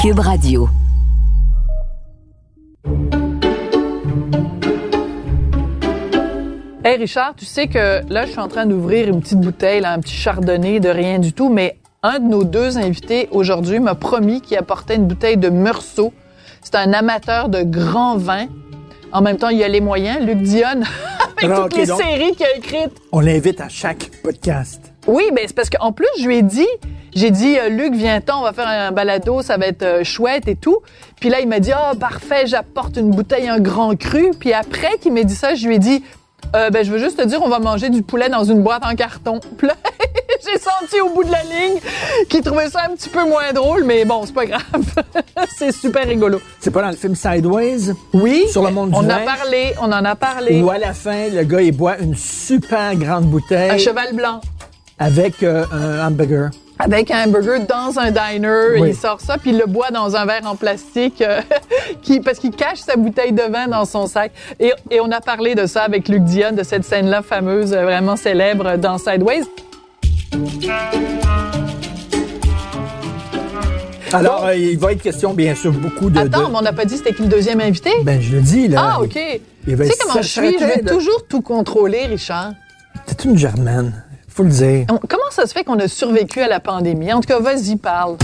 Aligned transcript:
Cube 0.00 0.18
Radio. 0.20 0.68
Hey 6.82 6.96
Richard, 6.96 7.34
tu 7.36 7.44
sais 7.44 7.66
que 7.68 8.00
là, 8.10 8.24
je 8.24 8.30
suis 8.30 8.40
en 8.40 8.48
train 8.48 8.64
d'ouvrir 8.66 9.08
une 9.08 9.20
petite 9.20 9.40
bouteille, 9.40 9.80
là, 9.82 9.92
un 9.92 9.98
petit 10.00 10.14
chardonnay 10.14 10.80
de 10.80 10.88
rien 10.88 11.18
du 11.18 11.32
tout, 11.34 11.50
mais 11.50 11.76
un 12.02 12.18
de 12.18 12.24
nos 12.26 12.42
deux 12.42 12.78
invités 12.78 13.28
aujourd'hui 13.32 13.80
m'a 13.80 13.94
promis 13.94 14.40
qu'il 14.40 14.56
apportait 14.56 14.96
une 14.96 15.06
bouteille 15.06 15.36
de 15.36 15.50
Meursault. 15.50 16.12
C'est 16.62 16.74
un 16.76 16.92
amateur 16.94 17.50
de 17.50 17.62
grand 17.62 18.16
vin. 18.16 18.46
En 19.12 19.20
même 19.20 19.36
temps, 19.36 19.50
il 19.50 19.58
y 19.58 19.64
a 19.64 19.68
les 19.68 19.80
moyens. 19.82 20.24
Luc 20.24 20.38
Dionne, 20.38 20.84
avec 21.36 21.44
Alors, 21.44 21.68
toutes 21.68 21.76
les 21.78 21.86
donc- 21.86 22.00
séries 22.00 22.34
qu'il 22.34 22.46
a 22.46 22.56
écrites. 22.56 22.96
On 23.12 23.20
l'invite 23.20 23.60
à 23.60 23.68
chaque 23.68 24.10
podcast. 24.22 24.80
Oui, 25.06 25.24
ben 25.34 25.44
c'est 25.46 25.54
parce 25.54 25.68
qu'en 25.70 25.92
plus, 25.92 26.06
je 26.18 26.26
lui 26.26 26.38
ai 26.38 26.42
dit, 26.42 26.66
j'ai 27.14 27.30
dit, 27.30 27.58
euh, 27.58 27.68
Luc, 27.68 27.94
viens-t'en, 27.94 28.40
on 28.40 28.42
va 28.42 28.52
faire 28.52 28.68
un 28.68 28.92
balado, 28.92 29.42
ça 29.42 29.56
va 29.56 29.66
être 29.66 29.82
euh, 29.82 30.04
chouette 30.04 30.48
et 30.48 30.56
tout. 30.56 30.78
Puis 31.20 31.28
là, 31.28 31.40
il 31.40 31.48
m'a 31.48 31.60
dit, 31.60 31.72
ah, 31.72 31.92
parfait, 31.98 32.46
j'apporte 32.46 32.96
une 32.96 33.10
bouteille, 33.10 33.48
un 33.48 33.60
grand 33.60 33.96
cru. 33.96 34.30
Puis 34.38 34.52
après 34.52 34.98
qu'il 35.00 35.12
m'ait 35.12 35.24
dit 35.24 35.34
ça, 35.34 35.54
je 35.54 35.66
lui 35.66 35.76
ai 35.76 35.78
dit, 35.78 36.02
euh, 36.56 36.70
ben, 36.70 36.84
je 36.84 36.90
veux 36.90 36.98
juste 36.98 37.18
te 37.18 37.26
dire, 37.26 37.40
on 37.42 37.48
va 37.48 37.58
manger 37.58 37.90
du 37.90 38.02
poulet 38.02 38.28
dans 38.28 38.44
une 38.44 38.62
boîte 38.62 38.84
en 38.84 38.94
carton. 38.94 39.40
J'ai 40.44 40.58
senti 40.58 41.00
au 41.00 41.10
bout 41.10 41.24
de 41.24 41.30
la 41.30 41.42
ligne 41.42 41.78
qu'il 42.28 42.42
trouvait 42.42 42.68
ça 42.70 42.86
un 42.90 42.94
petit 42.94 43.08
peu 43.08 43.24
moins 43.24 43.52
drôle, 43.52 43.84
mais 43.84 44.04
bon, 44.04 44.24
c'est 44.24 44.34
pas 44.34 44.46
grave. 44.46 44.62
c'est 45.56 45.72
super 45.72 46.06
rigolo. 46.06 46.40
C'est 46.60 46.70
pas 46.70 46.82
dans 46.82 46.90
le 46.90 46.96
film 46.96 47.14
Sideways? 47.14 47.92
Oui. 48.14 48.46
Sur 48.50 48.64
le 48.64 48.70
monde 48.70 48.90
du 48.90 48.96
On 48.96 49.08
a 49.08 49.18
parlé, 49.18 49.74
on 49.80 49.92
en 49.92 50.04
a 50.04 50.14
parlé. 50.14 50.62
Où 50.62 50.70
à 50.70 50.78
la 50.78 50.94
fin, 50.94 51.28
le 51.28 51.44
gars, 51.44 51.60
il 51.60 51.76
boit 51.76 51.98
une 51.98 52.16
super 52.16 52.94
grande 52.96 53.26
bouteille 53.26 53.70
Un 53.70 53.78
cheval 53.78 54.14
blanc. 54.14 54.40
avec 54.98 55.42
euh, 55.42 55.64
un 55.72 56.06
hamburger. 56.06 56.50
Avec 56.82 57.10
un 57.10 57.24
hamburger 57.26 57.60
dans 57.66 57.98
un 57.98 58.10
diner. 58.10 58.80
Oui. 58.80 58.88
Il 58.90 58.96
sort 58.96 59.20
ça, 59.20 59.36
puis 59.38 59.50
il 59.50 59.58
le 59.58 59.66
boit 59.66 59.90
dans 59.90 60.16
un 60.16 60.24
verre 60.24 60.46
en 60.46 60.56
plastique 60.56 61.20
euh, 61.20 61.40
qui, 62.02 62.20
parce 62.20 62.38
qu'il 62.38 62.52
cache 62.52 62.78
sa 62.78 62.96
bouteille 62.96 63.32
de 63.32 63.42
vin 63.42 63.68
dans 63.68 63.84
son 63.84 64.06
sac. 64.06 64.32
Et, 64.58 64.72
et 64.90 65.00
on 65.00 65.10
a 65.10 65.20
parlé 65.20 65.54
de 65.54 65.66
ça 65.66 65.82
avec 65.82 66.08
Luc 66.08 66.24
Dion, 66.24 66.52
de 66.52 66.62
cette 66.62 66.84
scène-là 66.84 67.22
fameuse, 67.22 67.72
euh, 67.74 67.82
vraiment 67.82 68.16
célèbre 68.16 68.76
dans 68.76 68.98
Sideways. 68.98 69.42
Alors, 74.12 74.46
euh, 74.46 74.56
il 74.56 74.76
va 74.78 74.92
être 74.92 75.02
question, 75.02 75.34
bien 75.34 75.54
sûr, 75.54 75.72
beaucoup 75.72 76.10
de... 76.10 76.18
Attends, 76.18 76.46
de- 76.46 76.52
mais 76.52 76.58
on 76.58 76.62
n'a 76.62 76.72
pas 76.72 76.84
dit 76.84 76.96
c'était 76.96 77.12
qui 77.14 77.22
le 77.22 77.28
deuxième 77.28 77.60
invité? 77.60 77.90
Ben, 78.02 78.20
je 78.20 78.34
le 78.36 78.42
dis, 78.42 78.66
là. 78.66 78.94
ah, 78.96 79.00
OK. 79.02 79.16
il 79.68 79.76
va 79.76 79.84
Tu 79.84 79.90
sais 79.92 79.96
comment 80.02 80.20
je 80.22 80.26
suis? 80.28 80.58
Je 80.58 80.64
veux 80.64 80.84
toujours 80.84 81.26
tout 81.28 81.42
contrôler, 81.42 82.06
Richard. 82.06 82.52
C'est 83.06 83.24
une 83.24 83.38
germaine. 83.38 84.04
Faut 84.40 84.44
le 84.44 84.50
dire. 84.52 84.86
On- 84.88 84.96
Comment 85.06 85.30
ça 85.30 85.46
se 85.46 85.52
fait 85.52 85.64
qu'on 85.64 85.78
a 85.80 85.86
survécu 85.86 86.40
à 86.40 86.48
la 86.48 86.60
pandémie? 86.60 87.12
En 87.12 87.20
tout 87.20 87.28
cas, 87.28 87.40
vas-y, 87.40 87.76
parle. 87.76 88.16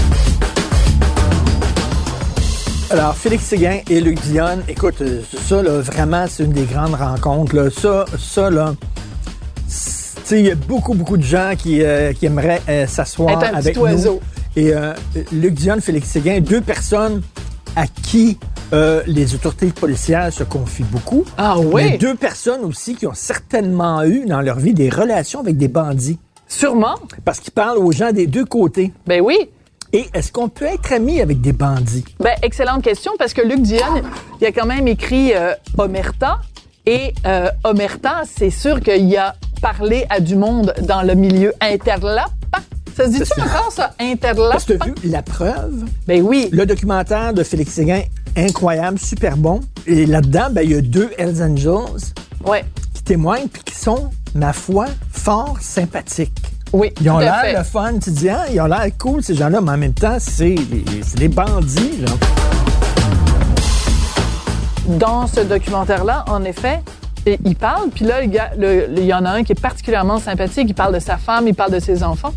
Alors, 2.89 3.15
Félix 3.15 3.45
Séguin 3.45 3.81
et 3.91 4.01
Luc 4.01 4.19
Dionne, 4.23 4.63
écoute, 4.67 4.95
euh, 5.03 5.21
ça, 5.47 5.63
là, 5.63 5.81
vraiment, 5.81 6.25
c'est 6.27 6.45
une 6.45 6.53
des 6.53 6.65
grandes 6.65 6.95
rencontres. 6.95 7.55
Là. 7.55 7.69
Ça, 7.71 8.07
ça, 8.19 8.49
là, 8.49 8.75
c'est- 9.69 10.15
tu 10.15 10.21
sais, 10.25 10.41
il 10.41 10.47
y 10.47 10.51
a 10.51 10.55
beaucoup, 10.55 10.95
beaucoup 10.95 11.19
de 11.19 11.23
gens 11.23 11.53
qui, 11.59 11.83
euh, 11.83 12.15
qui 12.15 12.25
aimeraient 12.25 12.63
euh, 12.67 12.87
s'asseoir 12.87 13.39
avec 13.53 13.77
oiseau. 13.79 14.23
nous. 14.57 14.63
Et 14.63 14.73
euh, 14.75 14.95
Luc 15.33 15.53
Dionne, 15.53 15.83
Félix 15.83 16.09
Séguin, 16.09 16.41
deux 16.41 16.63
personnes 16.63 17.21
à 17.77 17.87
qui 17.87 18.39
euh, 18.73 19.03
les 19.07 19.35
autorités 19.35 19.69
policières 19.69 20.33
se 20.33 20.45
confient 20.45 20.85
beaucoup. 20.85 21.25
Ah 21.39 21.57
Mais 21.59 21.65
oui? 21.67 21.99
deux 21.99 22.15
personnes 22.15 22.65
aussi 22.65 22.95
qui 22.97 23.07
ont 23.07 23.15
certainement 23.15 24.03
eu 24.03 24.27
dans 24.27 24.41
leur 24.41 24.59
vie 24.59 24.75
des 24.75 24.89
relations 24.91 25.41
avec 25.41 25.57
des 25.57 25.69
bandits. 25.69 26.19
Sûrement. 26.49 26.95
Parce 27.25 27.41
qu'ils 27.41 27.53
parlent 27.53 27.79
aux 27.79 27.93
gens 27.93 28.13
des 28.13 28.27
deux 28.27 28.45
côtés. 28.45 28.93
Ben 29.07 29.21
oui. 29.21 29.37
Et 29.93 30.07
est-ce 30.15 30.33
qu'on 30.33 30.49
peut 30.49 30.65
être 30.65 30.93
ami 30.93 31.21
avec 31.21 31.41
des 31.41 31.53
bandits? 31.53 32.05
Ben, 32.21 32.35
excellente 32.43 32.83
question 32.83 33.13
parce 33.19 33.33
que 33.33 33.43
Luc 33.43 33.63
Dion, 33.63 34.03
il 34.41 34.47
a 34.47 34.53
quand 34.53 34.67
même 34.67 34.89
écrit 34.89 35.33
euh, 35.35 35.53
Omerta. 35.79 36.39
Et 36.87 37.15
euh, 37.27 37.49
Omerta, 37.65 38.23
c'est 38.27 38.51
sûr 38.51 38.81
qu'il 38.81 39.17
a 39.17 39.35
parlé 39.61 40.07
à 40.09 40.21
du 40.21 40.37
monde 40.37 40.73
dans 40.83 41.03
le 41.03 41.15
milieu 41.15 41.53
interlap. 41.61 42.31
Ça 42.97 43.05
se 43.05 43.11
dit-tu 43.11 43.41
encore, 43.43 43.71
ça, 43.71 43.91
que 43.99 44.73
tu 44.73 44.73
as 44.81 44.87
vu 44.87 44.95
la 45.11 45.23
preuve? 45.23 45.85
Ben 46.07 46.23
oui. 46.23 46.49
Le 46.51 46.65
documentaire 46.65 47.35
de 47.35 47.43
Félix 47.43 47.73
Séguin, 47.75 48.01
incroyable, 48.37 48.99
super 48.99 49.37
bon. 49.37 49.61
Et 49.87 50.07
là-dedans, 50.07 50.47
ben, 50.51 50.63
il 50.63 50.71
y 50.73 50.75
a 50.77 50.81
deux 50.81 51.11
Hells 51.19 51.43
Angels 51.43 52.01
Ouais. 52.47 52.65
qui 52.95 53.03
témoignent 53.03 53.49
puis 53.49 53.63
qui 53.65 53.75
sont, 53.75 54.11
ma 54.35 54.53
foi, 54.55 54.87
fort 55.13 55.59
sympathiques. 55.61 56.33
Oui. 56.73 56.91
Ils 57.03 57.11
ont 57.11 57.19
l'air 57.19 57.43
le 57.59 57.65
fun. 57.65 57.99
Tu 58.03 58.11
dis, 58.11 58.31
ah, 58.31 58.47
ils 58.51 58.61
ont 58.63 58.67
l'air 58.67 58.87
cool, 58.99 59.23
ces 59.23 59.35
gens-là, 59.35 59.61
mais 59.61 59.73
en 59.73 59.77
même 59.77 59.95
temps, 59.95 60.17
c'est 60.19 60.55
des, 61.17 61.29
bandits. 61.29 61.99
Là. 62.01 62.13
Dans 64.99 65.27
ce 65.27 65.41
documentaire-là, 65.41 66.25
en 66.29 66.45
effet, 66.45 66.81
et 67.27 67.39
il 67.45 67.57
parle, 67.57 67.91
puis 67.91 68.05
là, 68.05 68.23
le- 68.23 68.87
le- 68.87 68.99
il 68.99 69.05
y 69.07 69.13
en 69.13 69.25
a 69.25 69.31
un 69.31 69.43
qui 69.43 69.53
est 69.53 69.61
particulièrement 69.61 70.19
sympathique. 70.19 70.67
Il 70.69 70.75
parle 70.75 70.95
de 70.95 71.01
sa 71.01 71.17
femme, 71.19 71.47
il 71.49 71.55
parle 71.55 71.73
de 71.73 71.81
ses 71.81 72.03
enfants. 72.03 72.33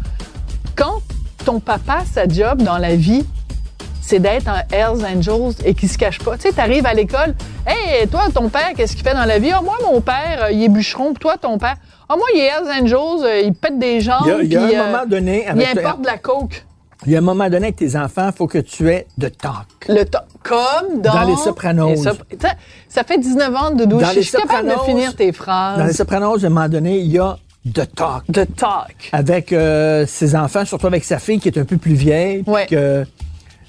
Quand 0.80 1.02
ton 1.44 1.60
papa, 1.60 2.04
sa 2.10 2.26
job 2.26 2.62
dans 2.62 2.78
la 2.78 2.96
vie, 2.96 3.26
c'est 4.02 4.20
d'être 4.20 4.48
un 4.48 4.62
Hells 4.72 5.06
Angels 5.06 5.56
et 5.66 5.74
qui 5.74 5.90
se 5.90 5.98
cache 5.98 6.20
pas. 6.20 6.38
Tu 6.38 6.44
sais, 6.44 6.54
t'arrives 6.54 6.86
à 6.86 6.94
l'école, 6.94 7.36
hey, 7.68 8.08
toi, 8.08 8.22
ton 8.34 8.48
père, 8.48 8.70
qu'est-ce 8.78 8.96
qu'il 8.96 9.04
fait 9.06 9.14
dans 9.14 9.26
la 9.26 9.40
vie? 9.40 9.52
Ah, 9.52 9.60
moi, 9.62 9.76
mon 9.84 10.00
père, 10.00 10.46
euh, 10.46 10.52
il 10.54 10.64
est 10.64 10.70
bûcheron. 10.70 11.14
Toi, 11.16 11.36
ton 11.36 11.58
père, 11.58 11.76
ah, 12.08 12.16
moi, 12.16 12.26
il 12.34 12.40
est 12.40 12.46
Hells 12.48 12.82
Angels, 12.82 13.26
euh, 13.26 13.42
il 13.42 13.54
pète 13.54 13.78
des 13.78 14.00
jambes. 14.00 14.22
Il 14.24 14.30
y 14.30 14.32
a, 14.32 14.42
il 14.42 14.54
y 14.54 14.56
a 14.56 14.66
puis, 14.68 14.76
un 14.78 14.82
euh, 14.84 14.92
moment 14.92 15.06
donné, 15.06 15.44
il 15.46 15.50
avec 15.50 15.78
importe 15.80 16.02
de 16.02 16.08
la 16.08 16.18
coke. 16.18 16.66
il 17.06 17.12
y 17.12 17.16
a 17.16 17.18
un 17.18 17.24
moment 17.24 17.50
donné 17.50 17.66
avec 17.66 17.76
tes 17.76 17.98
enfants, 17.98 18.30
il 18.32 18.38
faut 18.38 18.48
que 18.48 18.60
tu 18.60 18.90
aies 18.90 19.06
de 19.18 19.28
talk. 19.28 19.86
Le 19.90 20.06
to- 20.06 20.20
comme 20.44 21.02
dans... 21.02 21.14
Dans 21.14 21.24
Les 21.24 21.36
Sopranos. 21.36 21.90
Les 21.90 21.98
Sop- 21.98 22.24
Ça- 22.88 23.04
fait 23.04 23.18
19 23.18 23.54
ans 23.54 23.72
de 23.72 23.84
douche. 23.84 24.02
Dans 24.02 24.12
Je 24.12 24.22
suis 24.22 24.32
capable 24.32 24.70
de 24.70 24.80
finir 24.86 25.14
tes 25.14 25.34
phrases. 25.34 25.78
Dans 25.78 25.86
les 25.86 25.94
Sopranos, 25.94 26.42
à 26.42 26.48
un 26.48 26.50
moment 26.50 26.70
donné, 26.70 27.00
il 27.00 27.12
y 27.12 27.20
a 27.20 27.38
de 27.66 27.84
talk. 27.84 28.24
De 28.30 28.44
talk. 28.46 29.09
avec 29.12 29.52
euh, 29.53 30.06
ses 30.08 30.36
enfants, 30.36 30.66
surtout 30.66 30.88
avec 30.88 31.03
sa 31.03 31.20
fille 31.20 31.40
qui 31.40 31.50
est 31.50 31.58
un 31.58 31.66
peu 31.66 31.78
plus 31.78 31.94
vieille. 31.94 32.44
puis 32.44 32.52
Ouais. 32.53 32.66
que, 32.68 33.03
tu 33.03 33.09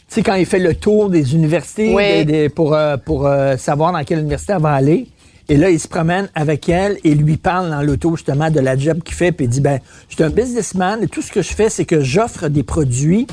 sais, 0.08 0.22
quand 0.22 0.34
il 0.34 0.46
fait 0.46 0.58
le 0.60 0.74
tour 0.74 1.10
des 1.10 1.34
universités 1.34 1.92
Ouais. 1.92 2.24
des- 2.24 2.32
des- 2.42 2.48
pour, 2.48 2.74
euh, 2.74 2.96
pour 2.96 3.26
euh, 3.26 3.56
savoir 3.56 3.92
dans 3.92 4.02
quelle 4.04 4.20
université 4.20 4.52
elle 4.54 4.62
va 4.62 4.72
aller, 4.74 5.08
et 5.48 5.56
là, 5.56 5.68
il 5.70 5.80
se 5.80 5.88
promène 5.88 6.28
avec 6.36 6.68
elle 6.68 6.98
et 7.02 7.14
lui 7.16 7.36
parle 7.36 7.70
dans 7.70 7.82
l'auto 7.82 8.14
justement 8.16 8.50
de 8.50 8.60
la 8.60 8.76
job 8.76 9.02
qu'il 9.02 9.16
fait, 9.16 9.32
puis 9.32 9.46
il 9.46 9.48
dit, 9.48 9.60
ben, 9.60 9.80
je 10.08 10.14
suis 10.14 10.22
un 10.24 10.30
businessman 10.30 11.02
et 11.02 11.08
tout 11.08 11.22
ce 11.22 11.32
que 11.32 11.42
je 11.42 11.52
fais, 11.52 11.68
c'est 11.68 11.84
que 11.84 12.00
j'offre 12.00 12.46
des 12.48 12.62
produits 12.62 13.26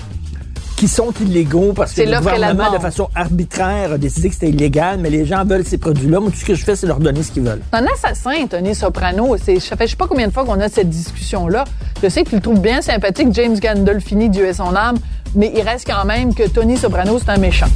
qui 0.77 0.87
sont 0.87 1.11
illégaux 1.19 1.73
parce 1.73 1.91
que 1.93 2.03
le 2.03 2.17
gouvernement, 2.19 2.71
de 2.71 2.77
façon 2.77 3.09
arbitraire, 3.15 3.93
a 3.93 3.97
décidé 3.97 4.29
que 4.29 4.35
c'était 4.35 4.49
illégal, 4.49 4.99
mais 4.99 5.09
les 5.09 5.25
gens 5.25 5.43
veulent 5.43 5.65
ces 5.65 5.79
produits-là. 5.79 6.19
Moi, 6.19 6.29
tout 6.29 6.37
ce 6.37 6.45
que 6.45 6.53
je 6.53 6.63
fais, 6.63 6.75
c'est 6.75 6.85
leur 6.85 6.99
donner 6.99 7.23
ce 7.23 7.31
qu'ils 7.31 7.43
veulent. 7.43 7.61
C'est 7.73 7.79
un 7.79 7.85
assassin, 7.87 8.45
Tony 8.47 8.75
Soprano. 8.75 9.35
C'est, 9.43 9.59
ça 9.59 9.75
fait 9.75 9.87
je 9.87 9.91
sais 9.91 9.97
pas 9.97 10.07
combien 10.07 10.27
de 10.27 10.31
fois 10.31 10.45
qu'on 10.45 10.59
a 10.61 10.69
cette 10.69 10.89
discussion-là. 10.89 11.65
Je 12.01 12.07
sais 12.07 12.23
que 12.23 12.29
tu 12.29 12.35
le 12.35 12.41
trouves 12.41 12.61
bien 12.61 12.81
sympathique, 12.81 13.29
James 13.31 13.57
Gandolfini, 13.59 14.29
Dieu 14.29 14.45
est 14.45 14.53
son 14.53 14.75
âme, 14.75 14.97
mais 15.33 15.51
il 15.55 15.61
reste 15.61 15.87
quand 15.87 16.05
même 16.05 16.35
que 16.35 16.47
Tony 16.47 16.77
Soprano, 16.77 17.17
c'est 17.17 17.31
un 17.31 17.37
méchant. 17.37 17.69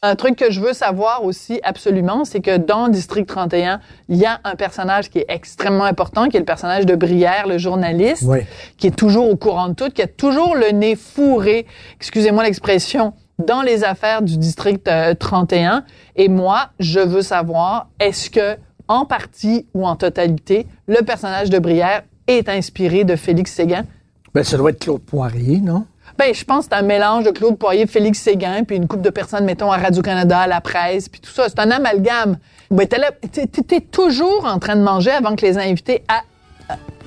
Un 0.00 0.14
truc 0.14 0.36
que 0.36 0.50
je 0.52 0.60
veux 0.60 0.74
savoir 0.74 1.24
aussi 1.24 1.58
absolument, 1.64 2.24
c'est 2.24 2.38
que 2.40 2.56
dans 2.56 2.86
District 2.88 3.26
31, 3.26 3.80
il 4.08 4.16
y 4.16 4.26
a 4.26 4.38
un 4.44 4.54
personnage 4.54 5.10
qui 5.10 5.18
est 5.18 5.26
extrêmement 5.28 5.82
important, 5.84 6.28
qui 6.28 6.36
est 6.36 6.40
le 6.40 6.46
personnage 6.46 6.86
de 6.86 6.94
Brière, 6.94 7.48
le 7.48 7.58
journaliste, 7.58 8.22
Oui. 8.24 8.38
qui 8.76 8.86
est 8.86 8.96
toujours 8.96 9.28
au 9.28 9.34
courant 9.34 9.68
de 9.70 9.74
tout, 9.74 9.90
qui 9.90 10.00
a 10.02 10.06
toujours 10.06 10.54
le 10.54 10.70
nez 10.70 10.94
fourré, 10.94 11.66
excusez-moi 11.96 12.44
l'expression, 12.44 13.12
dans 13.44 13.62
les 13.62 13.82
affaires 13.82 14.22
du 14.22 14.36
District 14.38 14.86
euh, 14.86 15.14
31. 15.14 15.84
Et 16.14 16.28
moi, 16.28 16.68
je 16.78 17.00
veux 17.00 17.22
savoir, 17.22 17.88
est-ce 17.98 18.30
que, 18.30 18.56
en 18.86 19.04
partie 19.04 19.66
ou 19.74 19.84
en 19.84 19.96
totalité, 19.96 20.68
le 20.86 21.02
personnage 21.04 21.50
de 21.50 21.58
Brière 21.58 22.02
est 22.28 22.48
inspiré 22.48 23.02
de 23.02 23.16
Félix 23.16 23.52
Séguin? 23.52 23.84
Ben, 24.32 24.44
ça 24.44 24.56
doit 24.56 24.70
être 24.70 24.78
Claude 24.78 25.00
Poirier, 25.02 25.58
non? 25.60 25.86
Ben, 26.18 26.34
je 26.34 26.44
pense 26.44 26.66
que 26.66 26.70
c'est 26.74 26.78
un 26.80 26.82
mélange 26.86 27.24
de 27.24 27.30
Claude 27.30 27.56
Poirier, 27.56 27.86
Félix 27.86 28.20
Séguin, 28.20 28.64
puis 28.64 28.76
une 28.76 28.88
couple 28.88 29.02
de 29.02 29.10
personnes, 29.10 29.44
mettons, 29.44 29.70
à 29.70 29.76
Radio-Canada, 29.78 30.40
à 30.40 30.46
la 30.48 30.60
presse, 30.60 31.08
puis 31.08 31.20
tout 31.20 31.30
ça. 31.30 31.44
C'est 31.48 31.60
un 31.60 31.70
amalgame. 31.70 32.38
Ben, 32.70 32.86
t'es 32.88 33.80
toujours 33.80 34.44
en 34.44 34.58
train 34.58 34.74
de 34.76 34.82
manger 34.82 35.12
avant 35.12 35.36
que 35.36 35.46
les 35.46 35.56
invités 35.56 36.02
à, 36.08 36.22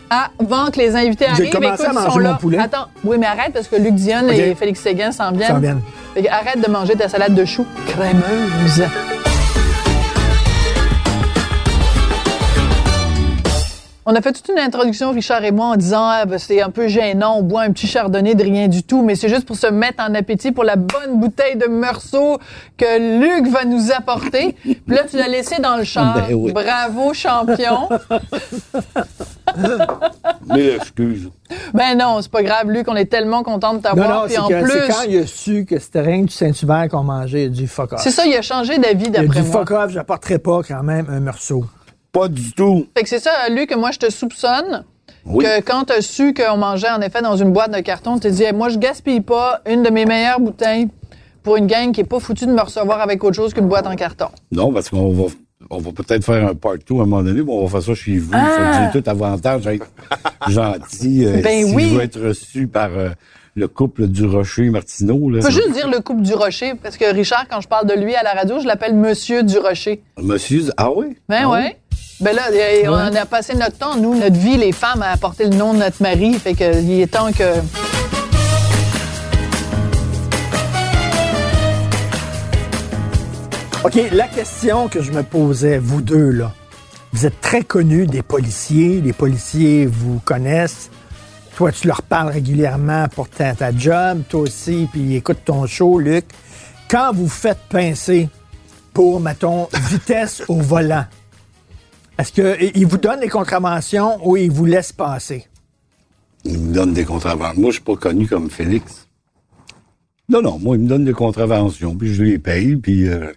à- 0.09 0.29
avant 0.39 0.71
que 0.71 0.77
les 0.79 0.95
invités 0.95 1.25
J'ai 1.35 1.43
arrivent. 1.43 1.51
commencé 1.51 1.83
Écoute, 1.83 1.97
à 1.97 2.01
manger 2.01 2.19
mon 2.21 2.35
poulet. 2.37 2.57
Attends, 2.57 2.87
oui, 3.03 3.17
mais 3.19 3.27
arrête 3.27 3.51
parce 3.53 3.67
que 3.67 3.75
Luc 3.75 3.95
Dion 3.95 4.27
et 4.29 4.55
Félix 4.55 4.79
Séguin 4.79 5.11
s'en 5.11 5.31
viennent. 5.33 5.49
S'en 5.49 5.59
viennent. 5.59 5.81
Arrête 6.29 6.61
de 6.65 6.71
manger 6.71 6.95
ta 6.95 7.07
salade 7.09 7.35
de 7.35 7.45
choux 7.45 7.65
crémeuse. 7.87 8.83
On 14.03 14.15
a 14.15 14.21
fait 14.21 14.31
toute 14.33 14.49
une 14.49 14.57
introduction, 14.57 15.11
Richard 15.11 15.43
et 15.43 15.51
moi, 15.51 15.67
en 15.67 15.75
disant 15.75 16.01
ah, 16.03 16.25
ben, 16.25 16.39
c'est 16.39 16.59
un 16.59 16.71
peu 16.71 16.87
gênant, 16.87 17.35
on 17.37 17.43
boit 17.43 17.61
un 17.61 17.71
petit 17.71 17.85
chardonnay 17.85 18.33
de 18.33 18.41
rien 18.43 18.67
du 18.67 18.81
tout, 18.81 19.03
mais 19.03 19.13
c'est 19.13 19.29
juste 19.29 19.45
pour 19.45 19.55
se 19.55 19.67
mettre 19.67 20.03
en 20.03 20.15
appétit 20.15 20.51
pour 20.51 20.63
la 20.63 20.75
bonne 20.75 21.19
bouteille 21.19 21.55
de 21.55 21.67
Meursault 21.67 22.39
que 22.77 23.19
Luc 23.19 23.47
va 23.51 23.63
nous 23.63 23.91
apporter. 23.91 24.53
Puis 24.63 24.79
là, 24.87 25.03
tu 25.07 25.17
l'as 25.17 25.27
laissé 25.27 25.61
dans 25.61 25.75
le 25.77 25.83
char. 25.83 26.15
Ben 26.15 26.33
oui. 26.33 26.51
Bravo, 26.51 27.13
champion. 27.13 27.89
Mais 30.47 30.67
excuse. 30.75 31.29
ben 31.73 31.95
non, 31.95 32.21
c'est 32.23 32.31
pas 32.31 32.41
grave, 32.41 32.71
Luc, 32.71 32.87
on 32.87 32.95
est 32.95 33.05
tellement 33.05 33.43
content 33.43 33.73
de 33.75 33.79
Non, 33.87 33.95
non, 33.95 33.99
t'avoir. 34.01 34.25
Puis 34.25 34.33
c'est 34.33 34.39
en 34.39 34.47
que- 34.47 34.63
plus, 34.63 34.87
quand 34.87 35.03
il 35.07 35.17
a 35.19 35.27
su 35.27 35.65
que 35.65 35.77
c'était 35.77 36.01
rien 36.01 36.21
que 36.21 36.27
du 36.29 36.33
Saint-Hubert 36.33 36.87
qu'on 36.89 37.03
mangeait, 37.03 37.43
il 37.43 37.45
a 37.45 37.49
dit 37.49 37.67
fuck 37.67 37.93
off. 37.93 37.99
c'est 38.01 38.09
ça, 38.11 38.25
il 38.25 38.35
a 38.35 38.41
changé 38.41 38.79
d'avis 38.79 39.05
Il 39.09 39.15
a 39.17 39.21
d'après 39.21 39.41
dit 39.41 39.47
moi. 39.47 39.59
fuck 39.59 39.71
off, 39.71 39.91
j'apporterai 39.91 40.39
pas 40.39 40.61
quand 40.67 40.81
même 40.81 41.05
un 41.07 41.19
morceau. 41.19 41.65
Pas 42.11 42.27
du 42.27 42.51
tout. 42.53 42.87
Fait 42.95 43.03
que 43.03 43.09
c'est 43.09 43.19
ça, 43.19 43.31
Luc, 43.49 43.73
moi, 43.75 43.91
je 43.91 43.99
te 43.99 44.09
soupçonne 44.11 44.83
Oui. 45.25 45.45
que 45.45 45.61
quand 45.61 45.85
tu 45.85 45.93
as 45.93 46.01
su 46.01 46.33
qu'on 46.33 46.57
mangeait 46.57 46.89
en 46.89 47.01
effet 47.01 47.21
dans 47.21 47.35
une 47.37 47.51
boîte 47.53 47.71
de 47.73 47.79
carton, 47.79 48.15
tu 48.15 48.21
t'es 48.21 48.31
dit, 48.31 48.43
Hey, 48.43 48.53
moi, 48.53 48.69
je 48.69 48.77
gaspille 48.77 49.21
pas 49.21 49.61
une 49.69 49.83
de 49.83 49.89
mes 49.89 50.05
meilleures 50.05 50.39
bouteilles 50.39 50.87
pour 51.43 51.55
une 51.57 51.67
gang 51.67 51.91
qui 51.91 52.01
est 52.01 52.05
pas 52.05 52.19
foutue 52.19 52.45
de 52.45 52.51
me 52.51 52.61
recevoir 52.61 53.01
avec 53.01 53.23
autre 53.23 53.35
chose 53.35 53.53
qu'une 53.53 53.67
boîte 53.67 53.87
en 53.87 53.95
carton. 53.95 54.27
Non, 54.51 54.71
parce 54.73 54.89
qu'on 54.89 55.11
va, 55.13 55.23
on 55.69 55.77
va 55.79 55.91
peut-être 55.91 56.23
faire 56.25 56.47
un 56.49 56.53
part 56.55 56.73
2 56.87 56.95
à 56.95 56.97
un 56.97 57.05
moment 57.05 57.23
donné, 57.23 57.41
mais 57.41 57.51
on 57.51 57.65
va 57.65 57.69
faire 57.79 57.95
ça 57.95 57.95
chez 57.95 58.17
vous. 58.17 58.31
Que 58.31 58.91
J'ai 58.93 59.01
tout 59.01 59.09
avantage 59.09 59.65
à 59.67 59.73
être 59.73 59.87
gentil. 60.49 61.25
euh, 61.25 61.35
Ah! 61.37 61.41
Ben 61.43 61.65
si 61.67 61.73
oui. 61.75 61.89
je 61.89 61.95
veux 61.95 62.01
être 62.01 62.19
reçu 62.21 62.67
par 62.67 62.89
euh, 62.97 63.09
le 63.55 63.67
couple 63.67 64.07
du 64.07 64.25
Rocher 64.25 64.69
Martineau. 64.69 65.29
Là, 65.29 65.39
Je 65.41 65.45
peux 65.47 65.51
juste 65.53 65.71
dire 65.73 65.89
le 65.89 65.99
couple 66.01 66.21
du 66.21 66.33
Rocher, 66.33 66.73
parce 66.81 66.97
que 66.97 67.05
Richard, 67.13 67.45
quand 67.49 67.61
je 67.61 67.67
parle 67.67 67.87
de 67.87 67.93
lui 67.93 68.13
à 68.15 68.23
la 68.23 68.33
radio, 68.33 68.59
je 68.59 68.67
l'appelle 68.67 68.95
Monsieur 68.95 69.43
du 69.43 69.57
Rocher. 69.57 70.03
Monsieur, 70.21 70.63
ah 70.77 70.89
oui? 70.95 71.15
Ben 71.29 71.41
Ah 71.43 71.49
oui? 71.49 71.53
ouais. 71.59 71.77
Ben 72.21 72.35
là, 72.35 72.51
eh, 72.53 72.87
on 72.87 72.93
a 72.93 73.25
passé 73.25 73.55
notre 73.55 73.79
temps, 73.79 73.97
nous, 73.97 74.13
notre 74.13 74.35
vie, 74.35 74.55
les 74.55 74.71
femmes, 74.71 75.01
à 75.01 75.17
porter 75.17 75.45
le 75.45 75.55
nom 75.55 75.73
de 75.73 75.79
notre 75.79 76.03
mari. 76.03 76.35
Fait 76.35 76.53
que 76.53 76.79
il 76.79 77.01
est 77.01 77.07
temps 77.07 77.31
que. 77.31 77.59
OK, 83.83 83.99
la 84.11 84.27
question 84.27 84.87
que 84.87 85.01
je 85.01 85.11
me 85.11 85.23
posais, 85.23 85.79
vous 85.79 86.03
deux, 86.03 86.29
là. 86.29 86.51
Vous 87.11 87.25
êtes 87.25 87.41
très 87.41 87.63
connus 87.63 88.05
des 88.05 88.21
policiers. 88.21 89.01
Les 89.01 89.13
policiers 89.13 89.87
vous 89.87 90.19
connaissent. 90.23 90.91
Toi, 91.55 91.71
tu 91.71 91.87
leur 91.87 92.03
parles 92.03 92.29
régulièrement 92.29 93.07
pour 93.07 93.29
ta, 93.29 93.55
ta 93.55 93.75
job. 93.75 94.21
Toi 94.29 94.41
aussi, 94.41 94.87
puis 94.91 95.15
écoute 95.15 95.39
ton 95.43 95.65
show, 95.65 95.97
Luc. 95.97 96.25
Quand 96.87 97.13
vous 97.13 97.27
faites 97.27 97.61
pincer 97.67 98.29
pour, 98.93 99.19
mettons, 99.19 99.69
vitesse 99.89 100.43
au 100.47 100.57
volant, 100.57 101.05
est-ce 102.21 102.31
qu'ils 102.31 102.87
vous 102.87 102.97
donnent 102.97 103.19
des 103.19 103.27
contraventions 103.29 104.19
ou 104.27 104.37
ils 104.37 104.51
vous 104.51 104.65
laissent 104.65 104.93
passer? 104.93 105.47
Il 106.45 106.59
me 106.59 106.73
donne 106.73 106.93
des 106.93 107.03
contraventions. 107.05 107.59
Moi, 107.61 107.69
je 107.71 107.75
suis 107.75 107.83
pas 107.83 107.95
connu 107.95 108.27
comme 108.27 108.49
Félix. 108.49 109.07
Non, 110.29 110.41
non, 110.41 110.57
moi, 110.59 110.75
il 110.77 110.83
me 110.83 110.87
donne 110.87 111.03
des 111.05 111.13
contraventions, 111.13 111.95
puis 111.95 112.13
je 112.13 112.23
les 112.23 112.39
paye, 112.39 112.75
puis... 112.77 113.07
euh, 113.09 113.31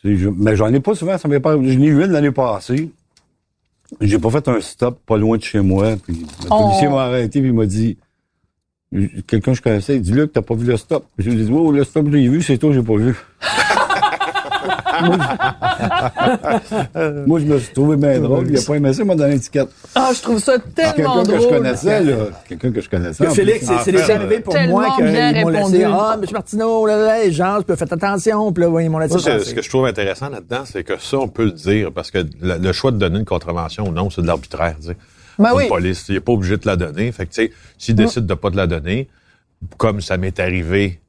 tu 0.00 0.08
sais, 0.10 0.16
je- 0.16 0.28
mais 0.28 0.54
j'en 0.56 0.72
ai 0.72 0.80
pas 0.80 0.94
souvent, 0.94 1.18
ça 1.18 1.28
m'est 1.28 1.40
pas... 1.40 1.54
Je 1.54 1.58
n'ai 1.78 1.86
eu 1.86 2.04
une 2.04 2.12
l'année 2.12 2.30
passée. 2.30 2.90
J'ai 4.00 4.18
pas 4.18 4.30
fait 4.30 4.48
un 4.48 4.60
stop 4.60 5.00
pas 5.04 5.16
loin 5.18 5.36
de 5.36 5.42
chez 5.42 5.60
moi, 5.60 5.96
puis 5.96 6.14
le 6.44 6.48
Oh. 6.50 6.62
policier 6.62 6.88
m'a 6.88 7.02
arrêté, 7.04 7.40
puis 7.40 7.50
il 7.50 7.54
m'a 7.54 7.66
dit... 7.66 7.98
Quelqu'un 9.26 9.52
que 9.52 9.56
je 9.56 9.62
connaissais, 9.62 9.96
il 9.96 10.02
dit, 10.02 10.12
Luc, 10.12 10.32
t'as 10.32 10.42
pas 10.42 10.54
vu 10.54 10.66
le 10.66 10.76
stop? 10.76 11.06
Je 11.18 11.30
lui 11.30 11.40
ai 11.40 11.44
dit, 11.46 11.50
oh, 11.52 11.72
le 11.72 11.82
stop, 11.82 12.06
je 12.06 12.12
l'ai 12.12 12.28
vu, 12.28 12.42
c'est 12.42 12.58
toi, 12.58 12.72
j'ai 12.72 12.82
pas 12.82 12.96
vu. 12.96 13.16
Moi, 17.26 17.40
je 17.40 17.44
me 17.46 17.58
suis 17.58 17.72
trouvé 17.72 17.96
bien 17.96 18.18
drôle, 18.20 18.46
il 18.50 18.58
a 18.58 18.62
pas 18.62 18.74
aimé 18.74 18.92
ça, 18.92 19.02
il 19.02 19.06
m'a 19.06 19.14
donné 19.14 19.32
une 19.32 19.36
étiquette. 19.38 19.68
Ah, 19.94 20.10
je 20.14 20.20
trouve 20.22 20.38
ça 20.38 20.54
tellement 20.74 21.22
Quelqu'un 21.22 21.22
que 21.22 21.32
je 21.40 21.46
drôle. 21.46 21.56
connaissais, 21.58 22.02
là. 22.04 22.16
Quelqu'un 22.48 22.72
que 22.72 22.80
je 22.80 22.88
connaissais. 22.90 23.30
Félix, 23.30 23.66
c'est- 23.84 23.92
fait, 23.92 24.12
arrivé 24.12 24.40
pour 24.40 24.54
moi 24.68 24.94
qu'ils 24.96 25.04
m'ont 25.06 25.48
laissé. 25.48 25.84
Ah, 25.84 26.16
M. 26.20 26.24
Martineau, 26.32 26.86
là, 26.86 26.96
là, 26.96 27.24
les 27.24 27.32
gens, 27.32 27.58
puis 27.66 27.76
faites 27.76 27.92
attention, 27.92 28.52
puis 28.52 28.62
là, 28.64 28.70
oui, 28.70 28.84
ils 28.84 28.90
m'ont 28.90 28.98
laissé 28.98 29.14
Moi, 29.14 29.22
c'est- 29.22 29.30
passer. 29.38 29.50
ce 29.50 29.54
que 29.54 29.62
je 29.62 29.68
trouve 29.68 29.86
intéressant 29.86 30.28
là-dedans, 30.28 30.62
c'est 30.64 30.84
que 30.84 30.98
ça, 30.98 31.18
on 31.18 31.28
peut 31.28 31.44
le 31.44 31.52
dire, 31.52 31.92
parce 31.92 32.10
que 32.10 32.18
le, 32.40 32.58
le 32.58 32.72
choix 32.72 32.90
de 32.90 32.96
donner 32.98 33.18
une 33.18 33.24
contravention 33.24 33.88
ou 33.88 33.92
non, 33.92 34.10
c'est 34.10 34.22
de 34.22 34.26
l'arbitraire. 34.26 34.76
tu 34.80 34.88
sais. 34.88 34.96
Ben 35.38 35.50
oui. 35.54 35.62
une 35.64 35.68
police, 35.70 36.04
il 36.08 36.14
n'est 36.14 36.20
pas 36.20 36.32
obligé 36.32 36.56
de 36.56 36.66
la 36.66 36.76
donner. 36.76 37.10
Fait 37.10 37.24
que, 37.26 37.32
tu 37.32 37.46
sais, 37.46 37.52
s'il 37.78 37.94
décide 37.94 38.26
de 38.26 38.34
pas 38.34 38.50
te 38.50 38.56
la 38.56 38.66
donner, 38.66 39.08
comme 39.78 40.00
ça 40.00 40.16
m'est 40.16 40.38
arrivé 40.38 41.00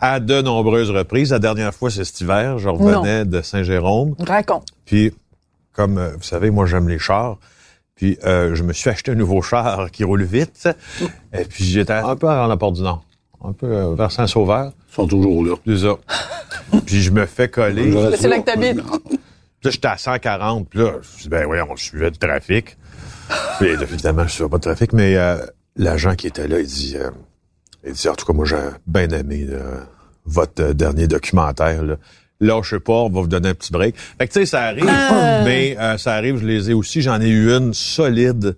à 0.00 0.20
de 0.20 0.42
nombreuses 0.42 0.90
reprises, 0.90 1.32
la 1.32 1.38
dernière 1.38 1.74
fois, 1.74 1.90
c'est 1.90 2.04
cet 2.04 2.20
hiver, 2.20 2.58
je 2.58 2.68
revenais 2.68 3.24
de 3.24 3.42
Saint-Jérôme, 3.42 4.14
Raconte. 4.18 4.68
puis 4.84 5.12
comme 5.72 5.98
euh, 5.98 6.10
vous 6.16 6.24
savez, 6.24 6.50
moi, 6.50 6.66
j'aime 6.66 6.88
les 6.88 6.98
chars. 6.98 7.38
Puis 7.94 8.18
euh, 8.24 8.54
je 8.54 8.62
me 8.62 8.72
suis 8.72 8.90
acheté 8.90 9.12
un 9.12 9.14
nouveau 9.14 9.42
char 9.42 9.90
qui 9.90 10.04
roule 10.04 10.22
vite. 10.22 10.68
Et 11.32 11.44
puis 11.44 11.64
j'étais 11.64 11.92
un 11.92 12.16
peu 12.16 12.28
à 12.28 12.46
la 12.46 12.56
porte 12.56 12.74
du 12.74 12.82
Nord, 12.82 13.04
un 13.44 13.52
peu 13.52 13.66
euh, 13.66 13.94
vers 13.94 14.10
Saint-Sauveur. 14.12 14.72
Ils 14.90 14.94
sont 14.94 15.06
toujours 15.06 15.44
là. 15.44 15.54
C'est 15.66 15.78
ça. 15.78 15.96
puis 16.86 17.02
je 17.02 17.10
me 17.10 17.26
fais 17.26 17.48
coller. 17.48 17.92
C'est 18.16 18.28
là 18.28 18.38
que 18.38 18.44
t'habites. 18.44 18.82
Puis 18.82 19.18
là, 19.64 19.70
j'étais 19.70 19.88
à 19.88 19.98
140. 19.98 20.68
Puis 20.68 20.78
là, 20.78 20.92
je 20.92 20.96
me 20.96 21.02
suis 21.02 21.22
dit, 21.22 21.28
ben 21.28 21.46
oui, 21.46 21.58
on 21.68 21.76
suivait 21.76 22.10
le 22.10 22.16
trafic. 22.16 22.76
Puis 23.58 23.68
évidemment, 23.68 24.22
je 24.22 24.26
ne 24.26 24.30
suivais 24.30 24.48
pas 24.48 24.58
de 24.58 24.62
trafic, 24.62 24.92
mais 24.92 25.16
euh, 25.16 25.38
l'agent 25.76 26.14
qui 26.14 26.28
était 26.28 26.46
là, 26.46 26.60
il 26.60 26.66
dit, 26.66 26.96
euh, 26.96 27.10
il 27.88 27.94
dit, 27.94 28.08
en 28.08 28.14
tout 28.14 28.26
cas, 28.26 28.32
moi, 28.32 28.44
j'ai 28.46 28.56
bien 28.86 29.08
aimé 29.08 29.44
là, 29.48 29.58
votre 30.26 30.62
euh, 30.62 30.72
dernier 30.74 31.06
documentaire. 31.08 31.82
Là. 31.82 31.96
Lâchez 32.40 32.78
pas, 32.80 32.92
on 32.92 33.10
va 33.10 33.20
vous 33.20 33.26
donner 33.26 33.48
un 33.48 33.54
petit 33.54 33.72
break. 33.72 33.96
Fait 33.96 34.28
que, 34.28 34.32
tu 34.32 34.40
sais, 34.40 34.46
ça 34.46 34.62
arrive, 34.64 34.84
mais 35.44 35.76
euh, 35.80 35.98
ça 35.98 36.14
arrive, 36.14 36.38
je 36.38 36.46
les 36.46 36.70
ai 36.70 36.74
aussi. 36.74 37.02
J'en 37.02 37.20
ai 37.20 37.28
eu 37.28 37.50
une 37.52 37.74
solide 37.74 38.56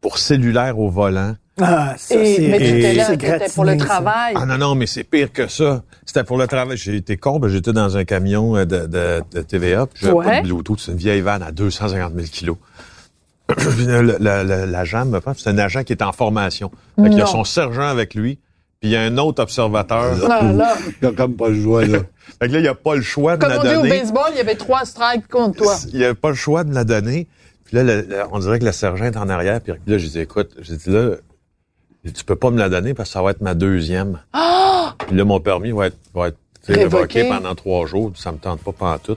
pour 0.00 0.18
cellulaire 0.18 0.78
au 0.78 0.90
volant. 0.90 1.36
Ah, 1.60 1.94
ça, 1.96 2.16
Et- 2.16 2.34
c'est 2.34 2.48
mais 2.48 2.58
tu 2.58 2.64
étais 2.64 2.94
là, 2.94 3.04
c'est 3.04 3.16
t'étais 3.16 3.48
pour 3.54 3.64
le 3.64 3.78
ça. 3.78 3.84
travail. 3.84 4.34
Ah 4.36 4.44
non, 4.44 4.58
non, 4.58 4.74
mais 4.74 4.86
c'est 4.86 5.04
pire 5.04 5.32
que 5.32 5.46
ça. 5.46 5.84
C'était 6.04 6.24
pour 6.24 6.36
le 6.36 6.48
travail. 6.48 6.76
J'ai 6.76 6.96
été 6.96 7.16
con, 7.16 7.38
ben, 7.38 7.48
j'étais 7.48 7.72
dans 7.72 7.96
un 7.96 8.04
camion 8.04 8.56
euh, 8.56 8.64
de, 8.64 8.86
de, 8.86 9.22
de 9.32 9.40
TVA. 9.42 9.86
puis 9.86 10.00
J'avais 10.02 10.14
Ouais. 10.14 10.24
pas 10.24 10.40
de 10.40 10.46
Bluetooth. 10.48 10.80
C'est 10.80 10.90
une 10.90 10.98
vieille 10.98 11.20
vanne 11.20 11.44
à 11.44 11.52
250 11.52 12.12
000 12.14 12.26
kilos. 12.32 12.56
Euh, 13.86 14.66
L'agent 14.66 15.04
me 15.04 15.20
prend. 15.20 15.34
C'est 15.36 15.50
un 15.50 15.58
agent 15.58 15.84
qui 15.84 15.92
est 15.92 16.02
en 16.02 16.12
formation. 16.12 16.70
Fait 17.00 17.10
qu'il 17.10 17.20
a 17.20 17.26
son 17.26 17.44
sergent 17.44 17.86
avec 17.86 18.14
lui. 18.14 18.38
Puis 18.84 18.90
il 18.90 18.92
y 18.92 18.96
a 18.98 19.00
un 19.00 19.16
autre 19.16 19.42
observateur. 19.42 20.14
Ah, 20.30 20.42
là. 20.42 20.76
Il 21.00 21.08
a 21.08 21.12
comme 21.12 21.36
pas 21.36 21.48
le 21.48 21.62
choix, 21.62 21.86
là. 21.86 22.00
Fait 22.38 22.48
que 22.48 22.52
là, 22.52 22.58
il 22.60 22.68
a 22.68 22.74
pas 22.74 22.94
le 22.96 23.00
choix 23.00 23.38
de 23.38 23.40
Comme 23.42 23.52
me 23.54 23.58
on 23.58 23.62
la 23.62 23.70
dit 23.70 23.76
au 23.76 23.80
donner. 23.82 23.98
baseball, 24.00 24.24
il 24.32 24.36
y 24.36 24.40
avait 24.40 24.56
trois 24.56 24.84
strikes 24.84 25.26
contre 25.28 25.56
toi. 25.62 25.74
Il 25.94 26.04
a 26.04 26.14
pas 26.14 26.28
le 26.28 26.34
choix 26.34 26.64
de 26.64 26.68
me 26.68 26.74
la 26.74 26.84
donner. 26.84 27.26
Puis 27.64 27.76
là, 27.78 27.82
le- 27.82 28.02
le- 28.02 28.22
on 28.30 28.38
dirait 28.40 28.58
que 28.58 28.66
le 28.66 28.72
sergent 28.72 29.06
est 29.06 29.16
en 29.16 29.30
arrière. 29.30 29.62
Puis 29.62 29.72
là, 29.86 29.96
j'ai 29.96 30.08
dit, 30.08 30.18
écoute, 30.18 30.50
j'ai 30.60 30.76
dit 30.76 30.90
là, 30.90 31.12
tu 32.14 32.24
peux 32.24 32.36
pas 32.36 32.50
me 32.50 32.58
la 32.58 32.68
donner 32.68 32.92
parce 32.92 33.08
que 33.08 33.14
ça 33.14 33.22
va 33.22 33.30
être 33.30 33.40
ma 33.40 33.54
deuxième. 33.54 34.20
Puis 35.08 35.16
là, 35.16 35.24
mon 35.24 35.40
permis 35.40 35.70
va 35.72 35.86
être, 35.86 35.96
va 36.14 36.28
être 36.28 36.36
Révoqué. 36.66 36.82
révoqué 37.22 37.24
pendant 37.30 37.54
trois 37.54 37.86
jours. 37.86 38.12
Ça 38.16 38.32
me 38.32 38.36
tente 38.38 38.60
pas 38.60 38.72
pendant 38.72 38.98
tout. 38.98 39.16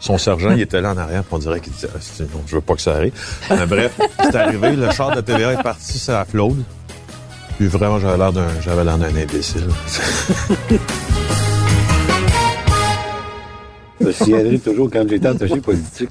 Son 0.00 0.18
sergent, 0.18 0.50
il 0.50 0.60
était 0.60 0.80
là 0.80 0.90
en 0.92 0.96
arrière, 0.98 1.22
puis 1.22 1.34
on 1.34 1.38
dirait 1.38 1.60
qu'il 1.60 1.72
disait, 1.72 1.88
Ah, 1.94 1.98
non, 2.34 2.42
je 2.48 2.56
veux 2.56 2.60
pas 2.62 2.74
que 2.74 2.82
ça 2.82 2.96
arrive. 2.96 3.12
Mais 3.48 3.64
bref, 3.66 3.96
c'est 4.24 4.34
arrivé, 4.34 4.74
le 4.74 4.90
char 4.90 5.14
de 5.14 5.20
TVA 5.20 5.52
est 5.52 5.62
parti 5.62 5.98
sur 6.00 6.12
la 6.14 6.24
flotte. 6.24 6.56
Puis 7.58 7.66
vraiment, 7.68 7.98
j'avais 8.00 8.18
l'air 8.18 8.32
d'un, 8.32 8.48
j'avais 8.60 8.84
l'air 8.84 8.98
d'un 8.98 9.14
imbécile. 9.14 9.66
Je 14.00 14.06
me 14.06 14.12
souviendrai 14.12 14.58
toujours 14.58 14.90
quand 14.90 15.08
j'étais 15.08 15.26
attaché 15.26 15.60
politique. 15.60 16.10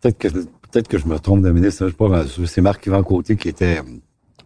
Peut-être 0.00 0.18
que, 0.18 0.28
peut-être 0.28 0.88
que 0.88 0.98
je 0.98 1.06
me 1.06 1.18
trompe 1.18 1.42
de 1.42 1.50
ministre, 1.50 1.84
je 1.84 1.88
suis 1.90 1.96
pas. 1.96 2.24
C'est 2.46 2.60
Marc-Yvan 2.60 3.02
Côté 3.04 3.36
qui 3.36 3.48
était, 3.48 3.78
euh, 3.78 3.82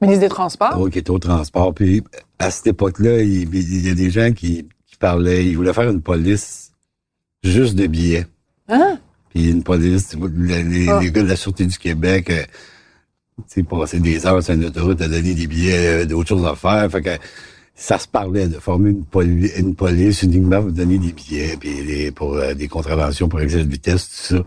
Ministre 0.03 0.21
des 0.21 0.29
Transports? 0.29 0.79
ouais, 0.81 0.91
qui 0.91 0.99
était 0.99 1.11
au 1.11 1.19
transport. 1.19 1.73
Puis, 1.75 2.03
à 2.39 2.51
cette 2.51 2.67
époque-là, 2.67 3.23
il, 3.23 3.53
il 3.55 3.87
y 3.87 3.91
a 3.91 3.95
des 3.95 4.11
gens 4.11 4.31
qui, 4.33 4.69
qui 4.87 4.97
parlaient, 4.99 5.47
ils 5.47 5.57
voulaient 5.57 5.73
faire 5.73 5.89
une 5.91 6.03
police 6.03 6.73
juste 7.43 7.75
de 7.75 7.87
billets. 7.87 8.27
Hein? 8.69 8.99
Puis 9.31 9.51
une 9.51 9.63
police, 9.63 10.15
les, 10.37 10.63
les- 10.63 10.89
Ah. 10.91 11.01
les 11.01 11.11
gars 11.11 11.23
de 11.23 11.29
la 11.29 11.37
Sûreté 11.37 11.65
du 11.65 11.79
Québec, 11.79 12.29
euh, 12.29 12.43
sais, 13.47 13.63
passer 13.63 14.01
des 14.01 14.27
heures 14.27 14.43
sur 14.43 14.55
une 14.55 14.65
autoroute 14.67 15.01
à 15.03 15.09
donner 15.09 15.35
des 15.35 15.47
billets, 15.47 16.03
euh, 16.03 16.05
d'autres 16.07 16.29
choses 16.29 16.47
à 16.47 16.55
faire. 16.55 16.91
Fait 16.91 17.03
que 17.03 17.11
ça 17.75 17.99
se 17.99 18.09
parlait 18.09 18.49
de 18.49 18.59
former 18.59 18.91
une, 18.91 19.05
poli- 19.05 19.51
une 19.59 19.75
police 19.75 20.23
uniquement 20.23 20.63
pour 20.63 20.73
donner 20.73 20.99
des 20.99 21.13
billets, 21.13 21.57
puis 21.59 21.83
les- 21.83 22.11
pour 22.11 22.35
euh, 22.35 22.55
des 22.55 22.69
contraventions 22.69 23.29
pour 23.29 23.41
excès 23.41 23.65
de 23.65 23.71
vitesse, 23.71 24.09
tout 24.09 24.37
ça. 24.37 24.43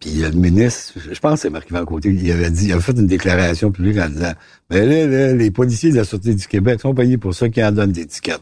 Puis 0.00 0.10
le 0.14 0.30
ministre, 0.32 0.94
je 1.12 1.18
pense 1.20 1.34
que 1.34 1.40
c'est 1.42 1.50
Marc-Yvan 1.50 1.84
Côté, 1.84 2.10
il 2.12 2.30
avait 2.32 2.50
dit, 2.50 2.66
il 2.66 2.72
avait 2.72 2.80
fait 2.82 2.92
une 2.92 3.06
déclaration 3.06 3.70
publique 3.70 3.98
en 3.98 4.08
disant, 4.08 4.32
ben 4.68 4.88
là, 4.88 5.06
là, 5.06 5.32
les 5.34 5.50
policiers 5.52 5.90
de 5.92 5.96
la 5.96 6.04
Sûreté 6.04 6.34
du 6.34 6.46
Québec 6.48 6.80
sont 6.80 6.92
payés 6.94 7.18
pour 7.18 7.34
ça 7.34 7.48
qui 7.48 7.62
en 7.62 7.70
donnent 7.70 7.92
des 7.92 8.06
tickets. 8.06 8.40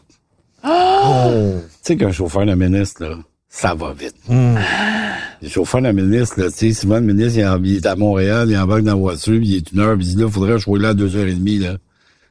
Oh! 0.63 1.29
Tu 1.29 1.69
sais 1.83 1.97
qu'un 1.97 2.11
chauffeur 2.11 2.45
de 2.47 2.55
ministre, 2.55 3.03
là, 3.03 3.17
ça 3.53 3.75
va 3.75 3.93
vite. 3.93 4.15
Le 4.29 5.49
chauffeur 5.49 5.81
de 5.81 5.91
ministre, 5.91 6.39
là, 6.39 6.49
tu 6.49 6.57
sais, 6.57 6.73
souvent 6.73 6.95
le 6.95 7.01
ministre, 7.13 7.37
il, 7.37 7.45
en- 7.45 7.61
il 7.63 7.75
est 7.75 7.85
à 7.85 7.95
Montréal, 7.95 8.47
il 8.49 8.57
embarque 8.57 8.83
dans 8.83 8.93
la 8.93 8.99
voiture, 8.99 9.37
puis 9.37 9.47
il 9.47 9.55
est 9.57 9.71
une 9.73 9.79
heure, 9.81 9.97
puis 9.97 10.05
il 10.07 10.15
dit 10.15 10.21
là, 10.21 10.29
faudrait 10.29 10.53
que 10.53 10.57
je 10.59 10.63
sois 10.63 10.79
là 10.79 10.89
à 10.89 10.93
deux 10.93 11.15
heures 11.17 11.27
et 11.27 11.33
demie, 11.33 11.57
là. 11.59 11.75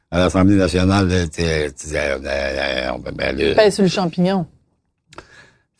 À 0.09 0.17
l'Assemblée 0.17 0.55
nationale, 0.55 1.07
là, 1.07 1.27
tu 1.27 1.41
sais, 1.43 1.71
tu 1.79 1.87
sais, 1.89 1.97
euh, 1.99 2.17
euh, 2.25 2.91
ben, 3.05 3.11
ben, 3.15 3.37
là. 3.37 3.55
Pèse 3.55 3.75
sur 3.75 3.83
le 3.83 3.89
champignon. 3.89 4.45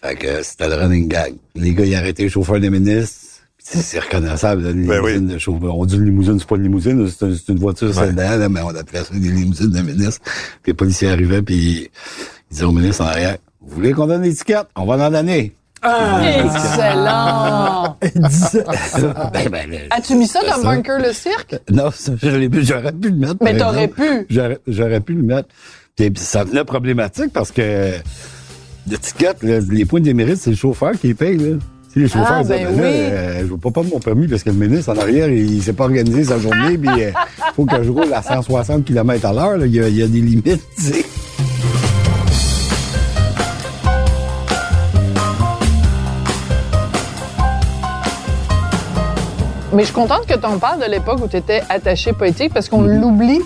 Fait 0.02 0.16
que 0.16 0.44
c'était 0.44 0.68
le 0.70 0.76
running 0.76 1.08
gag. 1.08 1.34
Les 1.56 1.74
gars, 1.74 1.86
ils 1.86 1.96
arrêtaient 1.96 2.24
le 2.24 2.30
chauffeur 2.30 2.60
des 2.60 2.70
ministres, 2.70 3.20
C'est 3.58 3.78
c'est 3.80 4.00
reconnaissable, 4.00 4.64
là, 4.64 4.70
une 4.72 4.86
Ben 4.88 4.96
limousine 4.98 5.28
de 5.28 5.38
chauffeur. 5.38 5.76
On 5.78 5.86
dit 5.86 5.96
une 5.96 6.06
limousine, 6.06 6.40
c'est 6.40 6.48
pas 6.48 6.56
une 6.56 6.64
limousine, 6.64 7.08
c'est 7.10 7.50
une, 7.50 7.60
voiture 7.60 7.94
sédan, 7.94 8.38
là, 8.38 8.48
mais 8.50 8.62
on 8.62 8.70
appelait 8.76 9.04
ça 9.04 9.14
des 9.14 9.20
limousines 9.30 9.70
de 9.72 9.82
ministre. 9.82 10.22
Puis 10.64 10.72
les 10.72 10.74
policiers 10.76 11.10
arrivaient, 11.10 11.42
puis 11.42 11.56
ils 11.56 12.54
disaient 12.54 12.66
au 12.66 12.72
ministre 12.72 13.04
en 13.04 13.08
arrière, 13.08 13.38
vous 13.62 13.76
voulez 13.76 13.94
qu'on 13.94 14.08
donne 14.08 14.24
l'étiquette? 14.24 14.68
On 14.76 14.86
va 14.86 15.06
en 15.08 15.12
donner. 15.12 15.54
Excellent! 15.84 17.98
Dit 18.04 18.34
ça. 18.34 18.60
ben, 19.34 19.50
ben, 19.50 19.70
ben, 19.70 19.80
As-tu 19.90 20.16
mis 20.16 20.28
ça 20.28 20.40
dans 20.48 20.62
Bunker 20.64 21.00
le 21.00 21.14
cirque? 21.14 21.56
Non, 21.72 21.90
ça, 21.92 22.14
j'aurais 22.22 22.50
pu 22.50 22.62
le 22.62 23.12
mettre. 23.16 23.36
Mais 23.42 23.58
t'aurais 23.58 23.88
pu. 23.88 24.28
J'aurais, 24.30 25.00
pu 25.00 25.14
le 25.14 25.24
mettre. 25.24 25.50
Puis, 25.96 26.12
ça 26.16 26.46
devenait 26.46 26.64
problématique 26.64 27.32
parce 27.34 27.52
que 27.52 27.94
l'étiquette, 28.88 29.44
là, 29.44 29.60
les 29.72 29.86
points 29.86 30.02
de 30.02 30.12
mérite, 30.14 30.38
c'est 30.38 30.52
le 30.52 30.56
chauffeur 30.56 30.92
qui 31.00 31.08
les 31.08 31.14
paye. 31.14 31.38
Là. 31.38 31.58
Si 31.94 32.00
les 32.00 32.08
chauffeurs 32.08 32.38
Ah, 32.40 32.44
ben 32.44 32.64
là, 32.64 32.70
oui. 32.74 32.80
euh, 32.84 33.40
je 33.42 33.46
veux 33.46 33.58
pas 33.58 33.72
prendre 33.72 33.90
mon 33.90 34.00
permis 34.00 34.28
parce 34.28 34.44
que 34.44 34.50
le 34.50 34.56
ministre 34.56 34.94
en 34.94 34.98
arrière, 34.98 35.28
il, 35.30 35.56
il 35.56 35.62
s'est 35.62 35.74
pas 35.74 35.84
organisé 35.84 36.24
sa 36.24 36.40
journée, 36.40 36.78
puis 36.78 36.90
il 36.98 37.14
faut 37.56 37.66
que 37.66 37.84
je 37.84 37.90
roule 37.90 38.14
à 38.14 38.22
160 38.22 38.86
km 38.86 39.26
à 39.26 39.34
l'heure. 39.34 39.58
là. 39.58 39.66
Il 39.66 39.74
y, 39.74 39.78
y 39.78 40.04
a 40.04 40.08
des 40.08 40.22
limites, 40.22 40.62
tu 40.78 40.84
sais. 40.84 41.06
Mais 49.74 49.82
je 49.84 49.86
suis 49.86 49.94
contente 49.96 50.26
que 50.28 50.34
tu 50.38 50.46
en 50.46 50.58
parles 50.60 50.82
de 50.82 50.90
l'époque 50.90 51.20
où 51.24 51.28
tu 51.28 51.38
étais 51.38 51.62
attaché 51.70 52.12
politique 52.14 52.54
parce 52.54 52.68
qu'on 52.68 52.82
l'oublie 52.82 53.40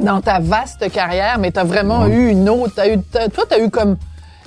dans 0.00 0.20
ta 0.20 0.38
vaste 0.40 0.90
carrière, 0.90 1.38
mais 1.38 1.52
tu 1.52 1.58
as 1.60 1.64
vraiment 1.64 2.06
eu 2.06 2.28
une 2.30 2.48
autre. 2.48 2.72
T'as 2.74 2.88
eu, 2.88 2.98
t'as- 3.12 3.28
toi, 3.28 3.44
tu 3.48 3.54
as 3.54 3.60
eu 3.62 3.70
comme. 3.70 3.96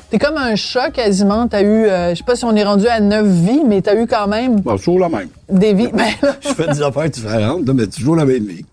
T'es 0.10 0.20
comme 0.20 0.38
un 0.38 0.56
chat 0.56 0.90
quasiment. 0.90 1.48
Tu 1.48 1.56
as 1.58 1.62
eu, 1.62 1.86
euh, 1.86 2.10
je 2.12 2.16
sais 2.16 2.24
pas 2.24 2.36
si 2.36 2.46
on 2.46 2.56
est 2.56 2.64
rendu 2.64 2.88
à 2.88 3.00
neuf 3.00 3.28
vies, 3.28 3.62
mais 3.66 3.82
tu 3.82 3.90
as 3.90 3.96
eu 3.96 4.08
quand 4.08 4.28
même 4.28 4.60
Bon, 4.62 4.76
toujours 4.78 5.00
la 5.00 5.10
même. 5.10 5.28
des 5.50 5.74
vies. 5.74 5.90
Ben, 5.94 6.06
Je 6.42 6.48
fais 6.50 6.68
des 6.68 6.82
affaires 6.82 7.10
différentes, 7.10 7.62
mais 7.68 7.88
toujours 7.88 8.16
la 8.16 8.26
même 8.26 8.46
vie. 8.46 8.66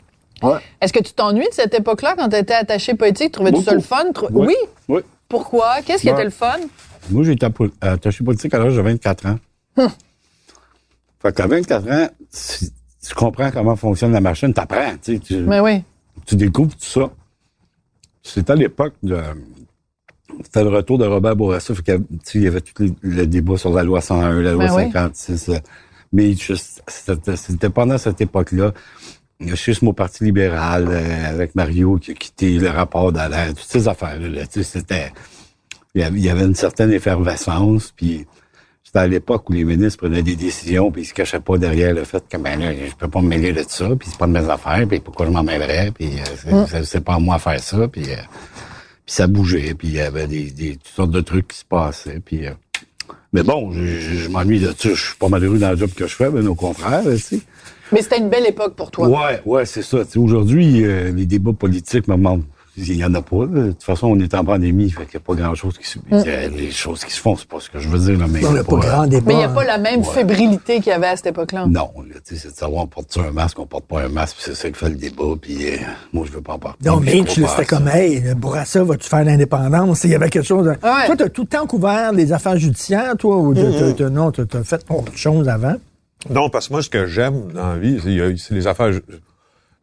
Ouais. 0.42 0.58
Est-ce 0.80 0.92
que 0.92 1.00
tu 1.02 1.12
t'ennuies 1.12 1.48
de 1.48 1.52
cette 1.54 1.74
époque-là 1.74 2.14
quand 2.16 2.28
tu 2.28 2.36
étais 2.36 2.54
attaché 2.54 2.94
politique? 2.94 3.32
Trouvais-tu 3.32 3.62
ça 3.62 3.74
le 3.74 3.80
fun? 3.80 4.04
Trou- 4.14 4.28
Oui. 4.30 4.46
Oui. 4.48 4.54
Oui. 4.88 5.00
Pourquoi? 5.28 5.76
Qu'est-ce 5.84 6.02
qui 6.02 6.08
était 6.08 6.24
le 6.24 6.30
fun? 6.30 6.56
Moi, 7.10 7.24
j'ai 7.24 7.32
été 7.32 7.46
attaché 7.80 8.22
politique 8.24 8.54
à 8.54 8.58
l'âge 8.60 8.76
de 8.76 8.80
24 8.80 9.26
ans. 9.26 9.36
Fait 11.24 11.34
qu'à 11.34 11.46
24 11.46 11.90
ans, 11.90 12.08
tu 13.06 13.14
comprends 13.14 13.50
comment 13.50 13.76
fonctionne 13.76 14.12
la 14.12 14.20
machine, 14.20 14.52
t'apprends, 14.52 14.92
tu 15.02 15.14
sais, 15.14 15.18
tu, 15.18 15.36
Mais 15.38 15.60
oui. 15.60 15.82
tu 16.26 16.36
découvres 16.36 16.74
tout 16.76 16.84
ça. 16.84 17.10
C'était 18.22 18.52
à 18.52 18.56
l'époque 18.56 18.94
de... 19.02 19.18
C'était 20.42 20.64
le 20.64 20.70
retour 20.70 20.98
de 20.98 21.06
Robert 21.06 21.36
Bourassa, 21.36 21.72
que, 21.74 21.98
il 22.34 22.42
y 22.42 22.46
avait 22.46 22.60
tout 22.60 22.82
le, 22.82 22.90
le 23.02 23.26
débat 23.26 23.56
sur 23.56 23.72
la 23.72 23.82
loi 23.84 24.00
101, 24.00 24.40
la 24.42 24.52
loi 24.52 24.66
Ben 24.66 24.74
oui. 24.74 24.82
56. 24.92 25.48
euh, 25.50 25.58
Mais 26.12 26.34
juste, 26.34 26.82
c'était 26.88 27.70
pendant 27.70 27.98
cette 27.98 28.20
époque-là, 28.20 28.72
suis 29.54 29.78
mon 29.82 29.92
parti 29.94 30.24
libéral, 30.24 30.88
euh, 30.90 31.30
avec 31.30 31.54
Mario 31.54 31.98
qui 31.98 32.10
a 32.10 32.14
quitté 32.14 32.58
le 32.58 32.68
rapport 32.68 33.12
d'Alain, 33.12 33.48
toutes 33.50 33.60
ces 33.60 33.86
affaires-là, 33.88 34.28
là, 34.28 34.42
c'était... 34.50 35.12
Il 35.94 36.00
y 36.00 36.04
avait- 36.04 36.18
il 36.18 36.24
y 36.24 36.28
avait 36.28 36.44
une 36.44 36.54
certaine 36.56 36.92
effervescence, 36.92 37.92
puis 37.94 38.26
c'était 38.94 39.04
à 39.06 39.08
l'époque 39.08 39.50
où 39.50 39.52
les 39.52 39.64
ministres 39.64 39.98
prenaient 39.98 40.22
des 40.22 40.36
décisions, 40.36 40.92
puis 40.92 41.02
ils 41.02 41.06
se 41.06 41.14
cachaient 41.14 41.40
pas 41.40 41.58
derrière 41.58 41.92
le 41.92 42.04
fait 42.04 42.22
que, 42.30 42.36
ben 42.36 42.60
là, 42.60 42.72
je 42.72 42.94
peux 42.94 43.08
pas 43.08 43.20
me 43.20 43.26
mêler 43.26 43.52
de 43.52 43.64
ça, 43.66 43.88
puis 43.98 44.08
c'est 44.08 44.16
pas 44.18 44.28
de 44.28 44.32
mes 44.32 44.48
affaires, 44.48 44.86
puis 44.88 45.00
pourquoi 45.00 45.26
je 45.26 45.32
m'en 45.32 45.42
mêlerais, 45.42 45.90
puis 45.92 46.10
euh, 46.20 46.64
c'est- 46.68 46.84
c'est 46.84 47.00
pas 47.00 47.14
à 47.14 47.18
moi 47.18 47.34
à 47.34 47.38
faire 47.40 47.58
ça, 47.58 47.88
puis... 47.88 48.04
euh, 48.12 48.14
puis 49.04 49.14
ça 49.16 49.26
bougeait, 49.26 49.74
puis 49.74 49.88
il 49.88 49.94
y 49.94 50.00
avait 50.00 50.28
des, 50.28 50.44
des 50.52 50.76
toutes 50.76 50.86
sortes 50.94 51.10
de 51.10 51.20
trucs 51.20 51.48
qui 51.48 51.58
se 51.58 51.64
passaient, 51.64 52.20
puis... 52.24 52.46
euh, 52.46 52.52
mais 53.32 53.42
bon, 53.42 53.72
je, 53.72 53.84
je- 53.84 54.14
je 54.14 54.28
m'ennuie 54.28 54.60
de 54.60 54.68
ça. 54.68 54.74
Je 54.90 54.94
suis 54.94 55.16
pas 55.18 55.28
malheureux 55.28 55.58
dans 55.58 55.70
le 55.72 55.76
job 55.76 55.90
que 55.90 56.06
je 56.06 56.14
fais, 56.14 56.30
mais 56.30 56.46
au 56.46 56.54
contraire, 56.54 57.02
tu 57.02 57.18
sais. 57.18 57.40
Mais 57.90 58.00
c'était 58.00 58.18
une 58.18 58.28
belle 58.30 58.46
époque 58.46 58.76
pour 58.76 58.92
toi. 58.92 59.08
Ouais, 59.08 59.42
ouais, 59.44 59.66
c'est 59.66 59.82
ça. 59.82 59.98
Aujourd'hui, 60.16 60.84
euh, 60.84 61.10
les 61.10 61.26
débats 61.26 61.52
politiques 61.52 62.06
me 62.06 62.16
manquent. 62.16 62.44
Il 62.76 62.96
y 62.96 63.04
en 63.04 63.14
a 63.14 63.22
pas. 63.22 63.46
là. 63.46 63.46
De 63.46 63.70
toute 63.70 63.82
façon, 63.84 64.08
on 64.08 64.18
est 64.18 64.34
en 64.34 64.44
pandémie, 64.44 64.90
fait 64.90 65.06
qu'il 65.06 65.18
n'y 65.18 65.24
a 65.24 65.26
pas 65.26 65.34
grand-chose 65.34 65.78
qui 65.78 65.86
se... 65.88 65.98
Euh, 66.12 66.48
Les 66.48 66.72
choses 66.72 67.04
qui 67.04 67.12
se 67.12 67.20
font, 67.20 67.36
c'est 67.36 67.46
pas 67.46 67.60
ce 67.60 67.70
que 67.70 67.78
je 67.78 67.88
veux 67.88 67.98
dire, 68.00 68.18
là, 68.18 68.26
mais... 68.28 68.44
On 68.44 68.50
n'a 68.52 68.64
pas 68.64 68.76
pas- 68.80 68.86
grand 68.88 69.06
débat. 69.06 69.22
Mais 69.26 69.34
il 69.34 69.38
n'y 69.38 69.44
a 69.44 69.48
pas 69.48 69.64
la 69.64 69.78
même 69.78 70.00
Ouais. 70.00 70.06
fébrilité 70.12 70.76
qu'il 70.76 70.86
y 70.88 70.90
avait 70.90 71.06
à 71.06 71.16
cette 71.16 71.26
époque-là. 71.26 71.66
Non, 71.66 71.90
là, 72.08 72.16
tu 72.26 72.34
sais, 72.34 72.40
c'est 72.42 72.48
de 72.52 72.56
savoir 72.56 72.82
on 72.82 72.86
porte 72.88 73.16
un 73.18 73.30
masque, 73.30 73.58
on 73.60 73.66
porte 73.66 73.84
pas 73.84 74.02
un 74.02 74.08
masque, 74.08 74.36
c'est 74.40 74.54
ça 74.56 74.68
qui 74.70 74.76
fait 74.76 74.88
le 74.88 74.96
débat, 74.96 75.24
puis 75.40 75.68
euh, 75.68 75.76
moi, 76.12 76.24
je 76.26 76.32
veux 76.32 76.40
pas 76.40 76.54
en 76.54 76.58
porter. 76.58 76.84
Non, 76.88 77.00
à 77.00 77.04
c'était 77.06 77.46
ça. 77.46 77.64
comme, 77.64 77.86
hey, 77.88 78.20
le 78.20 78.34
Bourassa, 78.34 78.82
vas-tu 78.82 79.08
faire 79.08 79.24
l'indépendance? 79.24 80.02
Il 80.04 80.10
y 80.10 80.14
avait 80.16 80.30
quelque 80.30 80.46
chose. 80.46 80.66
de- 80.66 80.74
Ah 80.82 80.96
ouais. 81.00 81.06
Toi, 81.06 81.16
t'as 81.16 81.28
tout 81.28 81.42
le 81.42 81.48
temps 81.48 81.66
couvert 81.66 82.12
les 82.12 82.32
affaires 82.32 82.58
judiciaires, 82.58 83.14
toi, 83.16 83.36
ou 83.36 83.54
t'as- 83.54 83.92
t'as- 83.92 84.10
non, 84.10 84.32
t'as 84.32 84.46
t'as 84.46 84.64
fait 84.64 84.84
autre 84.90 85.16
chose 85.16 85.48
avant? 85.48 85.76
Non, 86.30 86.48
parce 86.48 86.68
que 86.68 86.72
moi, 86.72 86.82
ce 86.82 86.88
que 86.90 87.06
j'aime 87.06 87.52
dans 87.52 87.74
la 87.74 87.78
vie, 87.78 88.00
c'est 88.02 88.08
il 88.08 88.16
y 88.16 88.20
a- 88.20 88.36
c'est 88.36 88.54
les 88.54 88.66
affaires, 88.66 88.90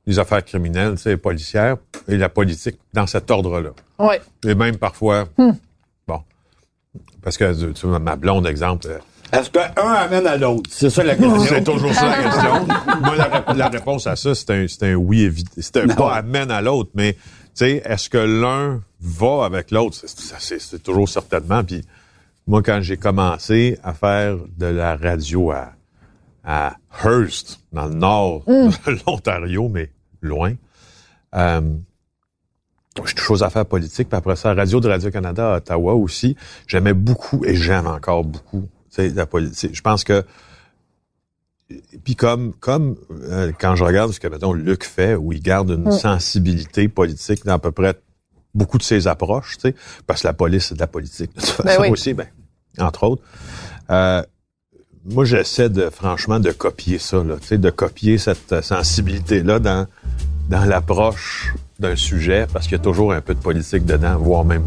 les 0.06 0.18
affaires 0.20 0.44
criminelles, 0.44 0.96
tu 0.96 1.04
sais, 1.04 1.18
policières, 1.18 1.78
et 2.08 2.18
la 2.18 2.30
politique 2.30 2.78
dans 2.94 3.06
cet 3.08 3.30
ordre-là. 3.32 3.70
Oui. 4.00 4.16
Et 4.48 4.56
même 4.56 4.78
parfois, 4.78 5.26
Hmm. 5.38 5.52
bon, 6.08 6.22
parce 7.22 7.38
que 7.38 7.72
tu 7.72 7.88
vois, 7.88 8.00
ma 8.00 8.16
blonde, 8.16 8.48
exemple, 8.48 8.88
euh, 8.88 8.98
Est-ce 9.32 9.50
qu'un 9.50 9.72
amène 9.76 10.28
à 10.28 10.36
l'autre? 10.36 10.70
C'est 10.74 10.90
ça 10.90 11.04
la 11.04 11.16
question. 11.16 11.40
c'est 11.40 11.64
toujours 11.64 11.94
ça 11.94 12.10
la 12.10 12.24
question. 12.24 12.66
Moi, 13.02 13.16
la, 13.16 13.30
rép- 13.30 13.56
la 13.56 13.68
réponse 13.70 14.06
à 14.08 14.16
ça, 14.18 14.36
c'est 14.36 14.50
un, 14.50 14.66
c'est 14.68 14.92
un 14.92 14.96
oui 14.96 15.22
évident. 15.22 15.52
C'est 15.58 15.78
un 15.78 15.86
Non. 15.86 15.96
pas 15.96 16.16
amène 16.16 16.52
à 16.52 16.62
l'autre, 16.62 16.90
mais 16.96 17.14
tu 17.14 17.20
sais, 17.54 17.82
est-ce 17.86 18.10
que 18.10 18.18
l'un 18.18 18.82
va 19.00 19.46
avec 19.46 19.72
l'autre? 19.72 19.96
C'est- 19.96 20.10
C'est 20.10 20.36
c'est- 20.42 20.60
c'est 20.60 20.84
toujours 20.84 21.08
certainement. 21.08 21.64
Puis 21.64 21.82
moi, 22.46 22.62
quand 22.62 22.82
j'ai 22.82 22.98
commencé 22.98 23.80
à 23.84 23.94
faire 23.94 24.36
de 24.58 24.66
la 24.66 24.98
radio 24.98 25.52
à, 25.52 25.72
à 26.44 26.76
Hearst, 27.04 27.60
dans 27.72 27.88
le 27.88 27.94
nord 27.94 28.44
de 28.48 28.98
l'Ontario, 29.06 29.70
mais 29.70 29.92
loin, 30.22 30.54
euh, 31.36 31.62
touche 32.96 33.30
aux 33.30 33.44
affaires 33.44 33.66
politiques. 33.66 34.10
Puis 34.10 34.18
après 34.18 34.36
ça, 34.36 34.54
Radio 34.54 34.80
de 34.80 34.90
Radio-Canada 34.90 35.54
à 35.54 35.58
Ottawa 35.58 35.94
aussi, 35.94 36.36
j'aimais 36.68 36.94
beaucoup 36.94 37.46
et 37.46 37.56
j'aime 37.56 37.88
encore 37.88 38.24
beaucoup 38.24 38.68
la 38.98 39.26
politique. 39.26 39.76
Je 39.76 39.82
pense 39.82 40.04
que 40.04 40.26
puis 42.04 42.16
comme 42.18 42.54
comme 42.54 42.98
euh, 43.12 43.54
quand 43.58 43.76
je 43.76 43.84
regarde 43.84 44.12
ce 44.12 44.20
que 44.20 44.28
mettons 44.28 44.52
Luc 44.52 44.84
fait, 44.84 45.16
où 45.16 45.32
il 45.32 45.42
garde 45.42 45.70
une 45.70 45.92
sensibilité 45.92 46.90
politique 46.90 47.46
dans 47.46 47.54
à 47.54 47.60
peu 47.60 47.72
près 47.72 47.96
beaucoup 48.54 48.78
de 48.78 48.84
ses 48.84 49.08
approches, 49.08 49.58
tu 49.58 49.70
sais, 49.70 49.76
parce 50.06 50.24
que 50.24 50.28
la 50.28 50.34
police 50.34 50.68
c'est 50.68 50.76
de 50.76 50.80
la 50.80 50.88
politique 50.88 51.34
de 51.34 51.40
toute 51.40 51.58
Ben 51.64 51.70
façon 51.70 51.82
oui. 51.84 51.90
aussi, 51.90 52.14
ben 52.14 52.28
entre 52.78 53.04
autres. 53.04 53.24
Euh, 53.90 54.24
moi, 55.06 55.26
j'essaie 55.26 55.70
de 55.70 55.90
franchement 55.90 56.40
de 56.40 56.52
copier 56.52 57.00
ça, 57.00 57.24
là, 57.24 57.36
tu 57.42 57.48
sais, 57.48 57.58
de 57.58 57.70
copier 57.72 58.18
cette 58.18 58.52
euh, 58.52 58.62
sensibilité 58.62 59.42
là 59.42 59.60
dans 59.60 59.88
dans 60.50 60.66
l'approche 60.66 61.54
d'un 61.80 61.96
sujet, 61.96 62.46
parce 62.52 62.66
qu'il 62.66 62.78
y 62.78 62.80
a 62.80 62.84
toujours 62.84 63.14
un 63.14 63.22
peu 63.22 63.34
de 63.34 63.40
politique 63.40 63.86
dedans, 63.86 64.18
voire 64.18 64.46
même. 64.46 64.64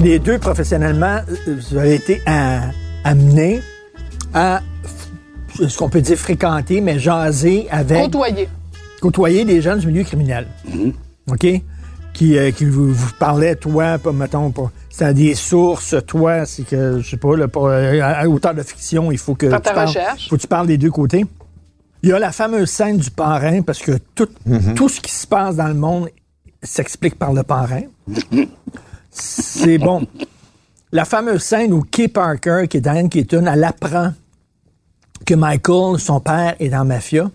Les 0.00 0.18
deux, 0.18 0.38
professionnellement, 0.38 1.20
euh, 1.48 1.56
vous 1.70 1.76
avez 1.76 1.94
été 1.94 2.22
amenés 3.04 3.60
à, 4.32 4.62
ce 5.54 5.76
qu'on 5.76 5.88
peut 5.88 6.00
dire 6.00 6.16
fréquenter, 6.16 6.80
mais 6.80 6.98
jaser 6.98 7.66
avec, 7.70 8.04
Côtoyer. 8.04 8.48
côtoyer 9.00 9.44
des 9.44 9.60
gens 9.60 9.76
du 9.76 9.88
milieu 9.88 10.04
criminel. 10.04 10.46
OK? 11.30 11.46
Qui, 12.12 12.36
euh, 12.36 12.50
qui 12.50 12.66
vous, 12.66 12.92
vous 12.92 13.10
parlaient, 13.18 13.56
toi, 13.56 13.98
pas, 13.98 14.12
mettons, 14.12 14.50
pas, 14.50 14.70
c'est 14.90 15.14
des 15.14 15.34
sources, 15.34 15.94
toi, 16.06 16.44
c'est 16.44 16.62
que, 16.64 17.00
je 17.00 17.08
sais 17.10 17.16
pas, 17.16 17.34
là, 17.36 17.48
pour, 17.48 17.68
euh, 17.68 18.00
à, 18.00 18.20
à 18.20 18.26
auteur 18.28 18.54
de 18.54 18.62
fiction, 18.62 19.10
il 19.10 19.16
faut 19.18 19.34
que 19.34 19.48
Faire 19.48 19.62
tu 19.62 19.68
ta 19.68 19.72
parles, 19.74 19.86
recherche. 19.88 20.28
faut 20.28 20.36
que 20.36 20.40
tu 20.42 20.46
parles 20.46 20.66
des 20.66 20.76
deux 20.76 20.90
côtés. 20.90 21.24
Il 22.02 22.10
y 22.10 22.12
a 22.12 22.18
la 22.18 22.30
fameuse 22.32 22.68
scène 22.70 22.98
du 22.98 23.10
parrain, 23.10 23.62
parce 23.62 23.78
que 23.78 23.92
tout, 24.14 24.28
tout 24.76 24.88
ce 24.90 25.00
qui 25.00 25.10
se 25.10 25.26
passe 25.26 25.56
dans 25.56 25.68
le 25.68 25.74
monde 25.74 26.10
s'explique 26.62 27.18
par 27.18 27.32
le 27.32 27.42
parrain. 27.44 27.82
C'est 29.10 29.78
bon. 29.78 30.06
La 30.90 31.04
fameuse 31.06 31.42
scène 31.42 31.72
où 31.72 31.82
Kay 31.82 32.08
Parker, 32.08 32.66
qui 32.68 32.76
est 32.76 32.80
Diane 32.80 33.08
Keaton, 33.08 33.46
elle 33.46 33.64
apprend 33.64 34.12
que 35.24 35.34
Michael, 35.34 35.98
son 35.98 36.20
père, 36.20 36.56
est 36.60 36.68
dans 36.68 36.78
la 36.78 36.84
mafia. 36.84 37.30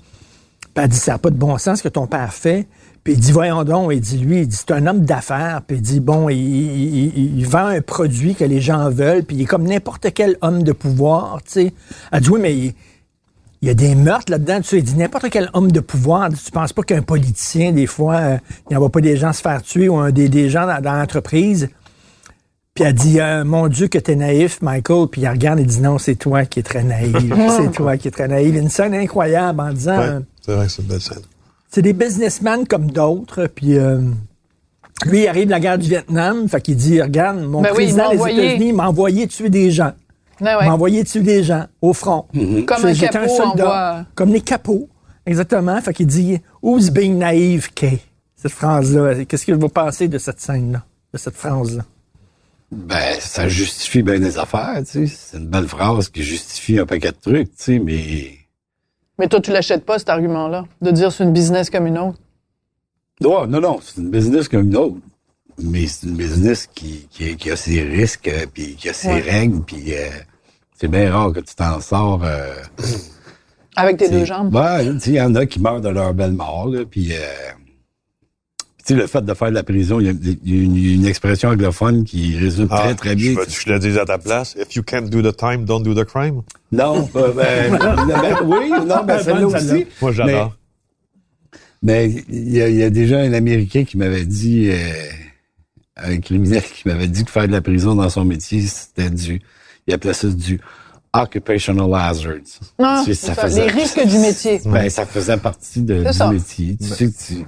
Puis 0.62 0.84
elle 0.84 0.90
dit, 0.90 0.98
ça 0.98 1.14
n'a 1.14 1.18
pas 1.18 1.30
de 1.32 1.36
bon 1.38 1.58
sens 1.58 1.80
ce 1.80 1.84
que 1.84 1.90
ton 1.90 2.06
père 2.06 2.32
fait. 2.34 2.68
Puis 3.08 3.14
il 3.16 3.22
dit, 3.22 3.32
voyons 3.32 3.64
donc, 3.64 3.92
il 3.94 4.02
dit, 4.02 4.18
lui, 4.18 4.42
il 4.42 4.48
dit, 4.50 4.56
c'est 4.58 4.74
un 4.74 4.86
homme 4.86 5.06
d'affaires. 5.06 5.62
Puis 5.66 5.78
il 5.78 5.82
dit, 5.82 6.02
bon, 6.02 6.28
il, 6.28 6.36
il- 6.38 7.06
il- 7.18 7.40
il 7.40 7.48
vend 7.48 7.68
un 7.68 7.80
produit 7.80 8.36
que 8.36 8.44
les 8.44 8.60
gens 8.60 8.90
veulent. 8.90 9.24
Puis 9.24 9.38
il 9.38 9.42
est 9.44 9.46
comme 9.46 9.64
n'importe 9.64 10.08
quel 10.14 10.36
homme 10.42 10.62
de 10.62 10.74
pouvoir, 10.74 11.40
tu 11.46 11.52
sais. 11.54 11.74
Elle 12.12 12.20
dit, 12.20 12.30
oui, 12.30 12.40
mais 12.42 12.54
il, 12.54 12.74
il 13.62 13.68
y 13.70 13.72
a 13.72 13.74
des 13.74 13.96
meurtres 13.96 14.30
là-dedans. 14.30 14.58
Tu 14.58 14.68
sais, 14.68 14.78
il 14.80 14.84
dit, 14.84 14.96
n'importe 14.98 15.30
quel 15.30 15.50
homme 15.54 15.72
de 15.72 15.80
pouvoir. 15.80 16.28
Tu 16.34 16.52
penses 16.52 16.74
pas 16.74 16.84
qu'un 16.84 17.02
politicien, 17.02 17.72
des 17.72 17.86
fois, 17.88 18.16
euh, 18.16 18.38
il 18.70 18.74
n'envoie 18.74 18.92
pas 18.92 19.00
des 19.00 19.16
gens 19.16 19.32
se 19.32 19.42
faire 19.42 19.62
tuer 19.62 19.88
ou 19.88 19.96
un, 19.96 20.12
des, 20.12 20.28
des 20.28 20.50
gens 20.50 20.68
dans, 20.68 20.82
dans 20.82 20.92
l'entreprise? 20.92 21.70
Puis 22.74 22.84
elle 22.84 22.94
dit, 22.94 23.22
euh, 23.22 23.46
mon 23.46 23.70
Dieu, 23.70 23.88
que 23.88 24.00
t'es 24.00 24.18
naïf, 24.18 24.62
Michael. 24.62 25.08
Puis 25.10 25.22
il 25.22 25.30
regarde 25.30 25.60
et 25.62 25.64
dit, 25.64 25.80
non, 25.80 25.98
c'est 25.98 26.16
toi 26.16 26.44
qui 26.44 26.60
es 26.60 26.64
très 26.64 26.84
naïf. 26.84 27.16
c'est 27.58 27.72
toi 27.72 27.96
qui 27.96 28.10
es 28.10 28.12
très 28.12 28.28
naïf. 28.28 28.54
Une 28.54 28.68
scène 28.70 28.94
incroyable 28.94 29.62
en 29.62 29.72
disant, 29.72 29.96
c'est 30.46 30.52
vrai 30.54 30.66
que 30.66 30.72
c'est 30.74 30.82
une 30.82 30.90
belle 30.90 31.00
scène. 31.02 31.22
C'est 31.70 31.82
des 31.82 31.94
businessmen 31.94 32.68
comme 32.68 32.92
d'autres. 32.92 33.48
Puis 33.48 33.78
euh, 33.78 34.00
Lui, 35.06 35.22
il 35.24 35.28
arrive 35.28 35.46
de 35.46 35.52
la 35.52 35.60
guerre 35.60 35.78
du 35.78 35.88
Vietnam, 35.90 36.48
fait 36.50 36.62
qu'il 36.62 36.76
dit, 36.76 37.02
regarde, 37.02 37.40
mon 37.42 37.62
Ben 37.62 37.70
oui, 37.72 37.76
président 37.86 38.04
m'a 38.04 38.10
des 38.10 38.16
États-Unis 38.34 38.74
m'a 38.74 38.88
envoyé 38.90 39.28
tuer 39.28 39.50
des 39.50 39.70
gens. 39.72 39.94
Ouais, 40.42 40.54
m'a 40.56 40.74
envoyé 40.74 41.04
tuer 41.04 41.22
des 41.22 41.44
gens 41.44 41.66
au 41.82 41.94
front. 41.94 42.26
Comme 42.34 42.86
un 42.86 42.94
capot 42.94 43.20
envoie- 43.44 44.06
Comme 44.16 44.34
les 44.34 44.42
capots. 44.42 44.88
Exactement. 45.26 45.80
Fait 45.82 45.94
qu'il 45.94 46.08
dit, 46.08 46.40
who's 46.62 46.90
being 46.90 47.18
naive, 47.18 47.72
Kay? 47.74 48.00
Cette 48.36 48.52
phrase-là. 48.52 49.26
Qu'est-ce 49.26 49.46
que 49.46 49.52
vous 49.52 49.68
pensez 49.70 50.08
de 50.08 50.18
cette 50.20 50.40
scène-là? 50.40 50.84
De 51.12 51.18
cette 51.18 51.36
phrase-là? 51.36 51.84
Ben, 52.72 53.16
ça 53.20 53.48
justifie 53.48 54.04
bien 54.04 54.20
des 54.20 54.38
affaires, 54.38 54.80
tu 54.86 55.08
sais. 55.08 55.16
C'est 55.32 55.38
une 55.38 55.48
belle 55.48 55.68
phrase 55.68 56.10
qui 56.10 56.22
justifie 56.22 56.78
un 56.80 56.86
paquet 56.86 57.12
de 57.12 57.18
trucs, 57.22 57.50
tu 57.56 57.64
sais, 57.64 57.80
mais... 57.80 58.32
Mais 59.20 59.28
toi, 59.28 59.42
tu 59.42 59.52
l'achètes 59.52 59.86
pas, 59.86 59.98
cet 60.00 60.10
argument-là, 60.10 60.66
de 60.82 60.92
dire 60.92 61.12
c'est 61.12 61.24
une 61.24 61.34
business 61.34 61.70
comme 61.70 61.88
une 61.88 61.98
autre? 61.98 62.20
Non, 63.22 63.48
non, 63.48 63.60
non, 63.60 63.80
c'est 63.82 64.00
une 64.00 64.12
business 64.12 64.48
comme 64.48 64.68
une 64.68 64.78
autre. 64.78 64.98
Mais 65.60 65.88
c'est 65.88 66.06
une 66.06 66.16
business 66.16 66.68
qui, 66.68 67.08
qui, 67.10 67.36
qui 67.36 67.50
a 67.50 67.56
ses 67.56 67.82
risques, 67.82 68.28
euh, 68.28 68.46
puis 68.54 68.76
qui 68.76 68.90
a 68.90 68.94
ses 68.94 69.08
Ouais. 69.08 69.22
règles, 69.22 69.62
puis 69.64 69.94
euh, 69.96 70.10
c'est 70.76 70.88
bien 70.88 71.12
rare 71.12 71.34
que 71.34 71.40
tu 71.40 71.56
t'en 71.56 71.80
sors... 71.82 72.24
euh, 72.24 72.54
Avec 73.76 73.98
tes 73.98 74.10
deux 74.10 74.24
jambes. 74.26 74.54
Ouais, 74.54 74.86
il 74.86 75.14
y 75.14 75.22
en 75.22 75.34
a 75.34 75.48
qui 75.48 75.60
meurent 75.60 75.82
de 75.82 75.90
leur 75.90 76.14
belle 76.14 76.34
mort, 76.34 76.68
là, 76.70 76.86
puis... 76.86 77.12
tu 78.88 78.94
sais, 78.94 79.00
le 79.02 79.06
fait 79.08 79.22
de 79.22 79.34
faire 79.34 79.50
de 79.50 79.56
la 79.56 79.64
prison, 79.64 80.00
il 80.00 80.06
y 80.06 80.10
a, 80.10 80.14
une, 80.46 80.78
une 80.78 81.06
expression 81.06 81.50
anglophone 81.50 82.06
qui 82.06 82.38
résume 82.38 82.70
très, 82.70 82.96
très 82.96 83.16
bien. 83.16 83.36
Ah, 83.38 83.44
Je 83.46 83.62
je 83.66 83.70
le 83.74 83.80
dise 83.80 83.98
à 83.98 84.06
ta 84.06 84.18
place? 84.18 84.56
If 84.58 84.76
you 84.76 84.84
can't 84.84 85.10
do 85.10 85.22
the 85.22 85.36
time, 85.36 85.66
don't 85.66 85.84
do 85.84 85.94
the 85.94 86.06
crime? 86.06 86.42
Non, 86.72 87.10
euh, 87.18 87.34
ben, 87.34 87.78
ben, 88.08 88.38
oui, 88.46 88.70
non, 88.88 89.04
ben, 89.04 89.22
celle-là 89.22 89.46
aussi. 89.48 89.86
Moi, 90.02 90.12
j'adore. 90.14 90.56
Mais 91.84 92.10
il 92.30 92.50
y, 92.54 92.62
a, 92.62 92.70
il 92.70 92.78
y 92.78 92.84
a 92.84 92.90
déjà 92.90 93.20
un 93.20 93.34
Américain 93.34 93.84
qui 93.84 93.98
m'avait 93.98 94.26
dit, 94.26 94.70
euh, 94.70 94.78
un 95.98 96.18
criminel 96.20 96.64
qui 96.64 96.88
m'avait 96.88 97.08
dit 97.08 97.26
que 97.26 97.32
faire 97.32 97.48
de 97.48 97.52
la 97.52 97.62
prison 97.62 97.94
dans 97.94 98.10
son 98.10 98.24
métier, 98.24 98.62
c'était 98.62 99.10
du, 99.10 99.42
il 99.86 99.94
appelait 99.94 100.14
ça 100.14 100.30
du 100.30 100.62
occupational 101.14 101.94
hazards. 101.94 102.60
Non, 102.80 103.04
Tu 103.04 103.14
sais, 103.14 103.28
c'est 103.28 103.34
ça, 103.36 103.48
les 103.48 103.68
risques 103.68 104.06
du 104.08 104.18
métier. 104.18 104.62
Ben, 104.66 104.90
ça 104.90 105.06
faisait 105.06 105.38
partie 105.38 105.82
de, 105.82 106.04
du 106.04 106.14
ça. 106.14 106.32
métier. 106.32 106.78
Tu 106.78 106.88
sais 106.88 107.06
que 107.08 107.18
tu, 107.28 107.46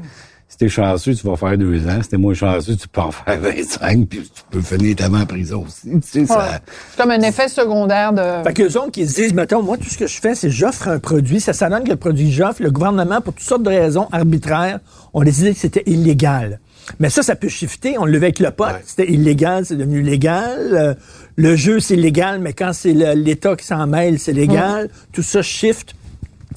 si 0.49 0.57
t'es 0.57 0.67
chanceux, 0.67 1.13
tu 1.15 1.25
vas 1.27 1.35
faire 1.37 1.57
deux 1.57 1.87
ans. 1.87 2.01
Si 2.01 2.09
t'es 2.09 2.17
moins 2.17 2.33
chanceux, 2.33 2.75
tu 2.75 2.87
peux 2.87 3.01
en 3.01 3.11
faire 3.11 3.39
25, 3.39 4.07
puis 4.07 4.19
tu 4.21 4.41
peux 4.49 4.61
finir 4.61 4.95
ta 4.95 5.07
main 5.07 5.21
en 5.21 5.25
prison 5.25 5.63
aussi. 5.67 5.89
Tu 5.91 6.01
sais, 6.01 6.19
Ouais. 6.21 6.25
ça, 6.27 6.59
C'est 6.91 7.01
comme 7.01 7.11
un 7.11 7.21
effet 7.21 7.47
secondaire 7.47 8.11
de. 8.11 8.43
Fait 8.43 8.53
qu'eux 8.53 8.77
autres 8.77 8.91
qui 8.91 9.07
se 9.07 9.15
disent, 9.15 9.33
mettons, 9.33 9.61
moi, 9.61 9.77
tout 9.77 9.87
ce 9.89 9.97
que 9.97 10.07
je 10.07 10.19
fais, 10.19 10.33
c'est 10.35 10.49
j'offre 10.49 10.87
un 10.87 10.99
produit. 10.99 11.39
Ça 11.39 11.53
s'annonce 11.53 11.83
que 11.83 11.89
le 11.89 11.95
produit 11.95 12.25
que 12.29 12.35
j'offre, 12.35 12.63
le 12.63 12.71
gouvernement, 12.71 13.21
pour 13.21 13.33
toutes 13.33 13.47
sortes 13.47 13.63
de 13.63 13.69
raisons 13.69 14.07
arbitraires, 14.11 14.79
ont 15.13 15.21
décidé 15.23 15.53
que 15.53 15.59
c'était 15.59 15.83
illégal. 15.85 16.59
Mais 16.99 17.11
ça, 17.11 17.21
ça 17.21 17.35
peut 17.35 17.47
shifter. 17.49 17.99
On 17.99 18.05
le 18.05 18.11
levait 18.13 18.27
avec 18.27 18.39
le 18.39 18.49
pot. 18.49 18.63
Ouais. 18.65 18.81
C'était 18.83 19.11
illégal, 19.11 19.63
c'est 19.65 19.75
devenu 19.75 20.01
légal. 20.01 20.57
Euh, 20.73 20.93
le 21.35 21.55
jeu, 21.55 21.79
c'est 21.79 21.95
légal, 21.95 22.39
mais 22.39 22.53
quand 22.53 22.73
c'est 22.73 22.93
l'État 22.93 23.55
qui 23.55 23.65
s'en 23.65 23.85
mêle, 23.85 24.17
c'est 24.17 24.33
légal. 24.33 24.89
Tout 25.13 25.21
ça 25.21 25.43
shift. 25.43 25.93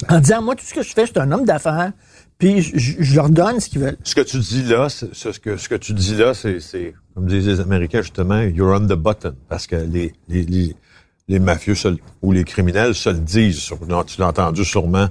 En 0.08 0.18
disant, 0.20 0.40
moi, 0.40 0.54
tout 0.56 0.64
ce 0.64 0.72
que 0.72 0.82
je 0.82 0.88
fais, 0.94 1.02
je 1.06 1.11
suis 1.12 1.20
un 1.20 1.30
homme 1.30 1.44
d'affaires, 1.44 1.92
puis 2.42 2.61
je, 2.61 3.14
leur 3.14 3.30
donne 3.30 3.61
ce 3.61 3.68
qu'ils 3.68 3.78
veulent. 3.78 3.96
Ce 4.02 4.16
que 4.16 4.20
tu 4.20 4.37
dis 4.40 4.64
là, 4.64 4.88
ce 4.88 5.06
que, 5.38 5.56
ce 5.56 5.68
que 5.68 5.76
tu 5.76 5.92
dis 5.92 6.16
là, 6.16 6.34
c'est, 6.34 6.92
comme 7.14 7.26
disent 7.26 7.46
les 7.46 7.61
Américains, 7.61 8.02
justement, 8.02 8.40
you're 8.40 8.75
on 8.75 8.84
the 8.88 8.99
button. 8.99 9.37
Parce 9.49 9.68
que 9.68 9.76
les, 9.76 10.12
les, 10.26 10.42
les, 10.42 10.75
les 11.28 11.38
mafieux 11.38 11.76
ou 12.20 12.32
les 12.32 12.42
criminels 12.42 12.96
se 12.96 13.11
le 13.11 13.20
disent. 13.20 13.70
Tu 14.08 14.20
l'as 14.20 14.26
entendu 14.26 14.64
sûrement, 14.64 15.06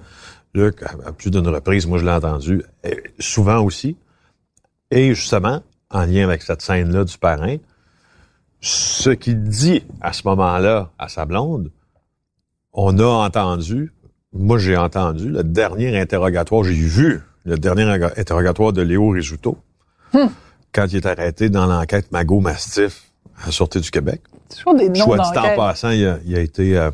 Luc, 0.53 0.83
à, 0.83 1.13
plus 1.13 1.31
d'une 1.31 1.47
reprise. 1.47 1.87
Moi, 1.87 1.99
je 1.99 2.03
l'ai 2.03 2.11
entendu 2.11 2.63
et 2.83 3.01
souvent 3.17 3.63
aussi. 3.63 3.95
Et 4.91 5.15
justement, 5.15 5.63
en 5.89 6.03
lien 6.03 6.25
avec 6.25 6.41
cette 6.41 6.61
scène-là 6.61 7.05
du 7.05 7.17
parrain, 7.17 7.55
ce 8.59 9.11
qu'il 9.11 9.41
dit 9.43 9.83
à 10.01 10.11
ce 10.11 10.23
moment-là 10.27 10.91
à 10.99 11.07
sa 11.07 11.25
blonde, 11.25 11.71
on 12.73 12.99
a 12.99 13.05
entendu, 13.05 13.93
moi 14.33 14.57
j'ai 14.57 14.77
entendu, 14.77 15.29
le 15.29 15.43
dernier 15.43 15.99
interrogatoire, 15.99 16.63
j'ai 16.63 16.73
vu 16.73 17.21
le 17.45 17.57
dernier 17.57 17.83
interrogatoire 17.83 18.71
de 18.73 18.81
Léo 18.81 19.09
Rizzuto, 19.09 19.57
quand 20.73 20.85
il 20.91 20.97
est 20.97 21.05
arrêté 21.05 21.49
dans 21.49 21.65
l'enquête 21.65 22.11
Magot 22.11 22.39
Mastiff 22.39 23.11
à 23.41 23.47
la 23.47 23.51
Sûreté 23.51 23.79
du 23.79 23.89
Québec. 23.91 24.21
C'est 24.49 24.57
toujours 24.59 24.75
des 24.75 24.89
noms 24.89 25.05
Soit 25.05 25.17
dit 25.19 25.37
en 25.39 25.55
passant, 25.55 25.89
il 25.89 26.05
a, 26.05 26.19
il 26.25 26.35
a 26.35 26.39
été... 26.41 26.77
euh, 26.77 26.91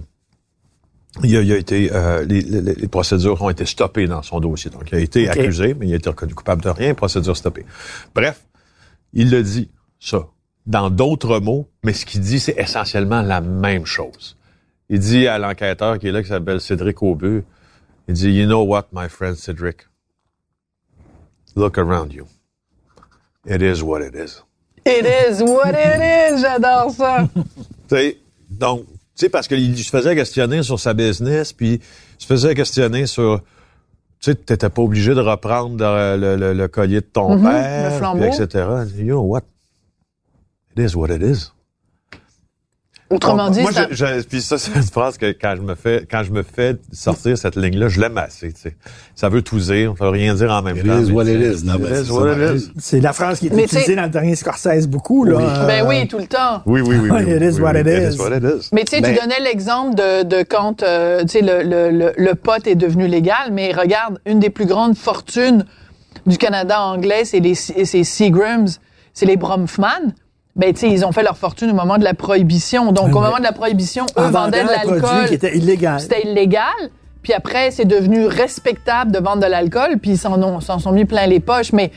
il 1.24 1.36
a, 1.36 1.42
il 1.42 1.52
a 1.52 1.58
été, 1.58 1.90
euh, 1.92 2.24
les, 2.26 2.42
les- 2.42 2.76
les 2.76 2.88
procédures 2.88 3.42
ont 3.42 3.50
été 3.50 3.66
stoppées 3.66 4.06
dans 4.08 4.22
son 4.22 4.40
dossier. 4.40 4.70
Donc, 4.70 4.84
il 4.92 4.96
a 4.96 5.00
été 5.00 5.28
accusé, 5.30 5.74
mais 5.74 5.88
il 5.88 5.94
a 5.94 5.96
été 5.96 6.10
reconnu 6.10 6.34
coupable 6.36 6.62
de 6.62 6.70
rien, 6.70 6.94
procédure 6.94 7.36
stoppée. 7.36 7.66
Bref, 8.14 8.42
il 9.14 9.32
le 9.32 9.42
dit, 9.42 9.70
ça, 10.00 10.28
dans 10.68 10.90
d'autres 10.92 11.40
mots, 11.40 11.68
mais 11.84 11.94
ce 11.94 12.06
qu'il 12.06 12.22
dit, 12.22 12.40
c'est 12.40 12.56
essentiellement 12.60 13.22
la 13.24 13.42
même 13.42 13.86
chose. 13.88 14.38
Il 14.90 15.00
dit 15.00 15.28
à 15.28 15.38
l'enquêteur 15.38 16.00
qui 16.00 16.08
est 16.08 16.12
là, 16.12 16.22
qui 16.24 16.30
s'appelle 16.30 16.62
Cédric 16.62 17.02
Aubeux, 17.04 17.44
il 18.08 18.14
dit, 18.14 18.32
You 18.32 18.46
know 18.46 18.64
what, 18.64 18.88
my 18.94 19.10
friend 19.10 19.36
Cédric? 19.36 19.88
Look 21.56 21.78
around 21.78 22.14
you. 22.14 22.26
It 23.46 23.62
is 23.62 23.82
what 23.82 24.02
it 24.02 24.14
is. 24.16 24.42
It 24.86 25.06
is 25.06 25.42
what 25.44 25.72
it 25.72 26.00
is. 26.02 26.42
J'adore 26.42 26.92
ça. 26.92 27.28
Tu 27.90 27.96
sais, 27.96 28.18
donc, 28.50 28.86
tu 28.86 28.96
sais, 29.16 29.30
parce 29.30 29.48
qu'il 29.48 29.78
se 29.82 29.90
faisait 29.90 30.14
questionner 30.16 30.62
sur 30.62 30.78
sa 30.80 30.94
business, 30.94 31.54
puis 31.54 31.76
il 31.76 31.82
se 32.22 32.26
faisait 32.26 32.54
questionner 32.54 33.06
sur, 33.08 33.42
tu 34.20 34.32
sais, 34.32 34.36
t'étais 34.36 34.70
pas 34.70 34.82
obligé 34.82 35.16
de 35.16 35.22
reprendre 35.22 35.78
le, 35.78 36.18
le- 36.18 36.36
le- 36.36 36.54
le 36.54 36.68
collier 36.68 37.00
de 37.02 37.06
ton 37.06 37.36
Mhm, 37.38 37.44
père, 37.44 38.14
le 38.16 38.26
etc. 38.26 38.66
You 38.98 39.06
know 39.06 39.22
what? 39.22 39.42
It 40.76 40.80
is 40.92 40.96
what 40.96 41.10
it 41.10 41.22
is. 41.22 41.52
Autrement 43.10 43.50
dit, 43.50 43.62
moi, 43.62 43.72
ça- 43.72 43.88
je, 43.90 43.96
je- 43.96 44.22
puis 44.28 44.42
ça, 44.42 44.58
c'est 44.58 44.76
une 44.76 44.82
phrase 44.92 45.18
que 45.18 45.28
quand 45.32 45.54
je 45.56 45.62
me 45.62 45.76
fais, 45.76 46.06
quand 46.12 46.24
je 46.24 46.32
me 46.32 46.44
fais 46.44 46.76
sortir 46.92 47.38
cette 47.38 47.56
ligne-là, 47.56 47.88
je 47.88 48.02
l'aime 48.02 48.18
assez, 48.18 48.52
tu 48.52 48.60
sais. 48.64 48.76
Ça 49.16 49.30
veut 49.30 49.42
tout 49.42 49.60
dire, 49.60 49.94
ça 49.98 50.04
veut 50.04 50.10
rien 50.12 50.34
dire 50.36 50.52
en 50.52 50.62
même 50.62 50.76
It 50.76 50.86
temps. 50.86 51.00
is 51.02 51.06
mais 51.08 51.12
what 51.14 51.24
tu 51.26 51.32
it 51.32 51.42
sais, 51.56 51.62
is. 51.62 51.66
Non, 51.66 51.76
It 51.76 51.82
is 51.84 52.06
c'est 52.06 52.12
what 52.12 52.24
ça, 52.26 52.32
it 52.34 52.38
pareil. 52.40 52.58
is. 52.58 52.72
C'est 52.80 53.00
la 53.00 53.14
phrase 53.14 53.40
qui 53.40 53.48
est 53.48 53.52
Mais 53.52 53.64
utilisée 53.64 53.96
dans 53.96 54.04
le 54.04 54.10
dernier 54.10 54.36
Scorsese 54.36 54.88
beaucoup. 54.88 55.24
Là. 55.24 55.38
Euh, 55.40 55.68
Ben 55.68 55.86
oui, 55.88 56.06
tout 56.10 56.18
le 56.18 56.28
temps. 56.28 56.62
Oui, 56.66 56.82
oui, 56.82 56.98
oui. 57.02 57.10
oui, 57.10 57.22
It 57.22 57.28
oui, 57.40 57.48
is 57.48 57.54
oui, 57.56 57.62
what 57.62 57.72
oui. 57.74 57.80
it 57.80 57.88
It 57.88 58.12
is. 58.12 58.16
is 58.16 58.20
what 58.20 58.36
it 58.36 58.44
is. 58.44 58.70
Mais 58.74 58.84
tu 58.84 58.96
sais, 58.96 59.02
Ben- 59.02 59.16
tu 59.16 59.22
donnais 59.22 59.40
l'exemple 59.42 59.96
de, 59.96 60.24
de 60.24 60.44
quand 60.44 60.84
euh, 60.84 61.22
tu 61.22 61.28
sais, 61.30 61.42
le, 61.42 61.64
le, 61.64 61.90
le, 61.92 62.12
le 62.18 62.36
pot 62.36 62.68
est 62.68 62.76
devenu 62.76 63.08
légal, 63.08 63.52
mais 63.54 63.72
regarde, 63.72 64.20
une 64.26 64.40
des 64.40 64.50
plus 64.50 64.66
grandes 64.66 64.98
fortunes 64.98 65.66
du 66.26 66.38
Canada 66.38 66.82
anglais, 66.82 67.24
c'est 67.24 67.40
les 67.40 67.56
c'est 67.56 68.04
Seagrams, 68.04 68.68
c'est 69.14 69.26
les 69.26 69.38
Bromfman. 69.38 70.14
Ben, 70.58 70.74
tu 70.74 70.80
sais, 70.82 70.90
ils 70.90 71.06
ont 71.06 71.12
fait 71.12 71.24
leur 71.24 71.38
fortune 71.38 71.70
au 71.72 71.74
moment 71.76 71.98
de 71.98 72.04
la 72.04 72.14
prohibition. 72.14 72.92
Donc, 72.92 73.10
au 73.16 73.20
Ouais. 73.20 73.26
moment 73.28 73.38
de 73.38 73.44
la 73.44 73.52
prohibition, 73.52 74.06
eux 74.18 74.24
en 74.26 74.32
vendaient 74.32 74.64
de 74.64 74.68
l'alcool. 74.70 75.28
qui 75.28 75.36
était 75.36 75.56
illégal. 75.56 76.00
C'était 76.00 76.24
illégal. 76.28 76.64
Puis 77.22 77.34
après, 77.34 77.72
c'est 77.72 77.86
devenu 77.86 78.26
respectable 78.26 79.12
de 79.12 79.20
vendre 79.20 79.42
de 79.42 79.48
l'alcool, 79.48 79.98
puis 80.02 80.12
ils 80.12 80.18
s'en 80.18 80.42
ont- 80.42 80.62
s'en 80.62 80.80
sont 80.80 80.92
mis 80.94 81.04
plein 81.06 81.28
les 81.28 81.40
poches. 81.42 81.74
Mais 81.74 81.92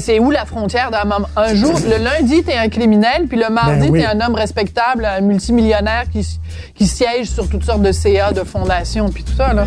c'est- 0.00 0.18
où 0.18 0.30
la 0.32 0.44
frontière 0.46 0.90
d'un 0.90 1.04
moment? 1.04 1.28
Un 1.36 1.54
jour, 1.54 1.74
le 1.88 2.02
lundi, 2.02 2.42
t'es 2.42 2.56
un 2.56 2.68
criminel, 2.68 3.26
puis 3.28 3.38
le 3.38 3.50
mardi, 3.50 3.86
Ben 3.86 3.90
oui. 3.90 4.00
t'es 4.00 4.06
un 4.06 4.20
homme 4.20 4.34
respectable, 4.34 5.04
un 5.04 5.20
multimillionnaire 5.20 6.04
qui, 6.12 6.26
qui 6.74 6.86
siège 6.88 7.30
sur 7.30 7.48
toutes 7.48 7.64
sortes 7.64 7.82
de 7.82 7.92
CA, 7.92 8.32
de 8.32 8.42
fondations, 8.42 9.08
puis 9.10 9.22
tout 9.22 9.34
ça, 9.36 9.52
là. 9.54 9.66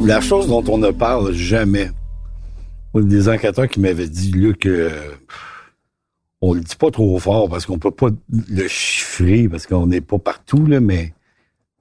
La 0.00 0.20
chose 0.20 0.48
dont 0.48 0.64
on 0.68 0.78
ne 0.78 0.90
parle 0.90 1.32
jamais. 1.32 1.90
Des 2.94 3.28
enquêteurs 3.28 3.68
qui 3.68 3.78
m'avaient 3.80 4.08
dit, 4.08 4.32
Luc, 4.32 4.66
euh, 4.66 4.90
on 6.40 6.54
le 6.54 6.60
dit 6.60 6.74
pas 6.76 6.90
trop 6.90 7.18
fort 7.18 7.48
parce 7.48 7.66
qu'on 7.66 7.78
peut 7.78 7.90
pas 7.92 8.08
le 8.30 8.66
chiffrer 8.68 9.48
parce 9.48 9.66
qu'on 9.66 9.86
n'est 9.86 10.00
pas 10.00 10.18
partout, 10.18 10.66
là, 10.66 10.80
mais 10.80 11.12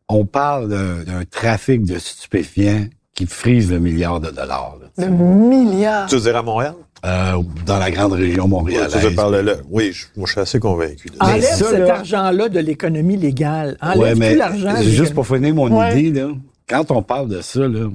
on 0.08 0.26
parle 0.26 0.70
d'un 0.70 1.24
trafic 1.30 1.84
de 1.86 1.98
stupéfiants 1.98 2.86
qui 3.16 3.26
frise 3.26 3.72
le 3.72 3.80
milliard 3.80 4.20
de 4.20 4.30
dollars. 4.30 4.78
là, 4.98 5.06
Le 5.08 5.12
milliard. 5.12 6.08
Tu 6.08 6.16
veux 6.16 6.22
dire 6.22 6.36
à 6.36 6.44
Montréal? 6.44 6.76
euh, 7.06 7.42
dans 7.66 7.80
la 7.80 7.90
grande 7.92 8.12
région 8.14 8.48
montréalaise. 8.50 8.94
veux 8.98 9.16
parler 9.16 9.42
là? 9.42 9.54
Oui, 9.70 9.92
je, 9.94 10.06
moi, 10.18 10.28
je 10.28 10.34
suis 10.34 10.42
assez 10.42 10.60
convaincu. 10.60 11.08
de 11.08 11.16
ça. 11.16 11.26
Enlève 11.26 11.44
ça, 11.44 11.70
cet 11.70 11.80
là- 11.88 11.96
argent-là 12.00 12.50
de 12.50 12.60
l'économie 12.60 13.16
légale. 13.16 13.78
Enlève 13.82 14.00
Ouais, 14.00 14.16
mais 14.16 14.34
tout 14.34 14.40
l'argent. 14.40 14.72
de 14.74 14.78
c'est 14.84 14.92
juste 14.92 15.14
pour 15.14 15.26
finir 15.26 15.56
mon 15.56 15.72
Ouais. 15.80 15.98
idée, 16.02 16.20
là. 16.22 16.28
Quand 16.68 16.92
on 16.92 17.02
parle 17.02 17.30
de 17.30 17.40
ça, 17.42 17.62
là, 17.68 17.88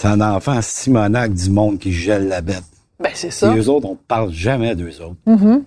c'est 0.00 0.06
un 0.06 0.20
enfant 0.20 0.60
simonac 0.62 1.34
du 1.34 1.50
monde 1.50 1.80
qui 1.80 1.92
gèle 1.92 2.28
la 2.28 2.40
bête. 2.40 2.62
Ben, 3.02 3.10
c'est 3.14 3.32
ça. 3.32 3.52
Et 3.52 3.58
eux 3.58 3.68
autres, 3.68 3.86
on 3.88 3.96
parle 3.96 4.30
jamais 4.32 4.76
d'eux 4.76 5.00
autres. 5.02 5.16
Mhm. 5.26 5.64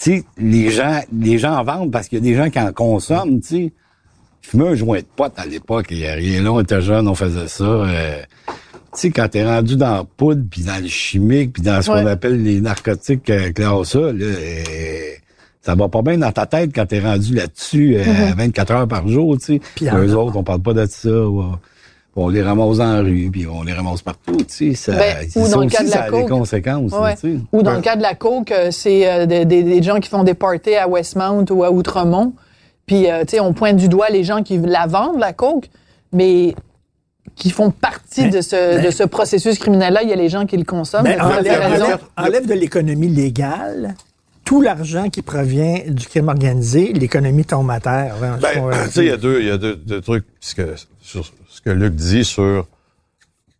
Tu 0.00 0.24
les 0.36 0.70
gens, 0.70 1.00
les 1.16 1.38
gens 1.38 1.52
en 1.58 1.62
vendent 1.62 1.92
parce 1.92 2.08
qu'il 2.08 2.18
y 2.18 2.20
a 2.20 2.24
des 2.24 2.34
gens 2.34 2.50
qui 2.50 2.58
en 2.58 2.72
consomment, 2.72 3.40
tu 3.40 3.46
sais. 3.46 3.72
Je 4.40 4.48
fumais 4.48 4.66
un 4.70 4.74
joint 4.74 4.98
de 4.98 5.06
pote 5.14 5.34
à 5.36 5.46
l'époque, 5.46 5.86
il 5.90 5.98
y 5.98 6.06
a 6.08 6.14
rien 6.14 6.42
là, 6.42 6.52
on 6.52 6.60
était 6.60 6.80
jeunes, 6.82 7.06
on 7.06 7.14
faisait 7.14 7.46
ça. 7.46 7.62
euh, 7.62 8.20
tu 8.48 8.54
sais, 8.94 9.10
quand 9.12 9.28
t'es 9.28 9.44
rendu 9.44 9.76
dans 9.76 9.94
la 9.98 10.04
poudre, 10.04 10.42
puis 10.50 10.62
dans 10.64 10.82
le 10.82 10.88
chimique, 10.88 11.52
puis 11.52 11.62
dans 11.62 11.80
ce 11.80 11.86
qu'on 11.86 12.04
appelle 12.06 12.42
les 12.42 12.60
narcotiques 12.60 13.30
euh, 13.30 13.52
classe 13.52 13.94
A, 13.94 14.12
là, 14.12 14.24
euh, 14.24 15.12
Ça 15.60 15.76
va 15.76 15.88
pas 15.88 16.02
bien 16.02 16.18
dans 16.18 16.32
ta 16.32 16.46
tête 16.46 16.72
quand 16.74 16.86
t'es 16.86 16.98
rendu 16.98 17.34
là-dessus 17.34 17.96
euh, 17.96 18.02
Mm-hmm. 18.04 18.34
24 18.36 18.70
heures 18.72 18.88
par 18.88 19.06
jour, 19.06 19.38
tu 19.38 19.44
sais. 19.44 19.60
Eux 19.94 20.16
autres, 20.16 20.36
on 20.36 20.42
parle 20.42 20.60
pas 20.62 20.74
de 20.74 20.84
ça. 20.86 21.08
ouais. 21.28 21.44
On 22.14 22.28
les 22.28 22.42
ramasse 22.42 22.78
en 22.78 23.02
rue, 23.02 23.30
puis 23.32 23.46
on 23.46 23.62
les 23.62 23.72
ramasse 23.72 24.02
partout, 24.02 24.36
tu 24.36 24.44
sais. 24.48 24.74
Ça, 24.74 24.92
Ben, 24.92 25.26
ou 25.36 25.48
dans 25.48 25.60
le 25.62 25.68
cas 25.68 25.78
aussi, 25.78 25.86
de 25.86 25.90
la 25.90 25.96
ça 25.96 26.02
a 26.02 26.10
des 26.10 26.20
coke. 26.20 26.28
conséquences, 26.28 26.92
Ouais. 26.92 27.14
tu 27.14 27.20
sais. 27.20 27.38
Ou 27.52 27.62
dans 27.62 27.72
le 27.74 27.80
cas 27.80 27.96
de 27.96 28.02
la 28.02 28.14
coke, 28.14 28.50
euh, 28.52 28.70
c'est 28.70 29.10
euh, 29.10 29.24
des, 29.24 29.46
des- 29.46 29.62
des 29.62 29.82
gens 29.82 29.98
qui 29.98 30.10
font 30.10 30.22
des 30.22 30.34
parties 30.34 30.74
à 30.74 30.86
Westmount 30.88 31.46
ou 31.50 31.64
à 31.64 31.70
Outremont. 31.70 32.34
Puis, 32.84 33.10
euh, 33.10 33.22
tu 33.22 33.30
sais, 33.36 33.40
on 33.40 33.54
pointe 33.54 33.76
du 33.76 33.88
doigt 33.88 34.10
les 34.10 34.24
gens 34.24 34.42
qui 34.42 34.58
la 34.58 34.86
vendent, 34.86 35.18
la 35.20 35.32
coke, 35.32 35.70
mais 36.12 36.54
qui 37.34 37.48
font 37.50 37.70
partie 37.70 38.24
Mais- 38.24 38.28
de, 38.30 38.40
ce, 38.42 38.84
de 38.84 38.90
ce 38.90 39.04
processus 39.04 39.58
criminel-là. 39.58 40.02
Il 40.02 40.10
y 40.10 40.12
a 40.12 40.16
les 40.16 40.28
gens 40.28 40.44
qui 40.44 40.58
le 40.58 40.64
consomment. 40.64 41.04
Ben, 41.04 41.16
mais 41.16 41.22
enlève, 41.22 41.60
raison. 41.62 41.84
enlève- 41.86 41.98
enlève 42.18 42.46
de 42.46 42.54
l'économie 42.54 43.08
légale 43.08 43.94
tout 44.44 44.60
l'argent 44.60 45.08
qui 45.08 45.22
provient 45.22 45.78
du 45.86 46.04
crime 46.06 46.28
organisé, 46.28 46.92
l'économie 46.92 47.44
tombe 47.44 47.70
à 47.70 47.80
terre. 47.80 48.16
hein, 48.22 48.38
Ben, 48.42 48.50
il 48.96 49.04
y 49.04 49.10
a 49.10 49.16
deux, 49.16 49.40
il 49.40 49.46
y 49.46 49.50
a 49.50 49.56
deux, 49.56 49.76
deux 49.76 50.00
trucs 50.02 50.26
ce 50.40 50.54
que- 50.56 50.74
sur 51.00 51.24
ce 51.64 51.70
que 51.70 51.76
Luc 51.76 51.94
dit 51.94 52.24
sur 52.24 52.66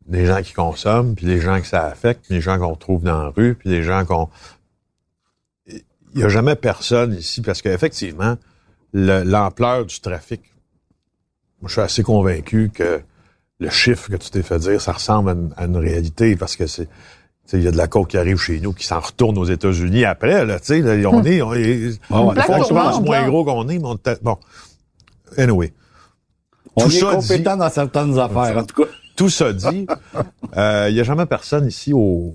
les 0.08 0.26
gens 0.26 0.42
qui 0.42 0.52
consomment, 0.52 1.14
puis 1.14 1.26
les 1.26 1.40
gens 1.40 1.60
que 1.60 1.66
ça 1.66 1.84
affecte, 1.86 2.24
puis 2.26 2.34
les 2.34 2.40
gens 2.40 2.58
qu'on 2.58 2.74
trouve 2.74 3.02
dans 3.02 3.22
la 3.22 3.28
rue, 3.30 3.54
puis 3.54 3.68
les 3.70 3.82
gens 3.82 4.04
qu'on... 4.04 4.28
Il 5.66 6.18
n'y 6.18 6.24
a 6.24 6.28
jamais 6.28 6.56
personne 6.56 7.14
ici, 7.14 7.40
parce 7.40 7.62
qu'effectivement, 7.62 8.36
le- 8.92 9.22
l'ampleur 9.22 9.86
du 9.86 10.00
trafic, 10.00 10.42
moi, 11.60 11.68
je 11.68 11.72
suis 11.74 11.80
assez 11.80 12.02
convaincu 12.02 12.70
que 12.74 13.00
le 13.60 13.70
chiffre 13.70 14.10
que 14.10 14.16
tu 14.16 14.30
t'es 14.30 14.42
fait 14.42 14.58
dire, 14.58 14.80
ça 14.80 14.92
ressemble 14.92 15.30
à 15.30 15.32
une, 15.32 15.54
à 15.56 15.64
une 15.66 15.76
réalité, 15.76 16.34
parce 16.36 16.56
que 16.56 16.66
c'est... 16.66 16.86
tu 16.86 16.92
sais, 17.46 17.58
Il 17.58 17.62
y 17.62 17.68
a 17.68 17.70
de 17.70 17.76
la 17.76 17.86
coke 17.86 18.08
qui 18.10 18.18
arrive 18.18 18.38
chez 18.38 18.58
nous, 18.60 18.72
qui 18.72 18.84
s'en 18.84 18.98
retourne 19.00 19.38
aux 19.38 19.44
États-Unis 19.44 20.04
après. 20.04 20.44
Là, 20.44 20.58
tu 20.58 20.66
sais, 20.66 20.80
là, 20.80 21.08
on 21.08 21.22
est, 21.22 21.40
on 21.40 21.54
est, 21.54 21.98
on 22.10 22.34
est 22.34 22.40
on 22.40 22.46
pense 22.46 22.72
ventre, 22.72 23.00
moins 23.02 23.26
gros 23.28 23.44
qu'on 23.44 23.68
est, 23.68 23.78
mais 23.78 23.86
on 23.86 23.98
bon. 24.22 24.36
Anyway. 25.38 25.72
On 26.76 26.84
Tout 26.84 26.88
est 26.94 27.00
ça 27.00 27.06
compétent 27.12 27.56
dans 27.56 27.70
certaines 27.70 28.18
affaires, 28.18 28.56
en 28.58 28.64
tout 28.64 28.82
cas. 28.84 28.88
Tout 29.16 29.28
ça 29.28 29.52
dit, 29.52 29.86
euh, 30.56 30.86
il 30.88 30.94
n'y 30.94 31.00
a 31.00 31.04
jamais 31.04 31.26
personne 31.26 31.66
ici 31.66 31.92
au, 31.92 32.34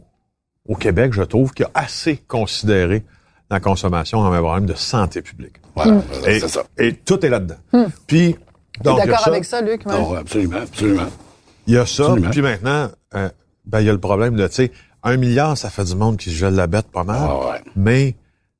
au 0.68 0.76
Québec, 0.76 1.14
je 1.14 1.24
trouve, 1.24 1.54
qui 1.54 1.64
a 1.64 1.72
assez 1.74 2.18
considéré 2.18 3.04
la 3.50 3.60
consommation 3.60 4.22
comme 4.22 4.34
un 4.34 4.42
problème 4.42 4.66
de 4.66 4.74
santé 4.76 5.22
publique. 5.22 5.56
Voilà, 5.76 6.02
Et, 6.28 6.40
c'est 6.40 6.48
ça. 6.50 6.64
et 6.78 6.94
tout 6.94 7.26
est 7.26 7.30
là-dedans. 7.30 7.56
Puis, 8.06 8.36
Tu 8.74 8.80
es 8.82 8.84
donc, 8.84 8.98
d'accord 9.00 9.20
ça, 9.22 9.30
avec 9.32 9.46
ça, 9.46 9.62
Luc? 9.62 9.86
Non, 9.86 10.14
absolument, 10.16 10.58
absolument. 10.58 11.08
il 11.66 11.74
y 11.74 11.78
a 11.78 11.86
ça, 11.86 12.04
Absolument. 12.04 12.30
puis 12.30 12.42
maintenant, 12.42 12.90
euh, 13.16 13.30
ben, 13.66 13.80
il 13.80 13.86
y 13.86 13.90
a 13.90 13.94
le 13.94 14.00
problème 14.00 14.36
de, 14.36 14.48
tu 14.48 14.54
sais, 14.54 14.72
un 15.04 15.18
milliard, 15.18 15.58
ça 15.58 15.70
fait 15.70 15.86
du 15.86 15.96
monde 15.96 16.18
qui 16.18 16.30
se 16.30 16.36
gèle 16.36 16.56
la 16.56 16.68
bête 16.68 16.88
pas 16.92 17.04
mal, 17.04 17.22
Ah 17.22 17.38
ouais. 17.52 17.62
mais 17.76 18.16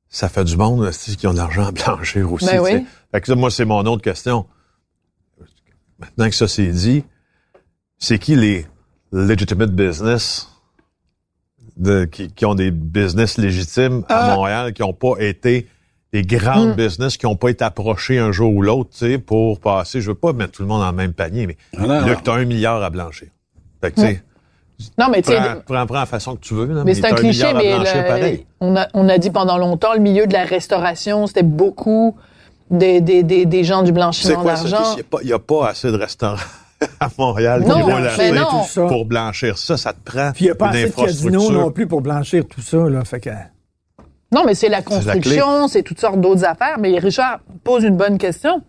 ça 0.08 0.28
fait 0.28 0.44
du 0.44 0.56
monde 0.56 0.86
tu 0.86 0.92
sais, 0.92 1.16
qui 1.16 1.26
ont 1.26 1.32
de 1.32 1.36
l'argent 1.38 1.66
à 1.66 1.72
blanchir 1.72 2.32
aussi. 2.32 2.46
Ben 2.46 2.60
oui. 2.60 2.86
Fait 3.12 3.20
que 3.20 3.30
là, 3.30 3.36
moi, 3.36 3.50
c'est 3.50 3.64
mon 3.66 3.80
autre 3.84 4.02
question. 4.02 4.46
Maintenant 5.98 6.28
que 6.28 6.34
ça 6.34 6.48
c'est 6.48 6.66
dit, 6.68 7.04
c'est 7.98 8.18
qui 8.18 8.36
les 8.36 8.66
legitimate 9.12 9.70
business 9.72 10.48
de, 11.76 12.04
qui, 12.04 12.30
qui 12.32 12.44
ont 12.46 12.54
des 12.54 12.70
business 12.70 13.38
légitimes 13.38 14.04
à 14.08 14.18
Ah. 14.32 14.36
Montréal, 14.36 14.72
qui 14.72 14.82
n'ont 14.82 14.92
pas 14.92 15.14
été 15.20 15.68
des 16.12 16.22
grandes 16.22 16.70
Hmm. 16.70 16.74
business, 16.76 17.16
qui 17.16 17.26
n'ont 17.26 17.36
pas 17.36 17.50
été 17.50 17.64
approchés 17.64 18.18
un 18.18 18.32
jour 18.32 18.54
ou 18.54 18.62
l'autre, 18.62 18.90
tu 18.90 18.98
sais, 18.98 19.18
pour 19.18 19.60
passer. 19.60 20.00
Je 20.00 20.08
veux 20.08 20.14
pas 20.14 20.32
mettre 20.32 20.52
tout 20.52 20.62
le 20.62 20.68
monde 20.68 20.80
dans 20.80 20.90
le 20.90 20.96
même 20.96 21.12
panier, 21.12 21.46
mais 21.46 21.56
là, 21.74 22.16
tu 22.22 22.30
as 22.30 22.34
un 22.34 22.44
milliard 22.44 22.82
à 22.82 22.90
blanchir. 22.90 23.28
Fait 23.82 23.90
que, 23.90 23.96
tu 23.96 24.00
sais, 24.02 24.22
Non, 24.98 25.08
mais 25.10 25.20
tu 25.22 25.30
sais, 25.32 25.38
prends, 25.66 25.86
prends, 25.86 25.94
la 25.98 26.06
façon 26.06 26.34
que 26.36 26.40
tu 26.40 26.54
veux. 26.54 26.66
là, 26.66 26.82
Mais 26.84 26.94
c'est 26.94 27.04
un 27.06 27.14
cliché, 27.14 27.52
mais 27.54 27.76
le- 27.78 28.38
on, 28.60 28.76
a, 28.76 28.88
on 28.94 29.08
a 29.08 29.18
dit 29.18 29.30
pendant 29.30 29.58
longtemps, 29.58 29.92
le 29.94 30.00
milieu 30.00 30.26
de 30.26 30.32
la 30.32 30.44
restauration, 30.44 31.26
c'était 31.26 31.42
beaucoup 31.42 32.16
des, 32.70 33.00
des, 33.00 33.22
des, 33.22 33.46
des 33.46 33.64
gens 33.64 33.82
du 33.82 33.92
blanchiment 33.92 34.42
d'argent. 34.42 34.96
Il 35.22 35.26
n'y 35.26 35.32
a, 35.32 35.38
pas 35.38 35.68
assez 35.68 35.90
de 35.90 35.96
restaurants 35.96 36.36
à 37.00 37.08
Montréal 37.18 37.64
Non, 37.66 37.80
qui 37.80 37.86
mais 37.86 38.06
assez 38.06 38.32
non. 38.32 38.44
tout 38.44 38.68
ça. 38.68 38.86
pour 38.86 39.04
blanchir 39.04 39.58
ça? 39.58 39.76
Ça 39.76 39.92
te 39.92 40.00
prend 40.04 40.32
Puis 40.32 40.46
il 40.46 40.48
n'y 40.48 40.52
a 40.52 40.54
pas 40.54 40.68
assez 40.68 40.88
de 40.88 40.94
casinos 40.94 41.50
non 41.50 41.70
plus 41.70 41.86
pour 41.86 42.00
blanchir 42.00 42.44
tout 42.46 42.60
ça. 42.60 42.78
Là, 42.88 43.04
fait 43.04 43.20
que... 43.20 43.30
Non, 44.30 44.44
mais 44.44 44.54
c'est 44.54 44.68
la 44.68 44.78
la 44.78 44.82
construction, 44.82 45.68
c'est 45.68 45.82
toutes 45.82 46.00
sortes 46.00 46.20
d'autres 46.20 46.44
affaires. 46.44 46.78
Mais 46.78 46.98
Richard 46.98 47.40
pose 47.64 47.84
une 47.84 47.96
bonne 47.96 48.18
question. 48.18 48.62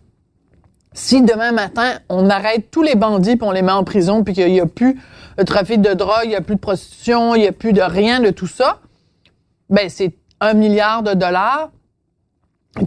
Si 0.94 1.22
demain 1.22 1.52
matin, 1.52 2.00
on 2.10 2.30
arrête 2.30 2.72
tous 2.72 2.82
les 2.82 2.96
bandits 2.96 3.36
puis 3.36 3.48
on 3.48 3.52
les 3.52 3.62
met 3.62 3.72
en 3.72 3.84
prison 3.84 4.24
puis 4.24 4.34
qu'il 4.34 4.52
n'y 4.52 4.60
a 4.60 4.66
plus 4.66 5.00
de 5.38 5.44
trafic 5.44 5.82
de 5.82 5.94
drogue, 5.94 6.24
il 6.24 6.30
n'y 6.30 6.36
a 6.36 6.42
plus 6.42 6.56
de 6.56 6.60
prostitution, 6.60 7.36
il 7.36 7.42
n'y 7.42 7.48
a 7.48 7.52
plus 7.52 7.74
de 7.74 7.82
rien 7.82 8.20
de 8.20 8.30
tout 8.30 8.48
ça, 8.48 8.80
ben 9.70 9.90
c'est 9.90 10.14
un 10.42 10.54
milliard 10.54 11.04
de 11.04 11.14
dollars 11.14 11.70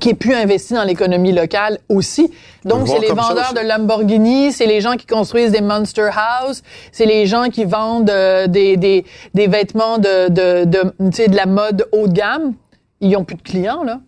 qui 0.00 0.11
est 0.11 0.14
plus 0.14 0.35
investi 0.35 0.74
dans 0.74 0.85
l'économie 0.85 1.33
locale 1.33 1.78
aussi. 1.88 2.31
Donc, 2.64 2.88
c'est 2.88 3.00
les 3.00 3.09
vendeurs 3.09 3.55
de 3.55 3.66
Lamborghini, 3.66 4.52
c'est 4.52 4.66
les 4.66 4.81
gens 4.81 4.96
qui 4.96 5.07
construisent 5.07 5.52
des 5.52 5.61
Monster 5.61 6.11
House, 6.14 6.62
c'est 6.92 7.07
les 7.07 7.26
gens 7.26 7.48
qui 7.48 7.64
vendent 7.64 8.11
euh, 8.11 8.46
des, 8.46 8.76
des, 8.76 9.05
des 9.35 9.46
vêtements 9.46 9.98
de, 9.98 10.28
de, 10.28 10.64
de, 10.64 11.37
la 11.37 11.46
mode 11.46 11.87
haut 11.92 12.07
de 12.07 12.12
gamme. 12.12 12.55
Ils 13.00 13.11
n'ont 13.11 13.24
plus 13.24 13.37
de 13.37 13.42
clients, 13.42 13.83
là. 13.83 14.00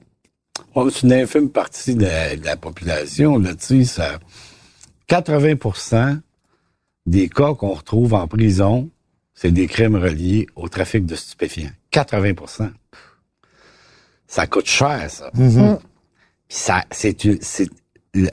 Ouais, 0.74 0.90
c'est 0.90 1.02
une 1.02 1.12
infime 1.12 1.50
partie 1.50 1.94
de 1.94 2.04
la, 2.04 2.36
de 2.36 2.44
la 2.44 2.56
population, 2.56 3.38
là, 3.38 3.54
tu 3.54 3.84
sais, 3.84 3.84
ça. 3.84 4.18
80% 5.08 6.18
des 7.06 7.28
cas 7.28 7.54
qu'on 7.54 7.72
retrouve 7.72 8.14
en 8.14 8.26
prison, 8.26 8.88
c'est 9.34 9.50
des 9.50 9.66
crimes 9.66 9.96
reliés 9.96 10.46
au 10.56 10.68
trafic 10.68 11.04
de 11.04 11.14
stupéfiants. 11.14 11.70
80 11.90 12.32
Ça 14.34 14.48
coûte 14.48 14.66
cher, 14.66 15.08
ça. 15.08 15.30
Mhm. 15.32 15.78
Puis 16.48 16.58
ça, 16.58 16.82
c'est 16.90 17.16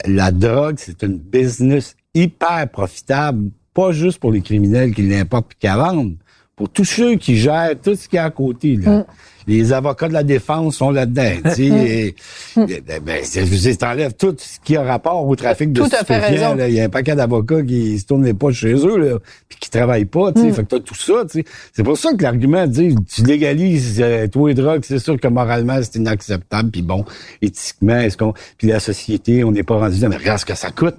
la, 0.04 0.32
drogue, 0.32 0.74
c'est 0.76 1.00
une 1.04 1.16
business 1.16 1.94
hyper 2.12 2.68
profitable, 2.72 3.50
pas 3.72 3.92
juste 3.92 4.18
pour 4.18 4.32
les 4.32 4.40
criminels 4.40 4.92
qui 4.92 5.02
l'importent 5.02 5.46
puis 5.50 5.58
qui 5.60 5.66
la 5.68 5.76
vendent, 5.76 6.16
pour 6.56 6.68
tous 6.70 6.84
ceux 6.84 7.14
qui 7.14 7.36
gèrent 7.36 7.80
tout 7.80 7.94
ce 7.94 8.08
qu'il 8.08 8.16
y 8.16 8.18
a 8.18 8.24
à 8.24 8.30
côté, 8.30 8.74
là. 8.74 8.98
Mm. 8.98 9.04
Les 9.46 9.72
avocats 9.72 10.08
de 10.08 10.12
la 10.12 10.22
défense 10.22 10.76
sont 10.76 10.90
là-dedans, 10.90 11.30
tu 11.44 11.50
sais. 11.50 11.62
et- 11.66 12.14
et- 12.56 12.82
ben, 13.04 13.22
je 13.24 13.40
dire, 13.42 13.78
t'enlèves 13.78 14.14
tout 14.14 14.34
ce 14.38 14.58
qui 14.64 14.76
a 14.76 14.82
rapport 14.82 15.26
au 15.26 15.34
trafic 15.36 15.72
de 15.72 15.80
Tout 15.82 15.86
stupéfiants. 15.88 16.56
Il 16.68 16.74
y 16.74 16.80
a 16.80 16.84
un 16.84 16.88
paquet 16.88 17.14
d'avocats 17.14 17.62
qui 17.62 17.98
se 17.98 18.06
tournent 18.06 18.24
les 18.24 18.34
pas 18.34 18.52
chez 18.52 18.74
eux, 18.74 18.96
là, 18.98 19.18
puis 19.48 19.58
qui 19.60 19.70
travaillent 19.70 20.04
pas, 20.04 20.32
tu 20.32 20.40
sais. 20.42 20.46
Mm. 20.48 20.54
Fait 20.54 20.62
que 20.64 20.68
t'as 20.68 20.80
tout 20.80 20.94
ça, 20.94 21.24
tu 21.30 21.40
sais. 21.40 21.44
C'est 21.72 21.82
pour 21.82 21.98
ça 21.98 22.12
que 22.14 22.22
l'argument 22.22 22.66
dit, 22.66 22.94
tu 23.12 23.22
légalises 23.24 24.00
euh, 24.00 24.26
toi 24.28 24.50
et 24.50 24.54
drogue, 24.54 24.82
c'est 24.84 24.98
sûr 24.98 25.18
que 25.18 25.28
moralement, 25.28 25.78
c'est 25.82 25.96
inacceptable, 25.96 26.70
puis 26.70 26.82
bon, 26.82 27.04
éthiquement, 27.40 27.98
est-ce 27.98 28.16
qu'on... 28.16 28.34
Puis 28.58 28.68
la 28.68 28.80
société, 28.80 29.44
on 29.44 29.52
n'est 29.52 29.62
pas 29.62 29.76
rendu 29.78 30.00
là, 30.00 30.08
mais 30.08 30.16
regarde 30.16 30.38
ce 30.38 30.44
que 30.46 30.54
ça 30.54 30.70
coûte. 30.70 30.96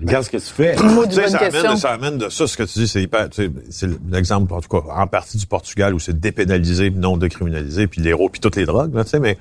Regarde 0.00 0.24
ce 0.24 0.30
que 0.30 0.36
tu 0.36 0.52
fais. 0.52 0.76
Tu 0.76 1.14
sais, 1.14 1.28
ça 1.28 1.38
amène, 1.38 1.76
ça 1.76 1.90
amène 1.90 2.18
de 2.18 2.28
ça, 2.28 2.46
ce 2.46 2.56
que 2.56 2.62
tu 2.62 2.78
dis, 2.78 2.88
c'est 2.88 3.02
hyper, 3.02 3.28
tu 3.30 3.46
sais, 3.46 3.52
c'est 3.70 3.88
l'exemple, 4.08 4.52
en 4.52 4.60
tout 4.60 4.68
cas, 4.68 4.88
en 4.90 5.06
partie 5.06 5.36
du 5.36 5.46
Portugal 5.46 5.94
où 5.94 5.98
c'est 5.98 6.18
dépénalisé, 6.18 6.90
non 6.90 7.16
décriminalisé, 7.16 7.86
puis 7.88 8.00
l'héros, 8.00 8.28
puis 8.28 8.40
toutes 8.40 8.56
les 8.56 8.66
drogues, 8.66 8.94
là, 8.94 9.04
tu 9.04 9.10
sais, 9.10 9.20
mais 9.20 9.38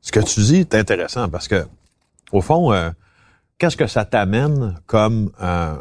ce 0.00 0.10
que 0.10 0.20
tu 0.20 0.40
dis 0.40 0.56
est 0.56 0.74
intéressant 0.74 1.28
parce 1.28 1.46
que, 1.46 1.64
au 2.32 2.40
fond, 2.40 2.72
euh, 2.72 2.90
qu'est-ce 3.58 3.76
que 3.76 3.86
ça 3.86 4.04
t'amène 4.04 4.80
comme, 4.86 5.30
euh, 5.40 5.76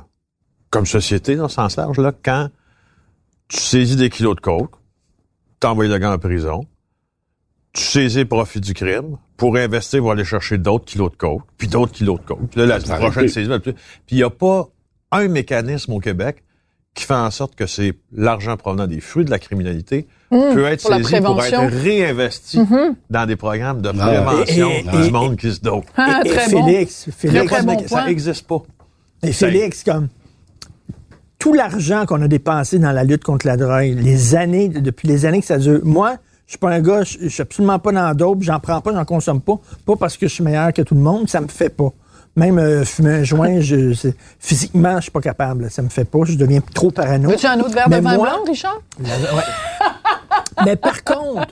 comme 0.69 0.85
société, 0.85 1.35
dans 1.35 1.47
ce 1.47 1.55
sens 1.55 1.75
large, 1.75 1.97
là, 1.97 2.11
quand 2.23 2.49
tu 3.47 3.57
saisis 3.57 3.95
des 3.95 4.09
kilos 4.09 4.35
de 4.35 4.41
coke, 4.41 4.75
t'envoies 5.59 5.87
le 5.87 5.97
gars 5.97 6.11
en 6.11 6.19
prison, 6.19 6.65
tu 7.73 7.81
saisis 7.83 8.19
le 8.19 8.25
profit 8.25 8.59
du 8.59 8.73
crime 8.73 9.17
pour 9.37 9.55
investir 9.57 9.99
pour 10.01 10.11
aller 10.11 10.25
chercher 10.25 10.57
d'autres 10.57 10.85
kilos 10.85 11.11
de 11.11 11.15
coke, 11.17 11.43
puis 11.57 11.67
d'autres 11.67 11.91
kilos 11.93 12.19
de 12.19 12.25
coke. 12.25 12.49
Puis 12.51 12.59
là, 12.59 12.65
la 12.65 12.79
Ça 12.79 12.97
prochaine 12.97 13.25
être 13.25 13.57
plus- 13.59 13.73
puis 13.73 13.81
il 14.11 14.17
n'y 14.17 14.23
a 14.23 14.29
pas 14.29 14.67
un 15.11 15.27
mécanisme 15.27 15.93
au 15.93 15.99
Québec 15.99 16.43
qui 16.93 17.05
fait 17.05 17.13
en 17.13 17.31
sorte 17.31 17.55
que 17.55 17.65
c'est 17.67 17.93
l'argent 18.11 18.57
provenant 18.57 18.85
des 18.87 18.99
fruits 18.99 19.23
de 19.23 19.29
la 19.31 19.39
criminalité 19.39 20.07
peut 20.29 20.65
être 20.65 20.81
Mmh, 20.81 20.81
pour 20.81 20.91
la 20.91 20.97
saisi 21.03 21.21
pour. 21.21 21.35
Mmh. 21.35 21.39
être 21.39 21.83
réinvesti 21.83 22.59
dans 23.09 23.25
des 23.25 23.35
programmes 23.37 23.81
de 23.81 23.89
Ah. 23.97 24.23
prévention 24.23 24.69
Et- 24.69 24.79
et- 24.79 24.83
du 25.01 25.07
et- 25.07 25.11
monde 25.11 25.37
qui 25.37 25.51
se 25.53 25.61
dope. 25.61 25.85
Ah, 25.95 26.21
Et- 26.25 26.27
et 26.27 26.31
très 26.33 26.49
bon. 26.51 26.65
Félix, 26.65 27.07
a 27.07 27.11
Félix, 27.11 27.51
bon 27.63 27.71
méca- 27.73 27.87
ça 27.87 28.05
n'existe 28.05 28.45
pas. 28.47 28.61
Et 29.23 29.31
Félix, 29.31 29.83
comme 29.85 30.09
tout 31.39 31.53
l'argent 31.53 32.05
qu'on 32.05 32.21
a 32.21 32.27
dépensé 32.27 32.77
dans 32.79 32.91
la 32.91 33.03
lutte 33.03 33.23
contre 33.23 33.47
la 33.47 33.57
drogue, 33.57 33.95
les 33.97 34.35
années, 34.35 34.67
depuis 34.69 35.07
les 35.07 35.25
années 35.25 35.39
que 35.39 35.47
ça 35.47 35.57
dure, 35.57 35.79
moi, 35.83 36.17
je 36.51 36.57
suis 36.57 36.59
pas 36.59 36.69
un 36.71 36.81
gars, 36.81 37.03
je 37.03 37.17
je 37.21 37.27
suis 37.29 37.41
absolument 37.41 37.79
pas 37.79 37.93
dans 37.93 38.13
dope, 38.13 38.41
j'en 38.41 38.59
prends 38.59 38.81
pas, 38.81 38.91
j'en 38.91 39.05
consomme 39.05 39.39
pas, 39.39 39.57
pas 39.85 39.95
parce 39.95 40.17
que 40.17 40.27
je 40.27 40.33
suis 40.33 40.43
meilleur 40.43 40.73
que 40.73 40.81
tout 40.81 40.95
le 40.95 40.99
monde, 40.99 41.29
ça 41.29 41.39
me 41.39 41.47
fait 41.47 41.69
pas. 41.69 41.93
Même 42.35 42.59
euh, 42.59 42.83
fumer 42.83 43.13
un 43.13 43.23
joint, 43.23 43.61
je, 43.61 43.93
c'est- 43.93 44.17
physiquement, 44.37 44.97
je 44.97 45.03
suis 45.03 45.11
pas 45.11 45.21
capable, 45.21 45.71
ça 45.71 45.81
me 45.81 45.87
fait 45.87 46.03
pas, 46.03 46.19
je 46.25 46.35
deviens 46.35 46.59
trop 46.73 46.91
parano. 46.91 47.29
Veux-tu 47.29 47.45
un 47.45 47.57
autre 47.61 47.73
verre 47.73 47.87
Mais 47.89 47.99
de 47.99 48.03
vin 48.03 48.15
moi- 48.17 48.27
blanc, 48.29 48.43
Richard? 48.45 48.81
Ouais. 48.99 50.63
Mais 50.65 50.75
par 50.75 51.05
contre, 51.05 51.47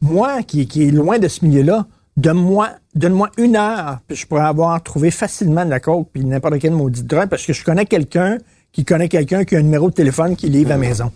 moi 0.00 0.42
qui, 0.42 0.66
qui 0.66 0.88
est 0.88 0.90
loin 0.90 1.18
de 1.18 1.28
ce 1.28 1.44
milieu-là, 1.44 1.84
donne-moi 2.16 2.70
donne-moi 2.94 3.28
une 3.36 3.56
heure, 3.56 3.98
puis 4.08 4.16
je 4.16 4.26
pourrais 4.26 4.42
avoir 4.46 4.82
trouvé 4.82 5.10
facilement 5.10 5.64
de 5.66 5.70
la 5.70 5.80
coke 5.80 6.08
puis 6.12 6.24
n'importe 6.24 6.58
quelle 6.58 6.72
maudite 6.72 7.06
drogue 7.06 7.28
parce 7.28 7.44
que 7.44 7.52
je 7.52 7.62
connais 7.64 7.84
quelqu'un 7.86 8.38
qui 8.72 8.84
connaît 8.86 9.08
quelqu'un 9.08 9.44
qui 9.44 9.56
a 9.56 9.58
un 9.58 9.62
numéro 9.62 9.90
de 9.90 9.94
téléphone 9.94 10.36
qui 10.36 10.48
livre 10.48 10.70
à 10.70 10.74
la 10.74 10.78
maison. 10.78 11.12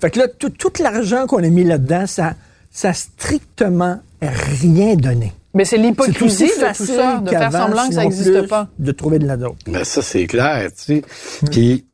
Fait 0.00 0.10
que 0.10 0.18
là, 0.20 0.28
tout, 0.28 0.50
tout 0.50 0.72
l'argent 0.80 1.26
qu'on 1.26 1.42
a 1.42 1.48
mis 1.48 1.64
là-dedans, 1.64 2.06
ça, 2.06 2.34
ça 2.74 2.90
a 2.90 2.92
strictement 2.92 4.00
rien 4.20 4.96
donné. 4.96 5.32
Mais 5.54 5.64
c'est 5.64 5.76
l'hypocrisie 5.78 6.46
de 6.46 6.48
tout 6.50 6.60
facile 6.60 6.86
ça, 6.86 7.20
de 7.20 7.30
faire 7.30 7.52
semblant 7.52 7.88
que 7.88 7.94
ça 7.94 8.02
n'existe 8.02 8.48
pas. 8.48 8.68
De 8.78 8.90
trouver 8.90 9.20
de 9.20 9.26
la 9.26 9.36
dope. 9.36 9.56
Ben 9.68 9.84
ça, 9.84 10.02
c'est 10.02 10.26
clair, 10.26 10.68
tu 10.76 10.96
sais. 10.96 11.02
Puis, 11.50 11.86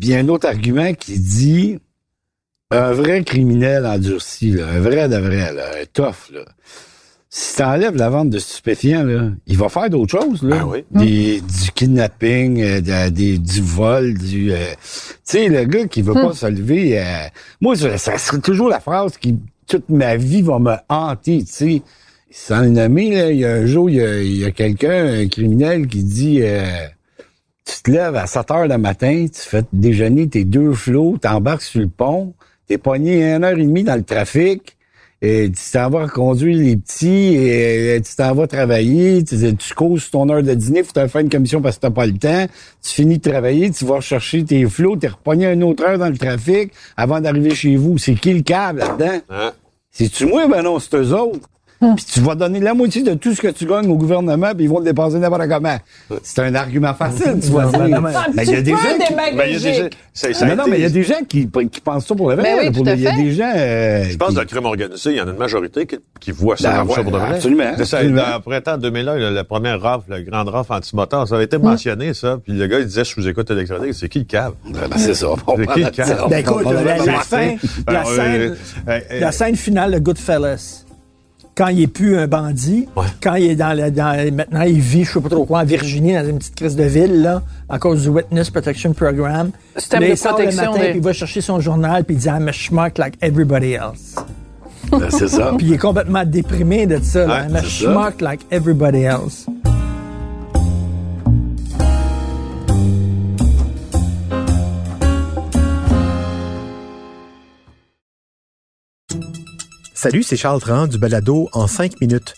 il 0.00 0.08
y 0.08 0.14
a 0.14 0.18
un 0.18 0.28
autre 0.28 0.46
argument 0.48 0.94
qui 0.94 1.18
dit 1.18 1.78
un 2.70 2.92
vrai 2.92 3.24
criminel 3.24 3.84
endurci, 3.84 4.52
là, 4.52 4.68
un 4.68 4.78
vrai 4.80 5.08
de 5.08 5.16
vrai, 5.16 5.52
là, 5.52 5.64
un 5.82 5.84
tough, 5.92 6.32
là. 6.32 6.44
Si 7.32 7.56
t'enlèves 7.56 7.94
la 7.96 8.08
vente 8.10 8.30
de 8.30 8.40
stupéfiants, 8.40 9.04
là, 9.04 9.28
il 9.46 9.56
va 9.56 9.68
faire 9.68 9.88
d'autres 9.90 10.20
choses, 10.20 10.42
là. 10.42 10.58
Ah 10.60 10.66
oui. 10.66 10.84
Des, 10.90 11.40
du 11.40 11.70
kidnapping, 11.74 12.60
euh, 12.60 12.80
de- 12.80 13.10
des, 13.10 13.38
du 13.38 13.60
vol, 13.62 14.14
du... 14.18 14.52
euh, 14.52 14.56
tu 14.80 14.88
sais, 15.24 15.48
le 15.48 15.64
gars 15.64 15.86
qui 15.86 16.02
veut 16.02 16.14
pas 16.14 16.32
se 16.32 16.46
lever... 16.46 16.98
euh, 17.00 17.04
moi, 17.60 17.76
ça, 17.76 17.98
ça 17.98 18.18
serait 18.18 18.40
toujours 18.40 18.68
la 18.68 18.80
phrase 18.80 19.16
qui, 19.16 19.36
toute 19.70 19.88
ma 19.88 20.16
vie, 20.16 20.42
va 20.42 20.58
me 20.58 20.74
hanter, 20.88 21.44
tu 21.44 21.52
sais. 21.52 21.82
Sans 22.30 22.60
le 22.60 22.68
nommer, 22.68 23.10
là, 23.10 23.30
il 23.30 23.38
y 23.38 23.44
a 23.44 23.54
un 23.54 23.66
jour, 23.66 23.88
il 23.90 24.36
y 24.36 24.44
a, 24.44 24.50
quelqu'un, 24.50 25.22
un 25.22 25.28
criminel, 25.28 25.86
qui 25.86 26.04
dit... 26.04 26.40
euh, 26.42 26.86
tu 27.64 27.82
te 27.82 27.90
lèves 27.90 28.16
à 28.16 28.26
7 28.26 28.50
heures 28.50 28.66
le 28.66 28.78
matin, 28.78 29.26
tu 29.32 29.40
fais 29.40 29.62
déjeuner 29.72 30.28
tes 30.28 30.44
deux 30.44 30.72
flots, 30.72 31.18
t'embarques 31.20 31.62
sur 31.62 31.80
le 31.80 31.88
pont, 31.88 32.34
t'es 32.66 32.78
pogné 32.78 33.22
une 33.32 33.44
heure 33.44 33.56
et 33.56 33.64
demie 33.64 33.84
dans 33.84 33.94
le 33.94 34.02
trafic, 34.02 34.76
et 35.22 35.50
tu 35.50 35.62
t'en 35.72 35.90
vas 35.90 36.08
conduire 36.08 36.56
les 36.58 36.76
petits, 36.76 37.34
et 37.34 37.96
euh, 37.96 38.00
tu 38.00 38.16
t'en 38.16 38.34
vas 38.34 38.46
travailler, 38.46 39.22
tu, 39.22 39.36
tu 39.54 39.74
causes 39.74 40.10
ton 40.10 40.28
heure 40.30 40.42
de 40.42 40.54
dîner, 40.54 40.82
faut 40.82 40.92
te 40.92 41.06
faire 41.06 41.20
une 41.20 41.28
commission 41.28 41.60
parce 41.60 41.76
que 41.76 41.82
t'as 41.82 41.90
pas 41.90 42.06
le 42.06 42.14
temps, 42.14 42.46
tu 42.82 42.90
finis 42.90 43.18
de 43.18 43.30
travailler, 43.30 43.70
tu 43.70 43.84
vas 43.84 44.00
chercher 44.00 44.44
tes 44.44 44.66
flots, 44.66 44.96
t'es 44.96 45.08
repogné 45.08 45.52
une 45.52 45.62
autre 45.62 45.84
heure 45.84 45.98
dans 45.98 46.08
le 46.08 46.16
trafic 46.16 46.72
avant 46.96 47.20
d'arriver 47.20 47.54
chez 47.54 47.76
vous. 47.76 47.98
C'est 47.98 48.14
qui 48.14 48.32
le 48.32 48.42
câble 48.42 48.80
là-dedans? 48.80 49.20
Hein? 49.28 49.52
C'est-tu 49.90 50.26
moi? 50.26 50.46
Ben 50.48 50.62
non, 50.62 50.78
c'est 50.78 50.94
eux 50.96 51.12
autres? 51.14 51.48
Puis 51.96 52.04
tu 52.12 52.20
vas 52.20 52.34
donner 52.34 52.60
la 52.60 52.74
moitié 52.74 53.02
de 53.02 53.14
tout 53.14 53.34
ce 53.34 53.40
que 53.40 53.48
tu 53.48 53.64
gagnes 53.64 53.88
au 53.90 53.96
gouvernement, 53.96 54.52
puis 54.54 54.64
ils 54.64 54.68
vont 54.70 54.80
le 54.80 54.84
dépenser 54.84 55.18
n'importe 55.18 55.48
comment. 55.48 55.78
C'est 56.22 56.42
un 56.42 56.54
argument 56.54 56.92
facile, 56.92 57.38
tu 57.40 57.50
non, 57.50 57.70
mais- 58.02 58.10
Mais 58.34 58.44
il 58.44 58.50
y 58.50 58.56
a 58.56 58.60
des 58.62 58.70
gens 58.72 58.76
qui... 59.06 59.14
Ben, 59.14 59.22
il 59.48 59.52
y 59.52 59.56
a 59.56 59.58
des 59.60 59.74
gens- 59.74 60.46
Non, 60.46 60.56
non, 60.56 60.64
mais 60.68 60.76
il 60.78 60.82
y 60.82 60.84
a 60.84 60.90
des 60.90 61.02
gens 61.02 61.14
qui, 61.26 61.48
qui 61.70 61.80
pensent 61.80 62.06
ça 62.06 62.14
pour 62.14 62.28
le 62.28 62.36
vrai. 62.36 62.42
Ben 62.44 62.70
oui, 62.70 62.82
Il 62.94 63.00
y 63.00 63.06
a 63.06 63.12
des 63.16 63.32
gens... 63.32 63.50
euh, 63.56 64.04
Je 64.10 64.16
pense 64.18 64.28
qui- 64.28 64.34
que 64.34 64.36
dans 64.36 64.40
le 64.42 64.46
crime 64.46 64.64
organisé, 64.66 65.10
il 65.10 65.16
y 65.16 65.20
en 65.22 65.28
a 65.28 65.30
une 65.30 65.38
majorité 65.38 65.86
qui, 65.86 65.96
qui 66.20 66.32
voit 66.32 66.56
ça 66.58 66.70
Ben, 66.70 66.78
comme 66.80 66.90
ça 66.90 67.02
pour 67.02 67.12
de 67.12 67.16
vrai. 67.18 67.34
absolument, 67.36 67.64
absolument. 67.78 68.22
Dans 68.22 68.34
le 68.36 68.40
printemps 68.42 68.76
2001, 68.78 69.14
le- 69.16 69.30
la 69.30 69.44
première 69.44 69.80
rafle, 69.80 70.10
la 70.10 70.20
grande 70.22 70.48
rafle 70.50 70.72
anti-moteur, 70.74 71.26
ça 71.26 71.34
avait 71.36 71.44
été 71.44 71.56
mentionné, 71.56 72.12
ça. 72.12 72.36
Puis 72.44 72.52
le 72.52 72.66
gars, 72.66 72.78
il 72.80 72.86
disait 72.86 73.04
sous 73.04 73.26
écoute 73.26 73.50
électronique, 73.50 73.94
c'est 73.94 74.08
qui 74.10 74.18
le 74.18 74.24
cave? 74.26 74.52
C'est 74.96 75.14
ça. 75.14 75.28
C'est 75.56 75.66
qui 75.66 75.80
la- 77.88 78.02
le 78.38 78.56
euh, 78.88 79.00
la 79.20 79.32
scène 79.32 79.56
finale 79.56 79.92
de 79.94 79.98
Goodfellas. 79.98 80.84
Quand 81.60 81.68
il 81.68 81.82
est 81.82 81.86
plus 81.88 82.16
un 82.16 82.26
bandit, 82.26 82.88
Ouais. 82.96 83.04
quand 83.22 83.34
il 83.34 83.50
est 83.50 83.54
dans, 83.54 83.74
le, 83.76 83.90
dans 83.90 84.16
maintenant 84.34 84.62
il 84.62 84.80
vit, 84.80 85.04
je 85.04 85.12
sais 85.12 85.20
pas 85.20 85.28
trop 85.28 85.44
quoi, 85.44 85.60
en 85.60 85.64
Virginie, 85.64 86.14
dans 86.14 86.26
une 86.26 86.38
petite 86.38 86.54
crise 86.54 86.74
de 86.74 86.84
ville, 86.84 87.20
là, 87.20 87.42
à 87.68 87.78
cause 87.78 88.02
du 88.04 88.08
Witness 88.08 88.48
Protection 88.48 88.94
Program. 88.94 89.50
Système 89.76 90.00
Là, 90.00 90.06
de 90.08 90.12
il 90.12 90.16
sort 90.16 90.30
le 90.38 90.44
protection 90.44 90.72
matin, 90.72 90.82
des- 90.84 90.88
puis 90.88 90.98
il 91.00 91.04
va 91.04 91.12
chercher 91.12 91.40
son 91.42 91.60
journal, 91.60 92.04
puis 92.04 92.16
il 92.16 92.18
dit 92.18 92.28
I'm 92.28 92.48
a 92.48 92.52
schmuck 92.52 92.96
like 92.96 93.14
everybody 93.20 93.72
else. 93.74 94.14
Ben, 94.90 95.10
c'est 95.10 95.28
ça. 95.28 95.52
Puis 95.58 95.66
il 95.68 95.72
est 95.74 95.78
complètement 95.78 96.24
déprimé 96.24 96.86
de 96.86 96.98
ça. 97.02 97.26
là. 97.26 97.34
Ouais, 97.42 97.48
I'm 97.48 97.56
a 97.56 97.60
c'est 97.62 97.84
ça. 97.84 97.92
schmuck 97.92 98.20
like 98.22 98.40
everybody 98.50 99.02
else. 99.02 99.46
Salut, 110.02 110.22
c'est 110.22 110.38
Charles 110.38 110.62
Tran 110.62 110.86
du 110.86 110.96
balado 110.96 111.50
en 111.52 111.66
5 111.66 112.00
minutes. 112.00 112.32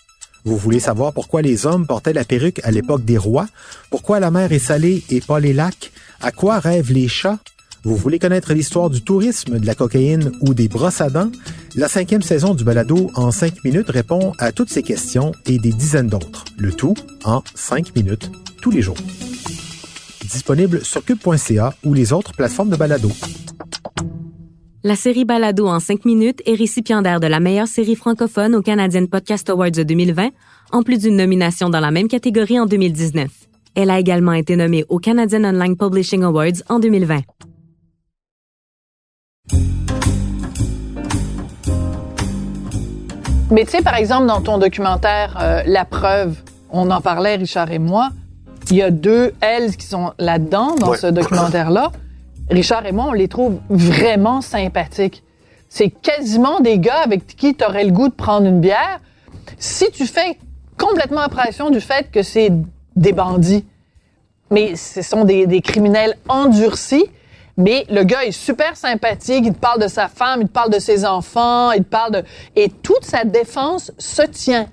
Vous 0.45 0.57
voulez 0.57 0.81
savoir 0.81 1.13
pourquoi 1.13 1.43
les 1.43 1.65
hommes 1.65 1.87
portaient 1.87 2.13
la 2.13 2.25
perruque 2.25 2.61
à 2.65 2.73
l'époque 2.73 3.05
des 3.05 3.17
rois? 3.17 3.47
Pourquoi 3.89 4.19
la 4.19 4.33
mer 4.33 4.51
est 4.51 4.59
salée 4.59 5.05
et 5.11 5.21
pas 5.21 5.39
les 5.39 5.53
lacs? 5.53 5.93
À 6.21 6.33
quoi 6.33 6.59
rêvent 6.59 6.91
les 6.91 7.07
chats? 7.07 7.39
Vous 7.85 7.95
voulez 7.95 8.19
connaître 8.19 8.53
l'histoire 8.53 8.91
du 8.91 9.03
tourisme, 9.03 9.61
de 9.61 9.65
la 9.65 9.77
cocaïne 9.77 10.33
ou 10.41 10.55
des 10.55 10.67
brosses 10.67 11.01
à 11.01 11.09
dents? 11.09 11.31
La 11.77 11.87
cinquième 11.87 12.23
saison 12.23 12.57
du 12.57 12.65
balado 12.65 13.13
en 13.15 13.31
5 13.31 13.63
minutes 13.63 13.91
répond 13.91 14.33
à 14.39 14.51
toutes 14.51 14.71
ces 14.71 14.83
questions 14.83 15.31
et 15.47 15.61
des 15.61 15.71
dizaines 15.71 16.09
d'autres. 16.09 16.45
Le 16.59 16.73
tout 16.73 16.97
en 17.23 17.45
5 17.55 17.95
minutes, 17.95 18.29
tous 18.61 18.73
les 18.73 18.83
jours. 18.83 18.99
Disponible 20.29 20.85
sur 20.85 21.05
cube.ca 21.05 21.77
ou 21.85 21.95
les 21.95 22.13
autres 22.13 22.33
plateformes 22.33 22.71
de 22.71 22.77
balado. 22.77 23.13
La 24.85 24.97
série 24.97 25.25
Balado 25.25 25.69
en 25.69 25.79
5 25.79 26.05
minutes 26.05 26.43
est 26.45 26.55
récipiendaire 26.55 27.21
de 27.21 27.27
la 27.29 27.39
meilleure 27.41 27.69
série 27.69 27.95
francophone 27.95 28.55
au 28.57 28.63
Canadian 28.63 29.07
Podcast 29.07 29.49
Awards 29.49 29.71
de 29.71 29.83
2020, 29.85 30.31
en 30.73 30.83
plus 30.83 30.99
d'une 30.99 31.17
nomination 31.17 31.71
dans 31.71 31.79
la 31.81 31.91
même 31.93 32.09
catégorie 32.09 32.59
en 32.59 32.67
2019. 32.67 33.31
Elle 33.77 33.91
a 33.91 34.01
également 34.01 34.33
été 34.33 34.57
nommée 34.57 34.85
au 34.89 34.99
Canadian 34.99 35.45
Online 35.45 35.77
Publishing 35.77 36.25
Awards 36.25 36.63
en 36.69 36.79
2020. 36.81 37.21
Mais 43.51 43.65
tu 43.65 43.73
sais, 43.73 43.83
par 43.83 43.97
exemple, 43.97 44.27
dans 44.27 44.41
ton 44.41 44.59
documentaire 44.59 45.37
euh, 45.41 45.63
La 45.67 45.85
preuve, 45.85 46.37
on 46.71 46.91
en 46.91 47.01
parlait, 47.01 47.37
Richard 47.37 47.71
et 47.71 47.79
moi, 47.79 48.11
il 48.71 48.77
y 48.77 48.83
a 48.83 48.91
deux 48.91 49.33
elles 49.41 49.77
qui 49.77 49.87
sont 49.87 50.13
là-dedans, 50.19 50.75
dans 50.77 50.91
Ouais. 50.91 50.97
ce 50.99 51.07
documentaire-là. 51.09 51.91
Richard 52.51 52.87
et 52.87 52.93
moi, 52.93 53.07
on 53.09 53.13
les 53.13 53.29
trouve 53.29 53.61
vraiment 53.71 54.41
sympathiques. 54.41 55.23
C'est 55.69 55.89
quasiment 55.89 56.61
des 56.61 56.79
gars 56.79 57.01
avec 57.05 57.27
qui 57.27 57.55
tu 57.55 57.65
aurais 57.65 57.85
le 57.85 57.93
goût 57.93 58.09
de 58.09 58.15
prendre 58.15 58.47
une 58.47 58.61
bière. 58.61 59.01
Si 59.59 59.91
tu 59.91 60.07
fais 60.07 60.39
complètement 60.79 61.21
impression 61.23 61.71
du 61.71 61.81
fait 61.81 62.11
que 62.11 62.23
c'est 62.23 62.51
des 62.97 63.13
bandits, 63.13 63.65
mais 64.51 64.77
ce 64.77 65.01
sont 65.03 65.25
des, 65.25 65.47
des 65.47 65.63
criminels 65.63 66.17
endurcis. 66.29 67.07
Mais 67.57 67.85
le 67.91 68.03
gars 68.03 68.25
est 68.25 68.33
super 68.33 68.77
sympathique, 68.77 69.45
il 69.47 69.53
te 69.53 69.59
parle 69.59 69.81
de 69.81 69.89
sa 69.89 70.09
femme, 70.09 70.41
il 70.41 70.49
te 70.49 70.53
parle 70.53 70.71
de 70.71 70.79
ses 70.79 71.05
enfants, 71.05 71.71
il 71.73 71.85
te 71.85 71.89
parle 71.89 72.13
de... 72.13 72.25
Et 72.57 72.71
toute 72.71 73.05
sa 73.05 73.25
défense 73.25 73.93
se 73.99 74.23
tient. 74.23 74.69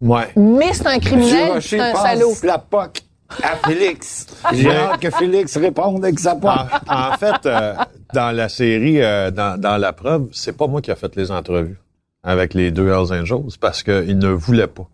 Ouais. 0.00 0.28
Mais 0.36 0.72
c'est 0.72 0.86
un 0.86 0.98
criminel, 0.98 1.60
c'est 1.60 1.80
un 1.80 1.94
salaud. 1.94 2.32
la 2.42 2.58
POC 2.58 3.01
à 3.42 3.56
Félix. 3.68 4.26
J'ai 4.52 4.70
hâte 4.70 5.00
que 5.00 5.10
Félix 5.10 5.56
réponde 5.56 6.04
avec 6.04 6.18
sa 6.18 6.34
POC. 6.34 6.50
En, 6.88 7.12
en 7.12 7.16
fait, 7.16 7.46
euh, 7.46 7.74
dans 8.14 8.34
la 8.34 8.48
série, 8.48 9.02
euh, 9.02 9.30
dans, 9.30 9.60
dans 9.60 9.76
la 9.76 9.92
preuve, 9.92 10.28
c'est 10.32 10.56
pas 10.56 10.66
moi 10.66 10.80
qui 10.80 10.90
a 10.90 10.96
fait 10.96 11.14
les 11.16 11.30
entrevues 11.30 11.78
avec 12.22 12.54
les 12.54 12.70
deux 12.70 12.88
Hells 12.88 13.12
Angels 13.12 13.56
parce 13.60 13.82
qu'ils 13.82 14.18
ne 14.18 14.28
voulaient 14.28 14.66
pas. 14.66 14.88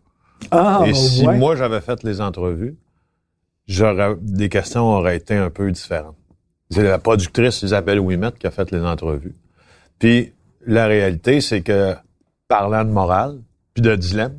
Ah, 0.50 0.82
Et 0.86 0.94
si 0.94 1.26
ouais. 1.26 1.36
moi 1.36 1.56
j'avais 1.56 1.80
fait 1.80 2.02
les 2.04 2.20
entrevues, 2.20 2.76
j'aurais 3.66 4.14
des 4.20 4.48
questions 4.48 4.84
auraient 4.86 5.16
été 5.16 5.34
un 5.34 5.50
peu 5.50 5.70
différentes. 5.70 6.16
C'est 6.70 6.82
la 6.82 6.98
productrice 6.98 7.62
Isabelle 7.62 7.98
Ouimet 8.00 8.32
qui 8.38 8.46
a 8.46 8.50
fait 8.50 8.70
les 8.70 8.82
entrevues. 8.82 9.34
Puis 9.98 10.32
la 10.66 10.86
réalité, 10.86 11.40
c'est 11.40 11.62
que 11.62 11.94
parlant 12.46 12.84
de 12.84 12.90
morale, 12.90 13.38
puis 13.74 13.82
de 13.82 13.94
dilemme, 13.96 14.38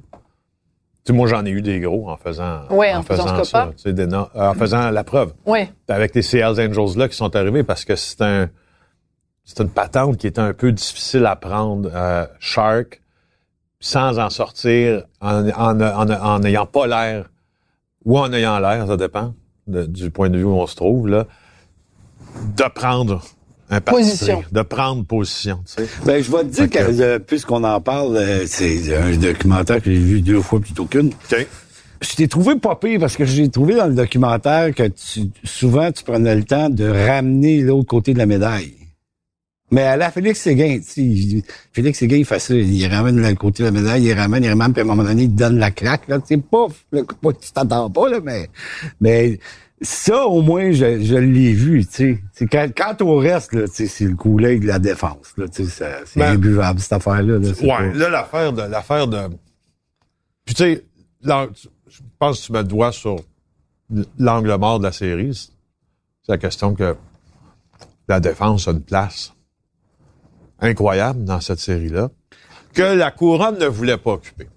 sais, 1.11 1.17
moi 1.17 1.27
j'en 1.27 1.45
ai 1.45 1.49
eu 1.49 1.61
des 1.61 1.79
gros 1.79 2.09
en 2.09 2.17
faisant, 2.17 2.61
Ouais, 2.69 2.93
en 2.93 3.03
faisant 3.03 3.43
ça, 3.43 3.69
en 4.35 4.53
faisant 4.53 4.89
la 4.91 5.03
preuve 5.03 5.33
Oui. 5.45 5.67
avec 5.87 6.15
les 6.15 6.21
Seattle 6.21 6.59
Angels 6.69 6.97
là 6.97 7.07
qui 7.07 7.15
sont 7.15 7.35
arrivés 7.35 7.63
parce 7.63 7.85
que 7.85 7.95
c'est 7.95 8.21
un 8.21 8.49
c'est 9.43 9.61
une 9.63 9.69
patente 9.69 10.17
qui 10.17 10.27
était 10.27 10.39
un 10.41 10.53
peu 10.53 10.71
difficile 10.71 11.25
à 11.25 11.35
prendre 11.35 11.89
euh, 11.93 12.25
Shark 12.39 13.01
sans 13.79 14.19
en 14.19 14.29
sortir 14.29 15.03
en 15.21 16.39
n'ayant 16.39 16.65
pas 16.65 16.85
l'air 16.87 17.29
ou 18.05 18.17
en 18.19 18.31
ayant 18.33 18.59
l'air 18.59 18.85
ça 18.87 18.97
dépend 18.97 19.33
de- 19.67 19.85
du 19.85 20.11
point 20.11 20.29
de 20.29 20.37
vue 20.37 20.43
où 20.43 20.51
on 20.55 20.67
se 20.67 20.75
trouve 20.75 21.07
là 21.07 21.25
de 22.57 22.63
prendre 22.73 23.21
un 23.69 23.81
Position. 23.81 24.43
de 24.51 24.61
prendre 24.63 25.05
position 25.05 25.61
tu 25.65 25.83
sais 25.83 25.89
Ben, 26.05 26.23
je 26.23 26.31
vais 26.31 26.39
te 26.43 26.47
dire 26.47 26.69
que- 26.69 27.01
euh, 27.01 27.19
puisqu'on 27.19 27.63
en 27.63 27.79
parle, 27.81 28.17
euh, 28.17 28.45
c'est 28.47 28.95
un 28.95 29.15
documentaire 29.15 29.81
que 29.81 29.91
j'ai 29.91 29.99
vu 29.99 30.21
deux 30.21 30.41
fois 30.41 30.59
plutôt 30.59 30.85
qu'une. 30.85 31.07
OK. 31.09 31.47
Je 32.01 32.15
t'ai 32.15 32.27
trouvé 32.29 32.55
pas 32.55 32.75
pire 32.75 32.99
parce 32.99 33.17
que 33.17 33.25
j'ai 33.25 33.49
trouvé 33.49 33.75
dans 33.75 33.87
le 33.87 33.93
documentaire 33.93 34.73
que 34.73 34.83
tu, 34.87 35.29
souvent 35.43 35.91
tu 35.91 36.03
prenais 36.03 36.33
le 36.35 36.43
temps 36.45 36.69
de 36.69 36.87
ramener 36.87 37.61
l'autre 37.61 37.87
côté 37.89 38.13
de 38.13 38.17
la 38.19 38.25
médaille. 38.25 38.73
Mais 39.71 39.83
à 39.83 39.97
la 39.97 40.09
Félix 40.09 40.39
Séguin, 40.41 40.77
tu 40.79 40.83
sais, 40.83 41.01
il- 41.01 41.43
Félix 41.73 41.99
Séguin, 41.99 42.15
il 42.15 42.25
fait 42.25 42.39
ça, 42.39 42.55
il 42.55 42.87
ramène 42.87 43.21
le 43.21 43.35
côté 43.35 43.61
de 43.61 43.67
la 43.67 43.71
médaille, 43.71 44.03
il 44.05 44.13
ramène, 44.13 44.43
il 44.43 44.49
ramène, 44.49 44.71
puis 44.73 44.81
à 44.81 44.83
un 44.83 44.87
moment 44.87 45.03
donné, 45.03 45.23
il 45.23 45.35
donne 45.35 45.59
la 45.59 45.69
claque, 45.69 46.07
là, 46.07 46.17
tu 46.19 46.25
sais, 46.33 46.37
pouf, 46.37 46.85
le 46.91 47.03
coup, 47.03 47.13
pas 47.15 47.33
que 47.33 47.43
tu 47.45 47.51
t'attends 47.51 47.87
pas, 47.91 48.09
là, 48.09 48.17
mais, 48.23 48.49
mais 48.99 49.39
ça, 49.81 50.25
au 50.25 50.41
moins, 50.41 50.71
je, 50.71 51.01
je 51.01 51.15
l'ai 51.15 51.53
vu, 51.53 51.85
tu 51.85 52.21
sais. 52.33 52.47
Quand, 52.47 52.67
quant 52.75 53.05
au 53.05 53.17
reste, 53.17 53.53
là, 53.53 53.67
tu 53.67 53.73
sais, 53.75 53.87
c'est 53.87 54.05
le 54.05 54.15
coulet 54.15 54.59
de 54.59 54.67
la 54.67 54.79
défense, 54.79 55.33
là, 55.37 55.47
tu 55.47 55.65
sais, 55.65 56.01
c'est 56.05 56.19
Ben, 56.19 56.33
imbuvable, 56.33 56.79
cette 56.79 56.93
affaire-là. 56.93 57.37
là, 57.39 57.47
Ouais, 57.61 57.67
pas- 57.67 57.97
là, 57.97 58.09
l'affaire 58.09 58.53
de, 58.53 58.61
l'affaire 58.63 59.07
de, 59.07 59.27
puis 60.45 60.55
tu 60.55 60.63
sais, 60.63 60.85
je 61.23 61.99
pense 62.17 62.41
que 62.41 62.45
tu 62.47 62.53
le 62.53 62.63
doigt 62.63 62.91
sur 62.91 63.17
l'angle 64.17 64.55
mort 64.57 64.79
de 64.79 64.83
la 64.85 64.91
série. 64.91 65.33
C'est 65.33 66.31
la 66.31 66.37
question 66.37 66.75
que 66.75 66.95
la 68.07 68.19
défense 68.19 68.67
a 68.67 68.71
une 68.71 68.81
place 68.81 69.33
incroyable 70.59 71.23
dans 71.23 71.39
cette 71.39 71.59
série-là, 71.59 72.09
que 72.73 72.81
la 72.81 73.11
couronne 73.11 73.57
ne 73.59 73.65
voulait 73.67 73.97
pas 73.97 74.11
occuper. 74.13 74.47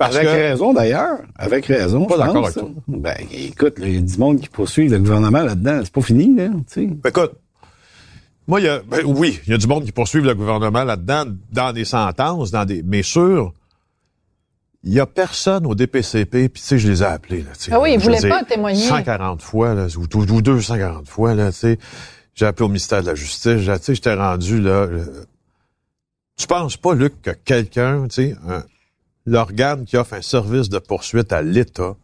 Parce 0.00 0.16
avec 0.16 0.28
que- 0.28 0.32
raison 0.32 0.72
d'ailleurs. 0.72 1.18
Avec 1.36 1.66
raison. 1.66 2.06
Pas 2.06 2.14
je 2.14 2.18
d'accord 2.20 2.34
pense. 2.42 2.56
avec 2.56 2.72
toi. 2.74 2.82
Ben, 2.88 3.16
écoute, 3.32 3.78
là, 3.78 3.86
il 3.86 3.94
y 3.94 3.98
a 3.98 4.00
du 4.00 4.16
monde 4.18 4.40
qui 4.40 4.48
poursuit 4.48 4.88
le 4.88 4.98
gouvernement 4.98 5.42
là-dedans. 5.42 5.80
C'est 5.84 5.92
pas 5.92 6.00
fini, 6.00 6.34
là. 6.34 6.48
Tu 6.72 6.88
sais. 6.88 6.88
Écoute, 7.06 7.32
moi, 8.48 8.60
il 8.60 8.64
y 8.64 8.68
a, 8.70 8.80
ben 8.80 9.02
oui, 9.04 9.38
il 9.46 9.50
y 9.50 9.54
a 9.54 9.58
du 9.58 9.66
monde 9.66 9.84
qui 9.84 9.92
poursuit 9.92 10.22
le 10.22 10.34
gouvernement 10.34 10.84
là-dedans, 10.84 11.24
dans 11.52 11.72
des 11.74 11.84
sentences, 11.84 12.50
dans 12.50 12.64
des, 12.64 12.82
mais 12.82 13.02
sûr, 13.02 13.52
il 14.82 14.94
y 14.94 15.00
a 15.00 15.04
personne 15.06 15.66
au 15.66 15.74
DPCP, 15.74 16.48
puis 16.48 16.62
tu 16.62 16.66
sais, 16.68 16.78
je 16.78 16.88
les 16.90 17.02
ai 17.02 17.06
appelés, 17.06 17.42
là, 17.42 17.50
tu 17.58 17.64
sais. 17.64 17.72
Ah 17.74 17.78
oui, 17.80 17.92
ils 17.92 18.00
voulaient 18.00 18.26
pas 18.26 18.42
témoigner. 18.42 18.80
140 18.80 19.42
fois, 19.42 19.74
là, 19.74 19.86
ou, 19.98 20.06
ou- 20.18 20.32
ou 20.32 20.40
240 20.40 21.06
fois, 21.08 21.34
là, 21.34 21.52
tu 21.52 21.58
sais. 21.58 21.78
J'ai 22.34 22.46
appelé 22.46 22.64
au 22.64 22.68
ministère 22.68 23.02
de 23.02 23.08
la 23.08 23.14
Justice, 23.14 23.58
j'ai- 23.58 23.78
tu 23.78 23.84
sais, 23.84 23.94
j'étais 23.94 24.14
rendu, 24.14 24.58
là, 24.62 24.86
le- 24.86 25.26
tu 26.38 26.46
penses 26.46 26.78
pas, 26.78 26.94
Luc, 26.94 27.20
que 27.20 27.32
quelqu'un, 27.44 28.04
tu 28.08 28.14
sais, 28.14 28.36
un- 28.48 28.64
l'organe 29.26 29.84
qui 29.84 29.96
offre 29.96 30.14
un 30.14 30.22
service 30.22 30.68
de 30.68 30.78
poursuite 30.78 31.32
à 31.32 31.42
l'État 31.42 31.94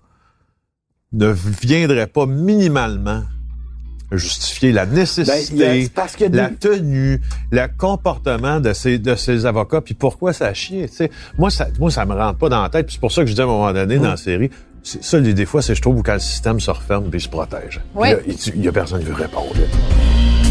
ne 1.13 1.33
viendrait 1.63 2.07
pas 2.09 2.27
minimalement 2.27 3.23
justifier 4.13 4.71
la 4.71 4.87
nécessité, 4.87 5.57
Ben, 5.57 5.69
a- 5.69 5.77
y 6.21 6.25
a 6.25 6.29
la 6.29 6.49
des- 6.51 6.57
tenue, 6.57 7.21
le 7.51 7.67
comportement 7.77 8.61
de 8.61 8.73
ces, 8.73 8.99
de 8.99 9.17
ces 9.17 9.47
avocats, 9.47 9.81
puis 9.81 9.95
pourquoi 9.95 10.33
ça 10.33 10.55
chie, 10.55 10.83
tu 10.89 10.95
sais. 10.95 11.11
Moi, 11.39 11.51
ça, 11.51 11.67
moi, 11.81 11.91
ça 11.91 12.05
me 12.07 12.15
rentre 12.15 12.39
pas 12.39 12.49
dans 12.49 12.63
la 12.63 12.69
tête, 12.69 12.87
puis 12.87 12.95
c'est 12.95 13.01
pour 13.01 13.11
ça 13.11 13.23
que 13.23 13.29
je 13.29 13.35
dis 13.35 13.41
à 13.41 13.45
un 13.45 13.49
moment 13.49 13.73
donné 13.73 13.99
dans 13.99 14.11
la 14.11 14.17
série, 14.17 14.51
ça, 14.85 15.21
des, 15.21 15.35
des 15.35 15.47
fois, 15.47 15.61
c'est, 15.63 15.75
je 15.75 15.83
trouve, 15.83 16.01
quand 16.05 16.13
le 16.15 16.21
système 16.21 16.61
se 16.61 16.71
referme 16.71 17.11
puis 17.11 17.19
il 17.19 17.23
se 17.23 17.29
protège. 17.29 17.81
Oui. 17.97 18.11
là, 18.11 18.17
il 18.29 18.37
il 18.55 18.65
y 18.65 18.69
a 18.69 18.73
personne 18.73 19.01
qui 19.01 19.07
veut 19.07 19.15
répondre. 19.15 19.53
là. 19.55 20.46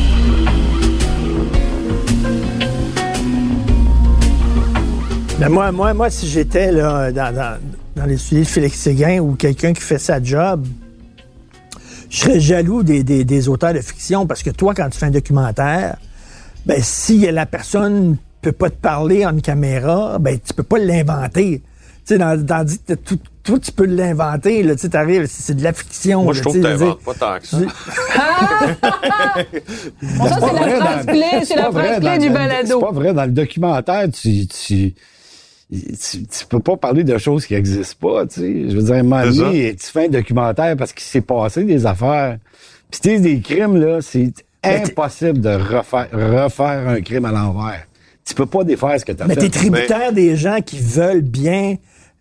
Ben 5.45 5.51
moi, 5.51 5.71
moi, 5.71 5.93
moi, 5.93 6.09
si 6.09 6.27
j'étais 6.27 6.71
là 6.71 7.11
dans, 7.11 7.31
dans, 7.35 7.57
dans 7.95 8.05
les 8.05 8.17
souliers 8.17 8.41
de 8.41 8.47
Félix 8.47 8.79
Séguin 8.79 9.19
ou 9.19 9.35
quelqu'un 9.35 9.73
qui 9.73 9.81
fait 9.81 9.99
sa 9.99 10.21
job, 10.23 10.65
je 12.09 12.17
serais 12.17 12.39
jaloux 12.39 12.81
des, 12.81 13.03
des, 13.03 13.23
des 13.23 13.47
auteurs 13.47 13.71
de 13.75 13.79
fiction 13.81 14.25
parce 14.25 14.41
que 14.41 14.49
toi, 14.49 14.73
quand 14.73 14.89
tu 14.89 14.97
fais 14.97 15.05
un 15.05 15.11
documentaire, 15.11 15.97
ben 16.65 16.79
si 16.81 17.19
la 17.31 17.45
personne 17.45 18.17
peut 18.41 18.53
pas 18.53 18.71
te 18.71 18.75
parler 18.75 19.23
en 19.23 19.37
caméra, 19.37 20.17
ben 20.19 20.39
tu 20.43 20.51
peux 20.55 20.63
pas 20.63 20.79
l'inventer. 20.79 21.61
Tu 21.61 22.13
sais, 22.13 22.17
dans, 22.17 22.43
dans 22.43 22.63
dit, 22.63 22.79
tout, 23.05 23.19
tout, 23.43 23.59
tu 23.59 23.71
peux 23.71 23.85
l'inventer. 23.85 24.63
Là, 24.63 24.73
tu 24.73 24.81
sais, 24.81 24.89
t'arrives, 24.89 25.27
c'est 25.27 25.43
c'est 25.43 25.53
de 25.55 25.63
la 25.63 25.73
fiction. 25.73 26.23
Moi, 26.23 26.33
là, 26.33 26.37
je 26.37 26.41
trouve 26.41 26.55
que 26.55 26.61
t'inventes 26.61 27.01
pas 27.03 27.13
tant 27.13 27.37
que 27.39 27.45
ça. 27.47 27.57
Bon, 30.17 30.25
ça, 30.27 30.39
c'est 30.39 30.53
la 30.53 30.75
phrase 30.79 31.05
clé, 31.05 31.23
c'est 31.43 31.55
la 31.55 31.71
phrase 31.71 31.99
clé 31.99 32.17
dans- 32.17 32.17
du 32.17 32.29
balado. 32.31 32.79
C'est 32.79 32.79
pas 32.85 32.91
vrai. 32.91 33.13
Dans 33.13 33.25
le 33.25 33.31
documentaire, 33.31 34.07
tu, 34.11 34.47
tu, 34.47 34.95
tu, 35.71 36.25
tu 36.27 36.45
peux 36.47 36.59
pas 36.59 36.77
parler 36.77 37.03
de 37.03 37.17
choses 37.17 37.45
qui 37.45 37.55
existent 37.55 38.07
pas, 38.07 38.25
tu 38.27 38.41
sais. 38.41 38.69
Je 38.69 38.75
veux 38.77 38.83
dire, 38.83 39.03
donné, 39.03 39.75
tu 39.75 39.85
fais 39.87 40.05
un 40.05 40.09
documentaire 40.09 40.75
parce 40.77 40.93
qu'il 40.93 41.03
s'est 41.03 41.21
passé 41.21 41.63
des 41.63 41.85
affaires. 41.85 42.37
Puis 42.91 43.01
tu 43.01 43.09
sais, 43.09 43.19
des 43.19 43.39
crimes, 43.39 43.77
là, 43.77 43.99
c'est 44.01 44.31
impossible 44.63 45.41
de 45.41 45.49
refaire, 45.49 46.07
refaire 46.11 46.87
un 46.87 47.01
crime 47.01 47.25
à 47.25 47.31
l'envers. 47.31 47.85
Tu 48.25 48.33
peux 48.33 48.45
pas 48.45 48.63
défaire 48.63 48.99
ce 48.99 49.05
que 49.05 49.11
t'as 49.11 49.27
Mais 49.27 49.35
fait. 49.35 49.41
t'es 49.41 49.49
tributaire 49.49 50.11
des 50.11 50.35
gens 50.35 50.59
qui 50.61 50.79
veulent 50.79 51.21
bien 51.21 51.75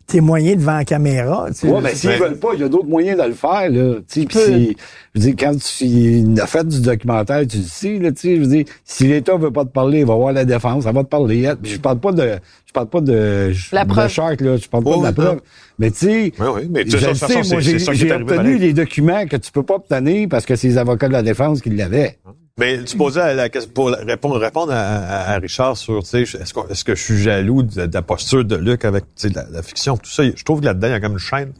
témoigner 0.06 0.56
devant 0.56 0.76
la 0.76 0.84
caméra. 0.84 1.46
tu 1.48 1.54
sais. 1.54 1.68
Ouais, 1.68 1.80
mais 1.82 1.94
s'ils 1.94 2.10
Mais- 2.10 2.18
veulent 2.18 2.38
pas, 2.38 2.50
il 2.54 2.60
y 2.60 2.62
a 2.62 2.68
d'autres 2.68 2.86
moyens 2.88 3.18
de 3.18 3.26
le 3.26 3.32
faire, 3.34 3.70
là. 3.70 3.94
Tu 4.10 4.26
sais, 4.30 4.76
je 5.14 5.20
veux 5.20 5.26
dire, 5.26 5.34
quand 5.38 5.56
tu 5.58 6.40
as 6.40 6.46
fait 6.46 6.66
du 6.66 6.80
documentaire, 6.80 7.46
tu 7.46 7.58
le 7.58 7.62
sais, 7.64 7.98
là, 7.98 8.12
tu 8.12 8.20
sais, 8.20 8.36
je 8.36 8.40
veux 8.40 8.46
dire, 8.46 8.64
si 8.84 9.06
l'État 9.06 9.36
veut 9.36 9.50
pas 9.50 9.64
te 9.64 9.70
parler, 9.70 10.00
il 10.00 10.06
va 10.06 10.14
voir 10.14 10.32
la 10.32 10.44
défense, 10.44 10.84
ça 10.84 10.92
va 10.92 11.04
te 11.04 11.08
parler. 11.08 11.50
Puis 11.62 11.72
je 11.72 11.80
parle 11.80 12.00
pas 12.00 12.12
de, 12.12 12.38
je 12.66 12.72
parle 12.72 12.88
pas 12.88 13.00
de, 13.00 13.52
La 13.72 13.84
de 13.84 13.88
preuve. 13.88 14.08
Shark, 14.10 14.40
là, 14.40 14.56
je 14.56 14.68
parle 14.68 14.84
pas 14.84 14.96
de 14.98 15.02
la 15.02 15.12
preuve. 15.12 15.40
Mais 15.78 15.90
tu 15.90 15.96
sais, 15.98 16.32
Oui, 16.38 16.46
oui, 16.54 16.68
mais 16.70 16.84
tu 16.84 16.90
je 16.92 16.98
sais, 16.98 17.06
de 17.06 17.12
le 17.12 17.48
moi, 17.84 17.94
j'ai 17.94 18.12
obtenu 18.12 18.58
les 18.58 18.72
documents 18.72 19.26
que 19.26 19.36
tu 19.36 19.50
peux 19.52 19.62
pas 19.62 19.74
obtenir 19.76 20.28
parce 20.28 20.44
que 20.46 20.54
c'est 20.56 20.68
les 20.68 20.78
avocats 20.78 21.08
de 21.08 21.12
la 21.12 21.22
défense 21.22 21.60
qui 21.60 21.70
l'avaient. 21.70 22.18
Mais 22.56 22.84
tu 22.84 22.96
posais 22.96 23.34
la, 23.34 23.48
question 23.48 23.72
pour 23.72 23.90
répondre, 23.90 24.72
à, 24.72 25.38
Richard 25.38 25.76
sur, 25.76 26.04
tu 26.04 26.24
sais, 26.24 26.38
est-ce, 26.38 26.54
qu'on- 26.54 26.68
est-ce 26.68 26.84
que 26.84 26.94
je 26.94 27.02
suis 27.02 27.18
jaloux 27.18 27.64
de, 27.64 27.90
la 27.92 28.02
posture 28.02 28.44
de 28.44 28.54
Luc 28.54 28.84
avec 28.84 29.06
la, 29.24 29.44
la 29.50 29.62
fiction, 29.64 29.96
tout 29.96 30.08
ça. 30.08 30.22
Je 30.24 30.44
trouve 30.44 30.60
que 30.60 30.66
là-dedans, 30.66 30.86
il 30.86 30.90
y 30.92 30.94
a 30.94 31.00
comme 31.00 31.14
une 31.14 31.18
chaîne 31.18 31.52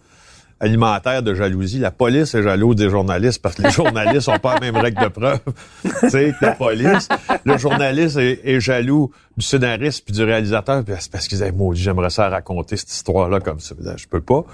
alimentaire 0.65 1.23
de 1.23 1.35
jalousie. 1.35 1.79
La 1.79 1.91
police 1.91 2.35
est 2.35 2.43
jalouse 2.43 2.77
des 2.77 2.89
journalistes 2.89 3.41
parce 3.43 3.55
que 3.55 3.63
les 3.63 3.71
journalistes 3.83 4.29
ont 4.29 4.39
pas 4.39 4.55
la 4.55 4.61
même 4.61 4.77
règle 4.77 5.03
de 5.03 5.09
preuve, 5.09 5.41
tu 5.83 6.11
sais, 6.11 6.35
que 6.39 6.45
la 6.45 6.53
police. 6.53 7.09
Le 7.45 7.59
journaliste 7.59 8.17
est, 8.17 8.41
est 8.45 8.61
jaloux 8.61 9.11
du 9.37 9.45
scénariste 9.45 10.05
puis 10.05 10.15
du 10.15 10.25
réalisateur 10.25 10.83
puis 10.85 10.95
c'est 10.99 11.11
parce 11.11 11.29
qu'ils 11.29 11.39
disent, 11.39 11.53
maudit, 11.53 11.83
j'aimerais 11.83 12.11
ça 12.11 12.29
raconter 12.29 12.77
cette 12.77 12.91
histoire-là 12.91 13.41
comme 13.41 13.61
ça. 13.61 13.75
Ben, 13.79 13.95
Je 13.97 14.07
peux 14.07 14.21
pas. 14.21 14.45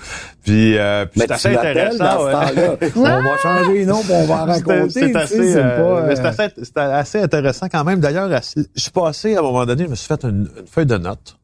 Puis, 0.44 0.76
euh, 0.76 1.06
puis 1.06 1.20
Mais 1.20 1.26
c'est 1.26 1.32
assez 1.32 1.56
intéressant. 1.56 2.24
ouais. 2.24 2.90
On 2.96 3.02
va 3.02 3.36
changer 3.38 3.72
les 3.72 3.86
noms, 3.86 4.02
puis 4.02 4.12
on 4.12 4.26
va 4.26 4.42
en 4.42 4.46
raconter. 4.46 4.90
C'est 4.90 5.16
assez, 5.16 5.52
c'est 5.52 5.58
euh, 5.58 6.06
euh, 6.06 6.24
assez, 6.24 6.48
c'était 6.62 6.80
assez 6.80 7.20
intéressant 7.20 7.68
quand 7.68 7.84
même. 7.84 8.00
D'ailleurs, 8.00 8.28
je 8.28 8.80
suis 8.80 8.90
passé, 8.90 9.36
à 9.36 9.40
un 9.40 9.42
moment 9.42 9.64
donné, 9.66 9.84
je 9.84 9.90
me 9.90 9.94
suis 9.94 10.08
fait 10.08 10.24
une, 10.24 10.48
une 10.58 10.66
feuille 10.66 10.86
de 10.86 10.96
notes 10.96 11.36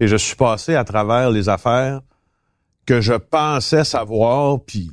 et 0.00 0.06
je 0.06 0.16
suis 0.16 0.36
passé 0.36 0.74
à 0.74 0.84
travers 0.84 1.30
les 1.30 1.48
affaires 1.48 2.00
que 2.90 3.00
je 3.00 3.12
pensais 3.12 3.84
savoir, 3.84 4.58
puis 4.66 4.90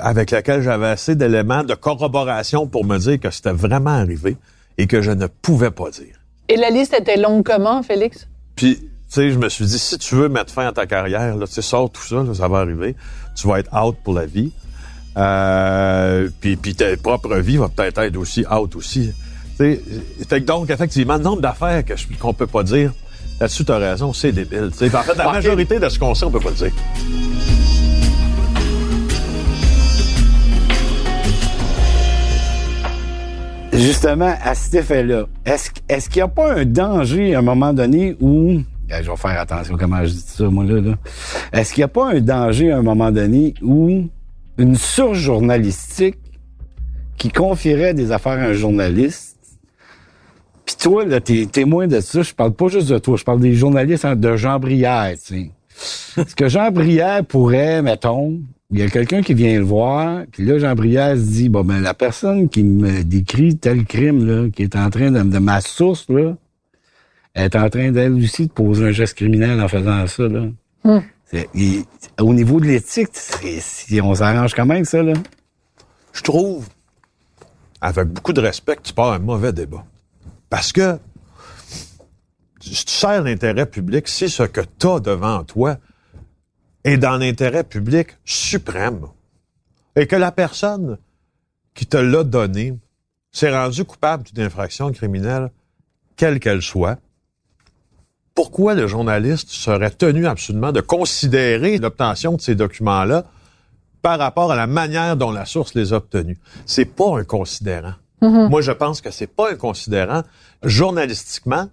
avec 0.00 0.32
lesquelles 0.32 0.62
j'avais 0.62 0.88
assez 0.88 1.14
d'éléments 1.14 1.62
de 1.62 1.74
corroboration 1.74 2.66
pour 2.66 2.84
me 2.84 2.98
dire 2.98 3.20
que 3.20 3.30
c'était 3.30 3.52
vraiment 3.52 3.90
arrivé 3.90 4.36
et 4.78 4.88
que 4.88 5.00
je 5.00 5.12
ne 5.12 5.28
pouvais 5.28 5.70
pas 5.70 5.90
dire. 5.90 6.16
Et 6.48 6.56
la 6.56 6.70
liste 6.70 6.92
était 6.92 7.16
longue 7.16 7.44
comment, 7.44 7.84
Félix? 7.84 8.26
Puis, 8.56 8.78
tu 8.78 8.88
sais, 9.06 9.30
je 9.30 9.38
me 9.38 9.48
suis 9.48 9.64
dit, 9.64 9.78
si 9.78 9.96
tu 9.96 10.16
veux 10.16 10.28
mettre 10.28 10.52
fin 10.52 10.66
à 10.66 10.72
ta 10.72 10.86
carrière, 10.86 11.36
là, 11.36 11.46
tu 11.46 11.52
sais, 11.52 11.62
sors 11.62 11.88
tout 11.88 12.02
ça, 12.02 12.24
là, 12.24 12.34
ça 12.34 12.48
va 12.48 12.58
arriver. 12.58 12.96
Tu 13.36 13.46
vas 13.46 13.60
être 13.60 13.72
out 13.80 13.96
pour 14.02 14.14
la 14.14 14.26
vie. 14.26 14.50
Euh, 15.16 16.28
puis, 16.40 16.56
puis 16.56 16.74
ta 16.74 16.96
propre 16.96 17.36
vie 17.36 17.58
va 17.58 17.68
peut-être 17.68 18.00
être 18.00 18.16
aussi 18.16 18.44
out 18.50 18.74
aussi. 18.74 19.12
Fait 19.56 19.80
que 20.28 20.38
donc, 20.38 20.68
effectivement, 20.68 21.16
le 21.16 21.22
nombre 21.22 21.42
d'affaires 21.42 21.84
que 21.84 21.94
qu'on 22.18 22.34
peut 22.34 22.48
pas 22.48 22.64
dire, 22.64 22.92
là-dessus, 23.40 23.64
t'as 23.64 23.78
raison, 23.78 24.12
c'est 24.12 24.32
débile. 24.32 24.70
tu 24.72 24.88
sais. 24.88 24.96
En 24.96 25.02
fait, 25.02 25.14
la 25.16 25.32
majorité 25.32 25.78
de 25.78 25.88
ce 25.88 25.98
qu'on 25.98 26.14
sait, 26.14 26.24
on 26.24 26.30
peut 26.30 26.40
pas 26.40 26.50
le 26.50 26.56
dire. 26.56 26.72
Justement, 33.72 34.34
à 34.42 34.54
cet 34.54 34.74
effet-là, 34.74 35.24
est-ce 35.44 35.70
est-ce 35.88 36.08
qu'il 36.08 36.20
n'y 36.20 36.24
a 36.24 36.28
pas 36.28 36.54
un 36.54 36.64
danger 36.64 37.34
à 37.34 37.40
un 37.40 37.42
moment 37.42 37.74
donné 37.74 38.16
où. 38.20 38.60
Eh, 38.88 39.02
Je 39.02 39.10
vais 39.10 39.16
faire 39.16 39.38
attention 39.40 39.76
comment 39.78 40.02
je 40.04 40.12
dis 40.12 40.24
ça, 40.26 40.44
moi, 40.44 40.64
là. 40.64 40.80
là. 40.80 40.94
Est-ce 41.52 41.74
qu'il 41.74 41.80
n'y 41.82 41.84
a 41.84 41.88
pas 41.88 42.10
un 42.12 42.20
danger 42.20 42.72
à 42.72 42.78
un 42.78 42.82
moment 42.82 43.10
donné 43.10 43.52
où 43.60 44.04
une 44.56 44.76
surjournalistique 44.76 46.16
qui 47.18 47.30
confierait 47.30 47.92
des 47.92 48.12
affaires 48.12 48.32
à 48.38 48.44
un 48.44 48.52
journaliste, 48.54 49.35
puis 50.66 50.76
toi, 50.76 51.04
là, 51.04 51.20
t'es 51.20 51.46
témoin 51.46 51.86
de 51.86 52.00
ça, 52.00 52.22
je 52.22 52.34
parle 52.34 52.52
pas 52.52 52.68
juste 52.68 52.88
de 52.88 52.98
toi, 52.98 53.16
je 53.16 53.24
parle 53.24 53.40
des 53.40 53.54
journalistes 53.54 54.04
hein, 54.04 54.16
de 54.16 54.36
Jean 54.36 54.58
Brière, 54.58 55.12
tu 55.14 55.34
sais. 55.34 55.50
Est-ce 56.20 56.34
que 56.34 56.48
Jean 56.48 56.70
Brière 56.70 57.24
pourrait, 57.24 57.82
mettons, 57.82 58.40
il 58.70 58.78
y 58.78 58.82
a 58.82 58.88
quelqu'un 58.88 59.22
qui 59.22 59.34
vient 59.34 59.56
le 59.58 59.64
voir, 59.64 60.24
puis 60.32 60.44
là, 60.44 60.58
Jean 60.58 60.74
Brière 60.74 61.14
se 61.16 61.22
dit, 61.22 61.48
bon, 61.48 61.62
ben, 61.62 61.80
la 61.80 61.94
personne 61.94 62.48
qui 62.48 62.64
me 62.64 63.04
décrit 63.04 63.56
tel 63.56 63.84
crime, 63.84 64.26
là, 64.26 64.48
qui 64.50 64.62
est 64.64 64.74
en 64.76 64.90
train 64.90 65.10
de, 65.10 65.22
de 65.22 65.38
ma 65.38 65.60
source, 65.60 66.06
là, 66.08 66.34
elle 67.34 67.44
est 67.44 67.56
en 67.56 67.68
train, 67.68 67.92
d'elle 67.92 68.14
aussi, 68.14 68.46
de 68.46 68.52
poser 68.52 68.86
un 68.86 68.90
geste 68.92 69.14
criminel 69.14 69.60
en 69.60 69.68
faisant 69.68 70.06
ça, 70.06 70.24
là. 70.26 70.46
C'est- 71.26 71.48
il- 71.54 71.84
au 72.20 72.32
niveau 72.32 72.58
de 72.60 72.66
l'éthique, 72.66 73.10
si 73.12 74.00
on 74.00 74.14
s'arrange 74.14 74.54
quand 74.54 74.66
même, 74.66 74.84
ça, 74.84 75.02
là. 75.02 75.12
je 76.12 76.22
trouve, 76.22 76.66
avec 77.80 78.08
beaucoup 78.08 78.32
de 78.32 78.40
respect, 78.40 78.76
que 78.76 78.82
tu 78.82 78.94
pars 78.94 79.12
un 79.12 79.18
mauvais 79.18 79.52
débat. 79.52 79.84
Parce 80.50 80.72
que 80.72 80.98
si 82.60 82.84
tu 82.84 82.92
sers 82.92 83.22
l'intérêt 83.22 83.66
public, 83.66 84.08
si 84.08 84.28
ce 84.28 84.42
que 84.42 84.60
tu 84.60 84.86
as 84.86 85.00
devant 85.00 85.44
toi 85.44 85.78
est 86.84 86.96
dans 86.96 87.16
l'intérêt 87.16 87.64
public 87.64 88.16
suprême, 88.24 89.06
et 89.96 90.06
que 90.06 90.16
la 90.16 90.32
personne 90.32 90.98
qui 91.74 91.86
te 91.86 91.96
l'a 91.96 92.24
donné 92.24 92.78
s'est 93.32 93.54
rendue 93.54 93.84
coupable 93.84 94.24
d'une 94.24 94.44
infraction 94.44 94.92
criminelle, 94.92 95.50
quelle 96.16 96.40
qu'elle 96.40 96.62
soit, 96.62 96.98
pourquoi 98.34 98.74
le 98.74 98.86
journaliste 98.86 99.48
serait 99.48 99.90
tenu 99.90 100.26
absolument 100.26 100.72
de 100.72 100.80
considérer 100.80 101.78
l'obtention 101.78 102.34
de 102.34 102.40
ces 102.40 102.54
documents-là 102.54 103.24
par 104.02 104.18
rapport 104.18 104.52
à 104.52 104.56
la 104.56 104.66
manière 104.66 105.16
dont 105.16 105.32
la 105.32 105.46
source 105.46 105.74
les 105.74 105.92
a 105.92 105.96
obtenus? 105.96 106.38
C'est 106.66 106.84
pas 106.84 107.18
un 107.18 107.24
considérant. 107.24 107.94
Moi, 108.22 108.60
je 108.62 108.72
pense 108.72 109.00
que 109.00 109.10
c'est 109.10 109.26
pas 109.26 109.50
un 109.52 109.56
considérant. 109.56 110.22
Journalistiquement, 110.62 111.68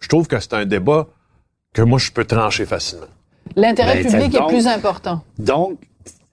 je 0.00 0.08
trouve 0.08 0.26
que 0.26 0.38
c'est 0.40 0.54
un 0.54 0.64
débat 0.66 1.06
que 1.72 1.82
moi, 1.82 1.98
je 1.98 2.10
peux 2.10 2.24
trancher 2.24 2.66
facilement. 2.66 3.06
L'intérêt 3.56 4.02
Ben, 4.02 4.10
public 4.12 4.34
est 4.40 4.46
plus 4.46 4.66
important. 4.66 5.22
Donc, 5.38 5.78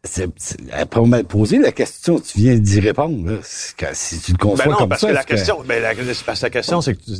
c'est, 0.04 0.30
c'est- 0.38 0.58
après 0.72 1.00
on 1.00 1.08
m'a 1.08 1.24
posé 1.24 1.58
la 1.58 1.72
question, 1.72 2.20
tu 2.20 2.38
viens 2.38 2.56
d'y 2.56 2.80
répondre. 2.80 3.30
Là. 3.32 3.38
Si 3.44 4.20
tu 4.20 4.32
le 4.34 4.38
conçois 4.38 4.66
Ben 4.66 4.72
non, 4.72 4.78
comme 4.78 4.90
parce 4.90 5.02
ça, 5.02 5.08
que 5.10 5.14
la 5.14 5.24
question, 5.24 5.64
ben 5.68 5.82
la, 5.82 5.96
c'est 5.96 6.26
parce 6.26 6.40
que 6.40 6.46
la 6.46 6.50
question, 6.52 6.82
c'est 6.82 6.96
que 6.96 7.02
tu- 7.04 7.12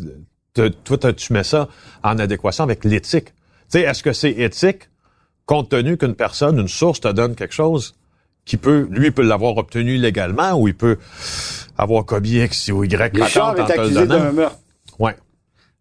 te- 0.54 0.68
toi, 0.96 1.14
tu 1.14 1.34
mets 1.34 1.44
ça 1.44 1.68
en 2.04 2.20
adéquation 2.20 2.64
avec 2.64 2.84
l'éthique. 2.86 3.26
Tu 3.26 3.34
sais, 3.70 3.82
est-ce 3.82 4.04
que 4.04 4.14
c'est 4.14 4.32
éthique 4.32 4.90
compte 5.46 5.70
tenu 5.70 5.98
qu'une 5.98 6.16
personne, 6.16 6.60
une 6.60 6.68
source 6.68 7.00
te 7.02 7.08
donne 7.08 7.36
quelque 7.36 7.54
chose? 7.54 7.96
Qui 8.46 8.58
peut, 8.58 8.88
lui, 8.92 9.12
peut 9.12 9.24
l'avoir 9.24 9.58
obtenu 9.58 9.98
légalement 9.98 10.54
ou 10.54 10.68
il 10.68 10.76
peut 10.76 10.98
avoir 11.78 12.06
commis 12.06 12.38
X 12.44 12.70
ou 12.70 12.84
Y 12.84 12.96
Richard 12.96 13.58
est 13.58 13.72
accusé 13.72 14.08
d'un 14.08 14.32
meurtre. 14.32 14.60
Ouais. 15.00 15.16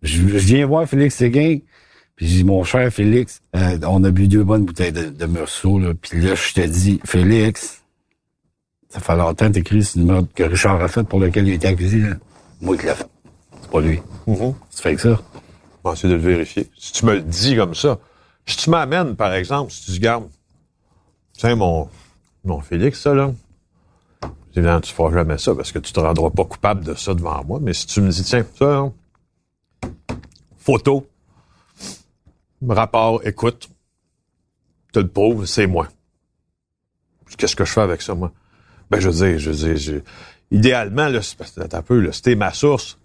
Je, 0.03 0.27
je 0.27 0.39
viens 0.39 0.67
voir 0.67 0.89
Félix 0.89 1.15
Séguin, 1.17 1.59
puis 2.17 2.27
je 2.27 2.33
dis, 2.33 2.45
mon 2.45 2.65
cher 2.65 2.91
Félix, 2.93 3.41
euh, 3.57 3.79
on 3.87 4.03
a 4.05 4.11
bu 4.11 4.29
deux 4.29 4.45
bonnes 4.45 4.65
bouteilles 4.65 4.93
de, 4.93 5.05
de 5.05 5.27
Meursault, 5.27 5.79
là, 5.79 5.93
puis 5.95 6.21
là, 6.21 6.35
je 6.35 6.53
te 6.53 6.61
dis, 6.61 7.01
Félix, 7.05 7.83
ça 8.89 9.01
fait 9.01 9.17
longtemps 9.17 9.49
que 9.49 9.53
t'écris 9.55 9.85
sur 9.85 10.01
le 10.01 10.07
meurtre 10.07 10.29
que 10.35 10.43
Richard 10.45 10.81
a 10.83 10.89
fait 10.89 11.05
pour 11.05 11.21
lequel 11.21 11.47
il 11.49 11.53
a 11.53 11.55
été 11.55 11.69
accusé, 11.69 11.99
là. 11.99 12.17
Moi 12.61 12.77
qui 12.77 12.87
l'ai 12.87 12.95
fait. 12.95 13.07
C'est 13.61 13.71
pas 13.71 13.81
lui. 13.81 14.01
Mhm. 14.27 14.55
Tu 14.75 14.83
fais 14.83 14.95
que 14.95 15.01
ça? 15.01 15.21
Bon, 15.83 15.93
essayer 15.93 16.09
de 16.09 16.15
le 16.15 16.21
vérifier. 16.21 16.71
Si 16.79 16.93
tu 16.93 17.05
me 17.05 17.15
le 17.15 17.21
dis 17.21 17.57
comme 17.57 17.75
ça, 17.75 17.99
si 18.47 18.57
tu 18.57 18.71
m'amènes, 18.71 19.17
par 19.17 19.35
exemple, 19.35 19.73
si 19.73 19.85
tu 19.85 19.91
dis, 19.93 19.99
garde, 20.01 20.29
tiens, 21.37 21.57
mon, 21.57 21.89
mon 22.45 22.61
Félix, 22.61 23.01
ça, 23.01 23.15
là, 23.15 23.33
évidemment, 24.55 24.81
tu 24.81 24.93
feras 24.93 25.11
jamais 25.13 25.39
ça 25.39 25.55
parce 25.55 25.73
que 25.73 25.79
tu 25.79 25.93
te 25.93 26.01
rendras 26.01 26.31
pas 26.31 26.45
coupable 26.45 26.85
de 26.85 26.95
ça 26.95 27.15
devant 27.15 27.43
moi. 27.45 27.59
Mais 27.63 27.73
si 27.73 27.87
tu 27.87 28.01
me 28.01 28.11
dis, 28.11 28.23
tiens, 28.23 28.45
ça, 28.59 28.65
là, 28.67 28.93
photo, 30.59 31.07
rapport, 32.69 33.21
écoute, 33.27 33.69
te 34.93 35.01
le 35.01 35.09
prouve, 35.09 35.47
c'est 35.47 35.67
moi. 35.67 35.89
Qu'est-ce 37.37 37.57
que 37.57 37.65
je 37.65 37.73
fais 37.73 37.81
avec 37.81 38.01
ça, 38.01 38.15
moi? 38.15 38.33
Ben, 38.91 39.01
je 39.01 39.09
veux 39.09 39.27
dire, 39.27 39.39
je 39.39 39.51
veux 39.51 39.57
dire, 39.57 39.77
je- 39.77 40.01
idéalement, 40.57 41.09
là, 41.09 41.21
un 41.73 41.83
peu, 41.83 41.99
là, 42.01 42.13
c'était 42.13 42.37
ma 42.37 42.53
source. 42.53 42.99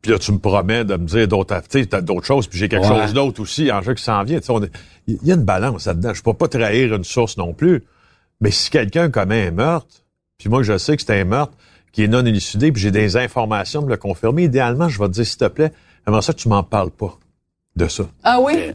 Puis 0.00 0.12
là, 0.12 0.18
tu 0.18 0.32
me 0.32 0.38
promets 0.38 0.84
de 0.84 0.96
me 0.96 1.06
dire 1.06 1.26
d'autres, 1.26 1.58
d'autres 2.02 2.26
choses, 2.26 2.46
puis 2.46 2.58
j'ai 2.58 2.68
quelque 2.68 2.82
Ouais. 2.86 3.02
chose 3.04 3.14
d'autre 3.14 3.40
aussi 3.40 3.72
en 3.72 3.80
jeu 3.80 3.94
qui 3.94 4.02
s'en 4.04 4.22
vient. 4.22 4.38
Est- 4.38 4.70
Il 5.06 5.18
y 5.24 5.32
a 5.32 5.34
une 5.34 5.44
balance 5.44 5.86
là-dedans. 5.86 6.14
Je 6.14 6.22
peux 6.22 6.34
pas 6.34 6.46
trahir 6.48 6.94
une 6.94 7.04
source 7.04 7.36
non 7.38 7.52
plus. 7.54 7.82
Mais 8.40 8.50
si 8.50 8.70
quelqu'un 8.70 9.10
commet 9.10 9.48
un 9.48 9.50
meurtre, 9.50 10.02
puis 10.38 10.48
moi, 10.48 10.62
je 10.62 10.76
sais 10.78 10.96
que 10.96 11.02
c'est 11.02 11.18
un 11.20 11.24
meurtre 11.24 11.56
qui 11.92 12.02
est 12.02 12.08
non 12.08 12.24
élucidé, 12.26 12.72
puis 12.72 12.82
j'ai 12.82 12.90
des 12.90 13.16
informations 13.16 13.80
pour 13.80 13.88
le 13.90 13.96
confirmer, 13.96 14.44
idéalement, 14.44 14.88
je 14.88 14.98
vais 14.98 15.06
te 15.06 15.12
dire, 15.12 15.26
s'il 15.26 15.38
te 15.38 15.48
plaît, 15.48 15.72
comment 16.04 16.20
ça 16.20 16.34
tu 16.34 16.48
m'en 16.48 16.62
parles 16.64 16.90
pas 16.90 17.16
de 17.76 17.86
ça? 17.88 18.04
Ah 18.24 18.40
oui? 18.40 18.72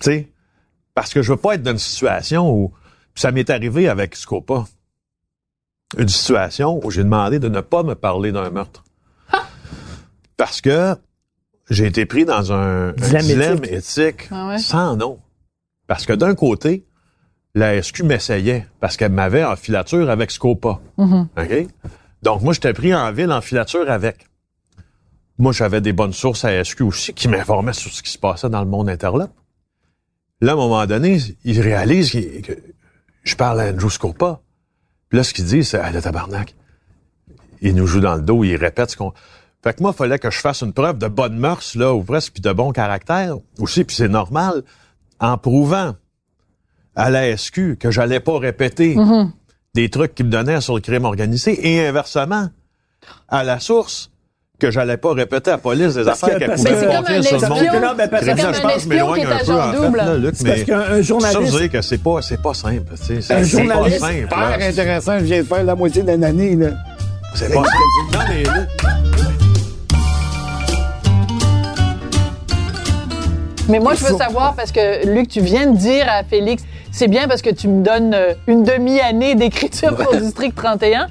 Tu 0.00 0.10
sais? 0.10 0.30
Parce 0.94 1.12
que 1.12 1.20
je 1.22 1.32
veux 1.32 1.38
pas 1.38 1.54
être 1.54 1.62
dans 1.62 1.72
une 1.72 1.78
situation 1.78 2.50
où, 2.52 2.72
ça 3.14 3.32
m'est 3.32 3.50
arrivé 3.50 3.88
avec 3.88 4.14
Scopa, 4.14 4.66
une 5.98 6.08
situation 6.08 6.80
où 6.84 6.90
j'ai 6.90 7.02
demandé 7.02 7.38
de 7.38 7.48
ne 7.48 7.60
pas 7.60 7.82
me 7.82 7.94
parler 7.94 8.30
d'un 8.32 8.50
meurtre. 8.50 8.84
Parce 10.36 10.60
que 10.60 10.94
j'ai 11.70 11.86
été 11.86 12.04
pris 12.04 12.24
dans 12.26 12.52
un, 12.52 12.88
un 12.88 12.92
Dilemme 12.92 13.22
dilemme 13.22 13.64
éthique. 13.64 13.72
éthique 13.72 14.28
Ah 14.30 14.48
ouais? 14.48 14.58
sans 14.58 14.96
nom. 14.96 15.18
Parce 15.86 16.04
que 16.04 16.12
d'un 16.12 16.34
côté, 16.34 16.84
la 17.56 17.82
SQ 17.82 18.02
m'essayait 18.02 18.66
parce 18.80 18.98
qu'elle 18.98 19.12
m'avait 19.12 19.42
en 19.42 19.56
filature 19.56 20.10
avec 20.10 20.30
Scopa. 20.30 20.78
OK? 20.98 21.66
Donc, 22.22 22.42
moi, 22.42 22.52
j'étais 22.52 22.74
pris 22.74 22.94
en 22.94 23.10
ville 23.12 23.32
en 23.32 23.40
filature 23.40 23.90
avec. 23.90 24.26
Moi, 25.38 25.52
j'avais 25.52 25.80
des 25.80 25.94
bonnes 25.94 26.12
sources 26.12 26.44
à 26.44 26.62
SQ 26.62 26.82
aussi 26.82 27.14
qui 27.14 27.28
m'informaient 27.28 27.72
sur 27.72 27.90
ce 27.90 28.02
qui 28.02 28.10
se 28.10 28.18
passait 28.18 28.50
dans 28.50 28.60
le 28.60 28.68
monde 28.68 28.90
interlope. 28.90 29.32
Là, 30.42 30.52
à 30.52 30.54
un 30.54 30.58
moment 30.58 30.84
donné, 30.84 31.18
ils 31.44 31.60
réalisent 31.62 32.12
que 32.12 32.52
je 33.22 33.34
parle 33.36 33.60
à 33.62 33.70
Andrew 33.70 33.88
Scopa. 33.88 34.40
Puis 35.08 35.16
là, 35.16 35.24
ce 35.24 35.32
qu'ils 35.32 35.46
disent, 35.46 35.70
c'est, 35.70 35.78
ah, 35.78 35.90
le 35.90 36.02
tabarnak. 36.02 36.54
Il 37.62 37.74
nous 37.74 37.86
joue 37.86 38.00
dans 38.00 38.16
le 38.16 38.22
dos, 38.22 38.44
il 38.44 38.56
répète 38.56 38.90
ce 38.90 38.98
qu'on... 38.98 39.14
Fait 39.64 39.72
que 39.72 39.82
moi, 39.82 39.92
il 39.94 39.96
fallait 39.96 40.18
que 40.18 40.30
je 40.30 40.38
fasse 40.38 40.60
une 40.62 40.74
preuve 40.74 40.98
de 40.98 41.08
bonne 41.08 41.38
mœurs, 41.38 41.74
là, 41.74 41.94
ou 41.94 42.02
presque, 42.02 42.34
puis 42.34 42.42
de 42.42 42.52
bon 42.52 42.70
caractère 42.72 43.38
aussi, 43.58 43.84
puis 43.84 43.96
c'est 43.96 44.08
normal, 44.08 44.62
en 45.20 45.38
prouvant 45.38 45.94
à 46.96 47.10
la 47.10 47.36
SQ 47.36 47.76
que 47.78 47.90
j'allais 47.90 48.20
pas 48.20 48.38
répéter 48.38 48.96
des 49.74 49.90
trucs 49.90 50.14
qu'ils 50.14 50.26
me 50.26 50.30
donnaient 50.30 50.60
sur 50.62 50.74
le 50.74 50.80
crime 50.80 51.04
organisé, 51.04 51.58
et 51.68 51.86
inversement, 51.86 52.48
à 53.28 53.44
la 53.44 53.60
source, 53.60 54.10
que 54.58 54.70
j'allais 54.70 54.96
pas 54.96 55.12
répéter 55.12 55.50
à 55.50 55.54
la 55.54 55.58
police 55.58 55.94
des 55.94 56.04
Parce 56.04 56.22
affaires 56.24 56.38
que- 56.38 56.44
qu'elle 56.46 56.54
pouvait 56.54 56.70
c'est 56.70 56.86
comme 56.86 56.90
un 56.90 57.22
sur 58.54 58.66
le 58.68 58.74
espion. 58.74 59.12
qui 59.12 59.20
est 59.20 59.24
un 59.26 59.28
peu, 59.28 59.34
agent 59.34 59.58
en 59.68 59.72
fait, 59.72 59.76
double. 59.82 59.96
là, 59.98 60.16
Luc, 60.16 60.34
C'est 60.34 60.44
parce 60.46 60.58
mais 60.60 60.64
qu'un 60.64 60.86
ça, 60.86 61.02
journaliste... 61.02 61.52
veux 61.52 61.60
dire 61.60 61.70
que 61.70 61.82
c'est 61.82 61.98
pas, 62.02 62.22
c'est 62.22 62.40
pas 62.42 62.54
simple. 62.54 62.92
tu 62.96 63.04
sais. 63.04 63.20
C'est 63.20 63.34
Un 63.34 63.44
c'est 63.44 63.56
pas 63.58 63.74
journaliste 63.74 64.00
simple. 64.00 64.14
Super 64.22 64.38
là. 64.58 64.66
intéressant, 64.66 65.18
je 65.18 65.24
viens 65.24 65.38
de 65.42 65.46
faire 65.46 65.62
la 65.64 65.74
moitié 65.74 66.02
d'une 66.02 66.24
année, 66.24 66.56
là. 66.56 66.68
C'est 67.34 67.48
pas 67.52 67.64
simple. 67.64 68.14
Non, 68.14 68.18
mais 68.30 68.42
là, 68.44 68.66
Mais 73.68 73.80
moi, 73.80 73.94
je 73.94 74.04
veux 74.04 74.16
savoir, 74.16 74.54
parce 74.54 74.70
que, 74.70 75.06
Luc, 75.12 75.28
tu 75.28 75.40
viens 75.40 75.66
de 75.70 75.76
dire 75.76 76.06
à 76.08 76.22
Félix, 76.22 76.62
c'est 76.96 77.08
bien 77.08 77.28
parce 77.28 77.42
que 77.42 77.50
tu 77.50 77.68
me 77.68 77.82
donnes 77.84 78.14
euh, 78.14 78.32
une 78.46 78.62
demi-année 78.64 79.34
d'écriture 79.34 79.94
pour 79.96 80.14
District 80.16 80.54
31. 80.54 81.08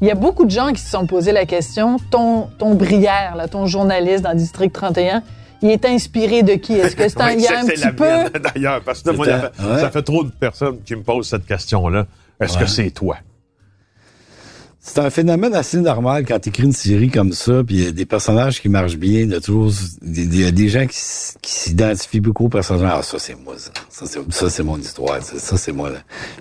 Il 0.00 0.06
y 0.06 0.10
a 0.12 0.14
beaucoup 0.14 0.44
de 0.44 0.50
gens 0.50 0.72
qui 0.72 0.80
se 0.80 0.90
sont 0.90 1.06
posé 1.06 1.32
la 1.32 1.44
question, 1.44 1.96
ton, 2.12 2.48
ton 2.58 2.74
Brière, 2.74 3.34
là, 3.36 3.48
ton 3.48 3.66
journaliste 3.66 4.22
dans 4.22 4.34
District 4.34 4.72
31, 4.72 5.22
il 5.60 5.70
est 5.70 5.84
inspiré 5.84 6.44
de 6.44 6.52
qui? 6.54 6.74
Est-ce 6.74 6.94
que 6.94 7.08
c'est 7.08 7.20
un, 7.20 7.26
Oui, 7.34 7.34
il 7.38 7.42
y 7.42 7.46
a 7.46 7.48
c'est- 7.48 7.56
un 7.56 7.62
c'est 7.62 7.72
petit 7.72 7.80
la 7.84 7.92
peu... 8.30 8.38
d'ailleurs, 8.38 8.80
parce 8.84 9.02
que 9.02 9.10
moi, 9.10 9.26
ça 9.26 9.34
un- 9.34 9.40
fait, 9.40 9.72
ouais. 9.74 9.80
ça 9.80 9.90
fait 9.90 10.02
trop 10.02 10.22
de 10.22 10.30
personnes 10.30 10.78
qui 10.84 10.94
me 10.94 11.02
posent 11.02 11.28
cette 11.28 11.46
question-là. 11.46 12.06
Est-ce 12.40 12.56
Ouais. 12.56 12.64
que 12.64 12.70
c'est 12.70 12.90
toi? 12.92 13.16
C'est 14.90 15.00
un 15.00 15.10
phénomène 15.10 15.54
assez 15.54 15.78
normal 15.78 16.24
quand 16.26 16.38
tu 16.40 16.48
écris 16.48 16.62
une 16.64 16.72
série 16.72 17.10
comme 17.10 17.32
ça, 17.34 17.62
puis 17.62 17.76
il 17.76 17.84
y 17.84 17.86
a 17.88 17.92
des 17.92 18.06
personnages 18.06 18.60
qui 18.62 18.68
marchent 18.70 18.96
bien, 18.96 19.20
il 19.20 19.30
y 19.30 19.34
a 19.34 19.40
toujours 19.40 19.70
des, 20.00 20.24
des- 20.26 20.36
il 20.38 20.42
y 20.44 20.46
a 20.46 20.50
des 20.50 20.68
gens 20.68 20.86
qui, 20.86 20.96
s'identifient 21.42 22.20
beaucoup 22.20 22.46
au 22.46 22.48
personnage. 22.48 22.90
Ah, 22.98 23.02
ça 23.02 23.18
c'est 23.18 23.34
moi, 23.34 23.54
ça. 23.58 23.70
Ça 23.90 24.06
c'est, 24.06 24.32
ça, 24.32 24.48
c'est 24.50 24.62
mon 24.62 24.78
histoire, 24.78 25.22
ça, 25.22 25.38
ça, 25.38 25.56
c'est 25.58 25.72
moi. 25.72 25.90
là. 25.90 25.98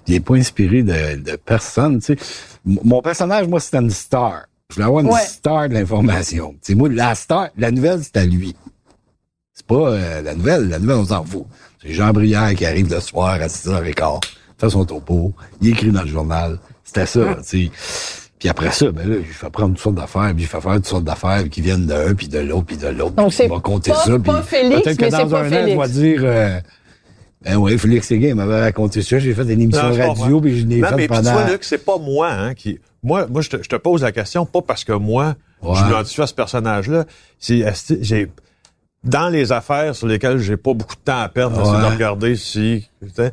Il 0.08 0.14
n'est 0.14 0.20
pas 0.22 0.36
inspiré 0.36 0.82
de, 0.82 1.18
de 1.18 1.36
personne, 1.36 2.00
tu 2.00 2.16
sais. 2.16 2.18
Mon 2.66 3.02
personnage, 3.02 3.48
moi, 3.48 3.60
c'était 3.60 3.78
une 3.80 3.90
star. 3.92 4.46
Je 4.70 4.76
voulais 4.76 4.86
avoir 4.88 5.04
une 5.04 5.10
Ouais. 5.12 5.20
star 5.26 5.68
de 5.70 5.74
l'information. 5.74 6.56
C'est 6.62 6.76
moi, 6.76 6.88
la 6.90 7.16
star, 7.16 7.50
la 7.58 7.70
nouvelle, 7.72 8.00
c'est 8.04 8.18
à 8.18 8.26
lui. 8.26 8.56
C'est 9.54 9.66
pas 9.68 9.92
euh, 9.92 10.22
la 10.22 10.36
nouvelle, 10.36 10.70
la 10.70 10.80
nouvelle, 10.80 10.98
on 10.98 11.06
s'en 11.06 11.24
fout. 11.26 11.46
C'est 11.82 11.92
Jean 11.94 12.12
Brière 12.12 12.54
qui 12.56 12.66
arrive 12.66 12.90
le 12.94 13.00
soir 13.02 13.30
à 13.42 13.48
6h15, 13.48 14.22
fait 14.58 14.70
son 14.70 14.86
topo, 14.86 15.34
il 15.62 15.70
écrit 15.70 15.92
dans 15.92 16.02
le 16.04 16.08
journal. 16.08 16.60
C'était 16.84 17.06
ça, 17.06 17.36
tu 17.48 17.66
sais. 17.66 17.72
Puis 18.40 18.50
après 18.50 18.72
ça, 18.72 18.92
ben 18.92 19.10
là, 19.10 19.16
il 19.20 19.26
fait 19.26 19.50
prendre 19.50 19.74
toutes 19.74 19.82
sortes 19.84 19.96
d'affaires, 19.96 20.32
puis 20.36 20.44
il 20.44 20.48
fait 20.48 20.62
faire 20.62 20.76
toutes 20.76 20.86
sortes 20.86 21.04
d'affaires 21.04 21.50
qui 21.50 21.62
viennent 21.62 21.88
d'un, 21.88 22.14
puis 22.14 22.28
de 22.28 22.38
l'autre, 22.40 22.66
puis 22.68 22.78
de 22.78 22.88
l'autre. 22.88 23.16
Donc, 23.16 23.34
c'est 23.34 23.48
va 23.48 23.60
compter 23.60 23.92
pas- 23.92 23.98
ça. 23.98 24.20
pas 24.20 24.34
puis 24.42 24.48
Félix, 24.48 24.82
peut-être 24.84 24.98
que 24.98 25.06
mais 25.06 25.10
dans 25.12 25.18
c'est 25.18 25.30
pas 25.32 25.40
un 25.42 25.48
an, 25.48 25.50
Félix. 25.50 25.72
il 25.72 25.78
va 25.78 25.88
dire... 25.88 26.22
Euh, 26.24 26.60
ben 27.44 27.56
oui, 27.56 27.78
Félix 27.78 28.08
Séguin 28.08 28.36
m'avait 28.36 28.60
raconté 28.62 29.02
ça. 29.02 29.20
J'ai 29.20 29.34
fait 29.34 29.44
une 29.44 29.62
émission 29.62 29.84
Non, 29.90 29.94
je 29.94 30.02
radio, 30.02 30.42
puis 30.42 30.60
je 30.60 30.66
l'ai 30.66 30.82
Non, 30.82 30.90
fait 30.90 30.96
mais 30.96 31.08
puis 31.08 31.18
tu 31.18 31.24
pendant... 31.24 31.34
vois, 31.34 31.50
Luc, 31.52 31.64
c'est 31.64 31.84
pas 31.84 31.98
moi, 31.98 32.32
hein, 32.32 32.54
qui. 32.56 32.80
Moi, 33.04 33.28
moi, 33.28 33.42
je 33.42 33.50
te, 33.50 33.58
je 33.64 33.70
te 33.70 33.76
pose 33.76 34.02
la 34.04 34.12
question 34.12 34.46
pas 34.46 34.62
parce 34.62 34.84
que 34.84 34.94
moi, 34.94 35.36
Ouais. 35.62 35.76
je 35.76 35.84
m'identifie 35.86 36.22
à 36.22 36.28
ce 36.28 36.34
personnage-là. 36.36 37.06
C'est, 37.40 37.64
j'ai, 38.02 38.32
dans 39.04 39.30
les 39.30 39.52
affaires 39.52 39.96
sur 39.96 40.08
lesquelles 40.08 40.40
j'ai 40.40 40.58
pas 40.58 40.74
beaucoup 40.74 40.96
de 40.96 41.02
temps 41.02 41.20
à 41.22 41.30
perdre, 41.30 41.60
c'est 41.64 41.72
Ouais. 41.72 41.82
de 41.90 41.94
regarder 41.96 42.36
si, 42.36 42.88
tu 43.02 43.10
sais, 43.16 43.32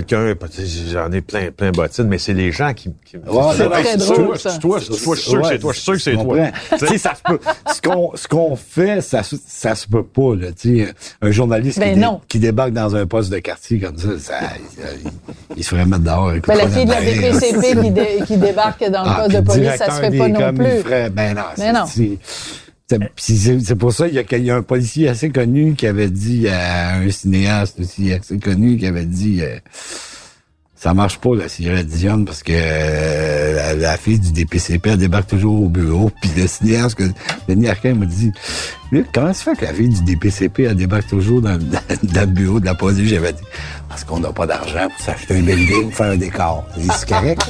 quelqu'un, 0.00 0.34
sais, 0.50 0.66
j'en 0.92 1.10
ai 1.12 1.20
plein, 1.20 1.50
plein 1.50 1.70
bottines, 1.70 2.04
mais 2.08 2.18
c'est 2.18 2.32
les 2.32 2.50
gens 2.52 2.72
qui, 2.72 2.90
qui 3.04 3.18
me 3.18 3.22
disent, 3.22 3.32
c'est 3.56 3.96
drôle, 3.98 4.26
toi, 4.26 4.36
c'est 4.38 4.58
toi, 4.58 4.78
c'est 4.80 4.86
toi, 5.02 5.14
je 5.16 5.20
suis 5.20 5.30
sûr 5.30 5.42
que 5.42 5.48
c'est 5.48 5.58
toi, 5.58 5.72
je 5.72 5.76
suis 5.78 5.84
sûr 5.84 5.92
que 5.94 5.98
c'est 6.00 6.12
toi. 6.14 6.22
comprends. 6.24 6.50
Tu 6.78 6.86
sais, 6.86 6.98
ça 6.98 7.14
se 7.14 7.22
peut. 7.22 7.38
Ce 7.74 7.80
qu'on, 7.82 8.12
ce 8.16 8.28
qu'on 8.28 8.56
fait, 8.56 9.00
ça, 9.02 9.22
se- 9.22 9.36
ça 9.46 9.74
se 9.74 9.86
peut 9.86 10.02
pas, 10.04 10.34
là. 10.34 10.48
Tu 10.52 10.84
sais, 10.86 10.94
un 11.20 11.30
journaliste 11.30 11.78
Ben 11.78 11.90
qui, 11.90 11.94
dé- 11.96 12.00
non. 12.00 12.20
qui 12.28 12.38
débarque 12.38 12.72
dans 12.72 12.96
un 12.96 13.06
poste 13.06 13.30
de 13.30 13.38
quartier 13.38 13.80
comme 13.80 13.98
ça, 13.98 14.18
ça 14.18 14.34
il, 15.04 15.10
il 15.58 15.64
se 15.64 15.68
ferait 15.70 15.84
mettre 15.86 16.02
dehors. 16.04 16.32
écoute, 16.32 16.46
Ben, 16.48 16.56
la 16.56 16.68
fille 16.68 16.84
de 16.86 16.90
la 16.90 17.00
bain, 17.00 17.06
DPCP 17.06 17.80
qui, 17.82 17.90
dé- 17.90 18.18
qui 18.26 18.36
débarque 18.38 18.84
dans 18.90 19.02
le 19.04 19.10
Ah, 19.10 19.22
poste 19.24 19.36
de 19.36 19.40
police, 19.42 19.70
ça 19.76 19.90
se 19.90 20.00
fait 20.00 20.18
pas 20.18 20.28
non 20.28 20.54
plus. 20.54 20.80
ferait- 20.82 21.10
ben 21.10 21.34
non, 21.34 21.42
Mais 21.58 21.72
non. 21.72 21.84
C'est- 23.16 23.74
pour 23.76 23.92
ça 23.92 24.06
qu'il 24.06 24.16
y, 24.16 24.18
a, 24.18 24.24
qu'il 24.24 24.44
y 24.44 24.50
a 24.50 24.56
un 24.56 24.62
policier 24.62 25.08
assez 25.08 25.30
connu 25.30 25.74
qui 25.74 25.86
avait 25.86 26.10
dit 26.10 26.48
à 26.48 26.96
un 26.96 27.10
cinéaste 27.10 27.80
aussi 27.80 28.12
assez 28.12 28.38
connu 28.38 28.76
qui 28.76 28.86
avait 28.86 29.04
dit 29.06 29.40
euh, 29.42 29.56
ça 30.76 30.94
marche 30.94 31.18
pas 31.18 31.34
la 31.36 31.48
Sierra 31.48 31.82
Dion 31.84 32.24
parce 32.24 32.42
que 32.42 32.52
euh, 32.54 33.54
la, 33.56 33.74
la 33.74 33.96
fille 33.96 34.18
du 34.18 34.32
DPCP 34.32 34.90
elle 34.90 34.96
débarque 34.98 35.28
toujours 35.28 35.62
au 35.62 35.68
bureau 35.68 36.10
puis 36.20 36.30
le 36.36 36.46
cinéaste 36.48 36.96
que 36.96 37.04
Denis 37.48 37.68
Arcand 37.68 37.94
m'a 37.94 38.06
dit 38.06 38.32
Luc, 38.90 39.06
comment 39.14 39.32
ça 39.32 39.44
fait 39.52 39.56
que 39.60 39.64
la 39.64 39.72
fille 39.72 39.88
du 39.88 40.02
DPCP 40.02 40.64
elle 40.64 40.74
débarque 40.74 41.06
toujours 41.08 41.40
dans, 41.40 41.56
dans, 41.56 41.80
dans 42.02 42.20
le 42.22 42.26
bureau 42.26 42.58
de 42.60 42.66
la 42.66 42.74
police? 42.74 43.08
J'avais 43.08 43.32
dit 43.32 43.42
parce 43.88 44.04
qu'on 44.04 44.18
n'a 44.20 44.32
pas 44.32 44.46
d'argent 44.46 44.88
pour 44.88 45.04
s'acheter 45.04 45.36
un 45.36 45.42
building 45.42 45.82
pour 45.84 45.94
faire 45.94 46.12
un 46.12 46.16
décor. 46.16 46.64
C'est 46.76 47.08
correct. 47.08 47.42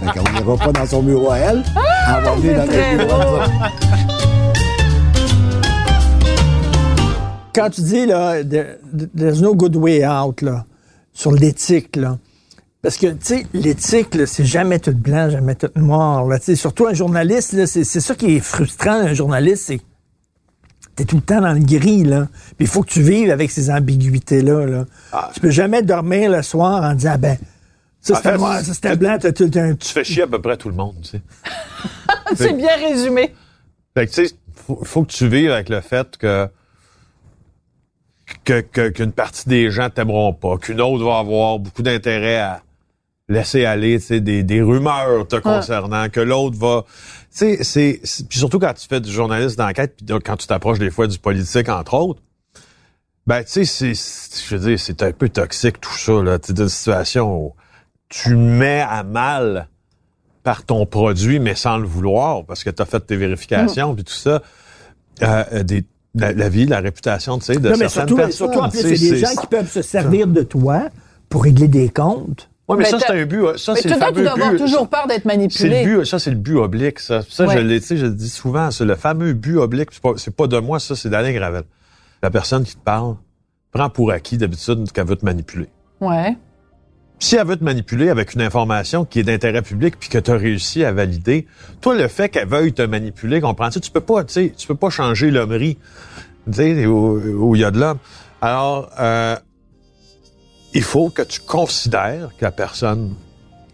Fait 0.00 0.18
qu'on 0.18 0.32
n'ira 0.32 0.56
pas 0.56 0.72
dans 0.72 0.86
son 0.86 1.02
bureau 1.02 1.30
à 1.30 1.38
elle. 1.38 1.62
Elle 2.08 2.24
va 2.24 2.34
venir 2.34 2.56
dans 2.56 2.66
notre 2.66 2.96
bureau 3.06 4.33
Quand 7.54 7.70
tu 7.70 7.82
dis, 7.82 8.06
là, 8.06 8.42
there- 8.42 8.76
there's 9.16 9.40
no 9.40 9.54
good 9.54 9.76
way 9.76 10.06
out, 10.06 10.42
là, 10.42 10.64
sur 11.12 11.32
l'éthique, 11.32 11.96
là. 11.96 12.18
Parce 12.82 12.98
que, 12.98 13.06
tu 13.06 13.16
sais, 13.22 13.46
l'éthique, 13.54 14.14
là, 14.14 14.26
c'est 14.26 14.44
jamais 14.44 14.78
tout 14.78 14.92
blanc, 14.94 15.30
jamais 15.30 15.54
tout 15.54 15.70
noir, 15.76 16.26
là. 16.26 16.38
Tu 16.38 16.46
sais, 16.46 16.56
surtout 16.56 16.86
un 16.86 16.92
journaliste, 16.94 17.52
là, 17.54 17.66
c'est 17.66 17.84
c'est 17.84 18.00
ça 18.00 18.14
qui 18.14 18.36
est 18.36 18.40
frustrant, 18.40 18.92
un 19.00 19.14
journaliste, 19.14 19.64
c'est 19.66 19.80
T'es 20.96 21.04
tout 21.04 21.16
le 21.16 21.22
temps 21.22 21.40
dans 21.40 21.52
le 21.52 21.58
gris, 21.58 22.04
là. 22.04 22.28
Puis 22.56 22.60
il 22.60 22.66
faut 22.68 22.82
que 22.82 22.90
tu 22.90 23.02
vives 23.02 23.30
avec 23.30 23.50
ces 23.50 23.68
ambiguïtés-là, 23.68 24.64
là. 24.66 24.84
Ah. 25.12 25.28
Tu 25.34 25.40
peux 25.40 25.50
jamais 25.50 25.82
dormir 25.82 26.30
le 26.30 26.40
soir 26.42 26.84
en 26.84 26.94
disant, 26.94 27.16
ben, 27.18 27.36
ça 28.00 28.14
c'était 28.16 28.30
fait, 28.30 28.36
noir, 28.38 28.60
ça 28.60 28.74
c'était 28.74 28.96
blanc, 28.96 29.16
t'as 29.20 29.32
tout 29.32 29.50
un... 29.56 29.74
Tu 29.74 29.88
fais 29.88 30.04
chier 30.04 30.22
à 30.22 30.26
peu 30.28 30.40
près 30.40 30.56
tout 30.56 30.68
le 30.68 30.76
monde, 30.76 30.94
tu 31.02 31.08
sais. 31.10 31.22
C'est 32.36 32.52
bien 32.52 32.76
résumé. 32.76 33.34
Fait 33.96 34.06
que, 34.06 34.12
tu 34.12 34.26
sais, 34.28 34.34
faut, 34.54 34.78
faut 34.84 35.02
que 35.02 35.10
tu 35.10 35.26
vives 35.26 35.50
avec 35.50 35.68
le 35.68 35.80
fait 35.80 36.16
que 36.16 36.48
que- 38.44 38.60
que- 38.60 38.88
qu'une 38.88 39.12
partie 39.12 39.48
des 39.48 39.70
gens 39.70 39.90
t'aimeront 39.90 40.32
pas, 40.32 40.56
qu'une 40.58 40.80
autre 40.80 41.04
va 41.04 41.18
avoir 41.18 41.58
beaucoup 41.58 41.82
d'intérêt 41.82 42.38
à 42.38 42.62
laisser 43.28 43.64
aller, 43.64 43.98
tu 44.00 44.06
sais, 44.06 44.20
des, 44.20 44.42
des 44.42 44.60
rumeurs 44.60 45.26
te 45.26 45.36
concernant, 45.36 46.08
que 46.10 46.20
l'autre 46.20 46.58
va... 46.58 46.84
Tu 47.30 47.56
sais, 47.56 47.64
c'est... 47.64 48.00
Puis 48.28 48.38
surtout 48.38 48.58
quand 48.58 48.74
tu 48.74 48.86
fais 48.86 49.00
du 49.00 49.10
journaliste 49.10 49.56
d'enquête, 49.56 49.96
puis 49.96 50.06
quand 50.22 50.36
tu 50.36 50.46
t'approches 50.46 50.78
des 50.78 50.90
fois 50.90 51.06
du 51.06 51.18
politique, 51.18 51.68
entre 51.68 51.94
autres, 51.94 52.20
ben, 53.26 53.42
tu 53.42 53.64
sais, 53.64 53.64
c'est... 53.64 53.94
Je 53.94 54.54
veux 54.56 54.68
dire, 54.68 54.78
c'est 54.78 55.02
un 55.02 55.12
peu 55.12 55.28
toxique, 55.30 55.80
tout 55.80 55.96
ça, 55.96 56.22
là. 56.22 56.38
Tu 56.38 56.52
d'une 56.52 56.68
situation 56.68 57.34
où 57.46 57.54
tu 58.10 58.36
mets 58.36 58.82
à 58.86 59.02
mal 59.02 59.68
par 60.42 60.62
ton 60.64 60.84
produit, 60.84 61.38
mais 61.38 61.54
sans 61.54 61.78
le 61.78 61.86
vouloir, 61.86 62.44
parce 62.44 62.62
que 62.62 62.68
tu 62.70 62.82
as 62.82 62.84
fait 62.84 63.00
tes 63.00 63.16
vérifications, 63.16 63.94
puis 63.94 64.04
tout 64.04 64.12
ça, 64.12 64.42
euh, 65.22 65.44
euh, 65.52 65.62
des, 65.62 65.84
la, 66.14 66.32
la 66.32 66.48
vie, 66.48 66.66
la 66.66 66.80
réputation, 66.80 67.38
tu 67.38 67.46
sais, 67.46 67.56
de 67.56 67.68
Non, 67.68 67.76
mais 67.76 67.88
certaines 67.88 67.90
surtout, 67.90 68.16
personnes. 68.16 68.32
surtout 68.32 68.58
en 68.60 68.68
plus, 68.68 68.78
tu 68.82 68.88
sais, 68.88 68.96
c'est 68.96 69.10
des 69.10 69.20
c'est- 69.20 69.34
gens 69.34 69.40
qui 69.40 69.46
peuvent 69.46 69.70
se 69.70 69.82
servir 69.82 70.26
de 70.26 70.42
toi 70.42 70.88
pour 71.28 71.44
régler 71.44 71.68
des 71.68 71.88
comptes. 71.88 72.48
Ouais, 72.68 72.76
mais, 72.78 72.84
Mais 72.84 72.90
ça, 72.90 72.98
c'est 72.98 73.12
un 73.12 73.26
but. 73.26 73.58
Ça, 73.58 73.74
Mais 73.74 73.80
c'est 73.82 73.88
tu 73.92 73.94
dois 73.98 74.06
avoir 74.32 74.50
but. 74.52 74.58
toujours 74.58 74.88
peur 74.88 75.06
d'être 75.06 75.22
C'est 75.24 75.28
manipulé. 75.28 75.84
le 75.84 75.98
but, 75.98 76.04
ça, 76.06 76.18
c'est 76.18 76.30
le 76.30 76.36
but 76.36 76.56
oblique, 76.56 76.98
ça. 76.98 77.20
Ça, 77.28 77.46
Ouais. 77.46 77.54
je 77.54 77.58
l'ai, 77.58 77.80
tu 77.80 77.86
sais, 77.88 77.96
je 77.98 78.06
le 78.06 78.12
dis 78.12 78.30
souvent, 78.30 78.70
c'est 78.70 78.86
le 78.86 78.94
fameux 78.94 79.34
but 79.34 79.58
oblique. 79.58 79.88
C'est 79.92 80.00
pas, 80.02 80.12
c'est 80.16 80.34
pas 80.34 80.46
de 80.46 80.58
moi, 80.58 80.80
ça, 80.80 80.96
c'est 80.96 81.10
d'Alain 81.10 81.32
Gravel. 81.32 81.64
La 82.22 82.30
personne 82.30 82.64
qui 82.64 82.74
te 82.74 82.80
parle 82.82 83.16
prend 83.70 83.90
pour 83.90 84.12
acquis, 84.12 84.38
d'habitude, 84.38 84.90
qu'elle 84.92 85.06
veut 85.06 85.16
te 85.16 85.24
manipuler. 85.26 85.68
Ouais. 86.00 86.36
Si 87.24 87.36
elle 87.36 87.46
veut 87.46 87.56
te 87.56 87.64
manipuler 87.64 88.10
avec 88.10 88.34
une 88.34 88.42
information 88.42 89.06
qui 89.06 89.20
est 89.20 89.22
d'intérêt 89.22 89.62
public 89.62 89.94
puis 89.98 90.10
que 90.10 90.18
tu 90.18 90.30
as 90.30 90.36
réussi 90.36 90.84
à 90.84 90.92
valider, 90.92 91.46
toi, 91.80 91.94
le 91.94 92.06
fait 92.08 92.28
qu'elle 92.28 92.46
veuille 92.46 92.74
te 92.74 92.82
manipuler, 92.82 93.40
comprends-tu? 93.40 93.80
Tu 93.80 93.90
peux 93.90 94.00
pas, 94.02 94.24
tu 94.24 94.52
tu 94.52 94.66
peux 94.66 94.74
pas 94.74 94.90
changer 94.90 95.30
l'hommerie, 95.30 95.78
tu 96.52 96.86
où 96.86 97.54
il 97.56 97.62
y 97.62 97.64
a 97.64 97.70
de 97.70 97.80
l'homme. 97.80 97.96
Alors, 98.42 98.90
euh, 99.00 99.36
il 100.74 100.82
faut 100.82 101.08
que 101.08 101.22
tu 101.22 101.40
considères 101.40 102.28
que 102.38 102.44
la 102.44 102.50
personne 102.50 103.14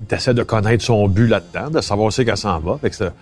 essaie 0.08 0.32
de 0.32 0.44
connaître 0.44 0.84
son 0.84 1.08
but 1.08 1.26
là-dedans, 1.26 1.70
de 1.70 1.80
savoir 1.80 2.12
c'est 2.12 2.24
qu'elle 2.24 2.36
s'en 2.36 2.60
va. 2.60 2.78
Fait 2.78 2.90
que 2.90 2.96
ça- 2.96 3.12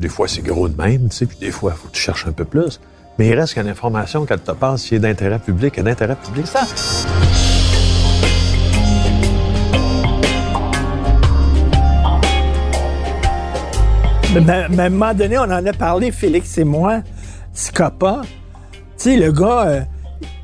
des 0.00 0.08
fois, 0.08 0.26
c'est 0.26 0.40
gros 0.42 0.68
de 0.70 0.80
même, 0.80 1.10
tu 1.10 1.16
sais, 1.16 1.26
puis 1.26 1.36
des 1.38 1.50
fois, 1.50 1.74
il 1.76 1.78
faut 1.78 1.88
que 1.88 1.92
tu 1.94 2.00
cherches 2.00 2.26
un 2.26 2.32
peu 2.32 2.46
plus. 2.46 2.80
Mais 3.18 3.28
il 3.28 3.34
reste 3.38 3.52
qu'une 3.52 3.68
information 3.68 4.24
qu'elle 4.24 4.40
te 4.40 4.52
passe 4.52 4.84
qui 4.84 4.94
est 4.94 4.98
d'intérêt 5.00 5.38
public 5.38 5.76
et 5.76 5.82
d'intérêt 5.82 6.16
public. 6.16 6.46
Ça. 6.46 6.62
Mais, 14.44 14.52
à 14.52 14.86
un 14.86 14.90
moment 14.90 15.14
donné, 15.14 15.38
on 15.38 15.42
en 15.42 15.64
a 15.64 15.72
parlé, 15.72 16.12
Félix 16.12 16.58
et 16.58 16.64
moi, 16.64 17.00
Scopa. 17.52 18.22
Tu 18.98 19.10
sais, 19.10 19.16
le 19.16 19.32
gars, 19.32 19.66
euh, 19.66 19.80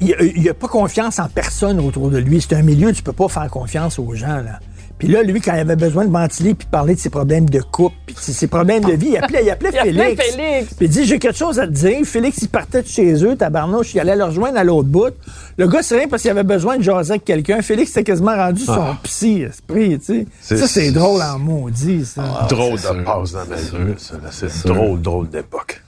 il 0.01 0.43
n'a 0.45 0.55
pas 0.55 0.68
confiance 0.68 1.18
en 1.18 1.28
personne 1.28 1.80
autour 1.80 2.11
de 2.11 2.18
lui. 2.18 2.40
C'est 2.40 2.55
un 2.55 2.62
milieu, 2.62 2.93
tu 2.93 3.03
peux 3.03 3.12
pas 3.12 3.28
faire 3.28 3.49
confiance 3.49 3.99
aux 3.99 4.14
gens, 4.14 4.38
là. 4.38 4.61
Puis 5.03 5.11
là, 5.11 5.24
lui, 5.24 5.40
quand 5.40 5.53
il 5.55 5.59
avait 5.59 5.74
besoin 5.74 6.05
de 6.05 6.12
ventiler 6.12 6.55
puis 6.55 6.68
parler 6.70 6.94
de 6.94 7.00
ses 7.00 7.11
problèmes 7.11 7.50
de 7.50 7.61
couple, 7.61 7.96
puis 8.07 8.14
de 8.14 8.20
ses 8.20 8.46
problèmes 8.46 8.84
de 8.84 8.92
vie, 8.92 9.09
il 9.09 9.16
appelait, 9.16 9.42
il 9.42 9.50
appelait 9.50 9.70
Il 9.72 9.78
appelait 9.80 10.14
Félix. 10.14 10.30
Félix. 10.36 10.74
Puis 10.74 10.86
il 10.86 10.88
dit, 10.88 11.05
j'ai 11.07 11.18
quelque 11.18 11.36
chose 11.36 11.59
à 11.59 11.66
te 11.66 11.72
dire. 11.72 12.05
Félix, 12.05 12.38
il 12.42 12.48
partait 12.48 12.82
de 12.82 12.86
chez 12.86 13.12
eux, 13.24 13.34
tabarnouche, 13.34 13.94
il 13.94 13.98
allait 13.98 14.14
le 14.14 14.22
rejoindre 14.22 14.59
à 14.59 14.62
l'autre 14.62 14.88
bout. 14.88 15.12
Le 15.57 15.66
gars, 15.66 15.82
c'est 15.82 15.98
rien 15.98 16.07
parce 16.07 16.22
qu'il 16.22 16.30
avait 16.30 16.44
besoin 16.44 16.76
de 16.76 16.84
jaser 16.84 17.14
avec 17.14 17.24
quelqu'un. 17.24 17.62
Félix 17.62 17.90
était 17.90 18.05
quasiment 18.05 18.36
rendu 18.36 18.62
son 18.62 18.94
psy, 19.03 19.42
esprit, 19.42 19.98
tu 19.98 20.24
sais. 20.40 20.57
Ça, 20.57 20.68
c'est 20.68 20.92
drôle 20.92 21.20
en 21.20 21.36
maudit, 21.36 22.05
ça. 22.05 22.46
drôle 22.48 22.78
c'est 22.78 22.90
de 22.90 22.94
sûr. 22.94 23.05
passe 23.05 23.32
dans 23.32 23.46
ma 23.46 23.57
vie. 23.57 23.94
C'est 24.30 24.66
drôle, 24.68 25.03
drôle 25.03 25.28
d'époque. 25.30 25.82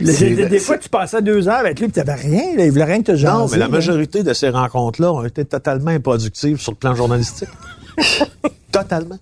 Des, 0.00 0.58
fois, 0.58 0.78
tu 0.78 0.88
passais 0.88 1.20
deux 1.20 1.48
heures 1.48 1.58
avec 1.58 1.80
lui, 1.80 1.88
puis 1.88 2.02
t'avais 2.02 2.14
rien, 2.14 2.56
là, 2.56 2.64
il 2.64 2.70
voulait 2.70 2.84
rien 2.84 3.02
que 3.02 3.12
te 3.12 3.16
jaser. 3.16 3.36
Non, 3.36 3.46
mais 3.50 3.58
la 3.58 3.66
là. 3.66 3.72
majorité 3.72 4.22
de 4.22 4.32
ces 4.32 4.48
rencontres-là 4.48 5.12
ont 5.12 5.22
été 5.22 5.44
totalement 5.44 5.90
improductives 5.90 6.58
sur 6.58 6.72
le 6.72 6.78
plan 6.78 6.94
journalistique. 6.94 7.50
totalement. 8.72 9.18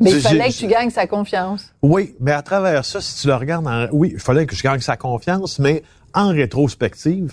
Mais 0.00 0.10
il 0.12 0.20
fallait 0.20 0.48
que 0.50 0.54
tu 0.54 0.66
gagnes 0.66 0.90
sa 0.90 1.06
confiance. 1.06 1.72
Oui, 1.82 2.14
mais 2.20 2.32
à 2.32 2.42
travers 2.42 2.84
ça, 2.84 3.00
si 3.00 3.20
tu 3.22 3.28
le 3.28 3.34
regardes, 3.34 3.66
en- 3.66 3.86
oui, 3.92 4.10
il 4.14 4.20
fallait 4.20 4.44
que 4.46 4.54
je 4.54 4.62
gagne 4.62 4.80
sa 4.80 4.96
confiance, 4.96 5.58
mais 5.58 5.82
en 6.12 6.28
rétrospective, 6.28 7.32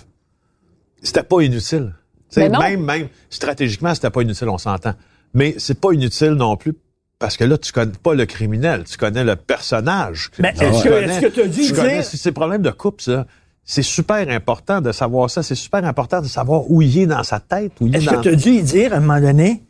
c'était 1.02 1.22
pas 1.22 1.40
inutile. 1.42 1.94
Tu 2.30 2.40
Mais 2.40 2.48
non. 2.48 2.58
même, 2.60 2.82
même 2.82 3.08
stratégiquement, 3.28 3.94
c'était 3.94 4.10
pas 4.10 4.22
inutile, 4.22 4.48
on 4.48 4.58
s'entend. 4.58 4.94
Mais 5.34 5.54
c'est 5.58 5.78
pas 5.78 5.92
inutile 5.92 6.30
non 6.32 6.56
plus 6.56 6.74
parce 7.18 7.36
que 7.36 7.44
là, 7.44 7.58
tu 7.58 7.70
connais 7.72 7.92
pas 8.02 8.14
le 8.14 8.24
criminel, 8.26 8.84
tu 8.84 8.96
connais 8.96 9.24
le 9.24 9.36
personnage. 9.36 10.30
Mais 10.38 10.52
Tu 10.54 10.64
est-ce 10.64 10.84
que- 10.84 10.88
est-ce 10.88 11.20
que 11.20 11.26
t'as 11.26 11.46
dû 11.46 11.66
tu 11.66 11.72
connais- 11.74 11.94
dire- 12.00 12.04
C'est 12.04 12.32
problème 12.32 12.62
de 12.62 12.70
couple, 12.70 13.02
ça. 13.02 13.26
C'est 13.66 13.82
super 13.82 14.28
important 14.30 14.80
de 14.80 14.92
savoir 14.92 15.30
ça. 15.30 15.42
C'est 15.42 15.54
super 15.54 15.84
important 15.84 16.20
de 16.20 16.26
savoir 16.28 16.70
où 16.70 16.82
il 16.82 16.98
est 16.98 17.06
dans 17.06 17.22
sa 17.22 17.40
tête, 17.40 17.72
où 17.80 17.86
il 17.86 17.94
est 17.94 17.98
Est-ce 17.98 18.06
dans... 18.06 18.16
que 18.16 18.22
tu 18.22 18.28
as 18.30 18.36
dû 18.36 18.50
y 18.50 18.62
dire 18.62 18.92
à 18.92 18.96
un 18.96 19.00
moment 19.00 19.20
donné, 19.20 19.62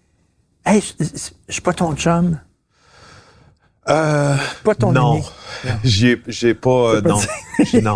Hey, 0.64 0.80
je 0.80 1.04
je 1.48 1.52
suis 1.52 1.62
pas 1.62 1.72
ton 1.74 1.94
chum, 1.94 2.38
Euh, 3.88 4.34
pas 4.64 4.74
ton 4.74 4.92
non. 4.92 5.12
ami. 5.14 5.24
J'ai, 5.84 6.22
j'ai 6.26 6.54
pas, 6.54 6.94
euh, 6.96 7.02
pas 7.02 7.08
non. 7.10 7.18
Non. 7.82 7.94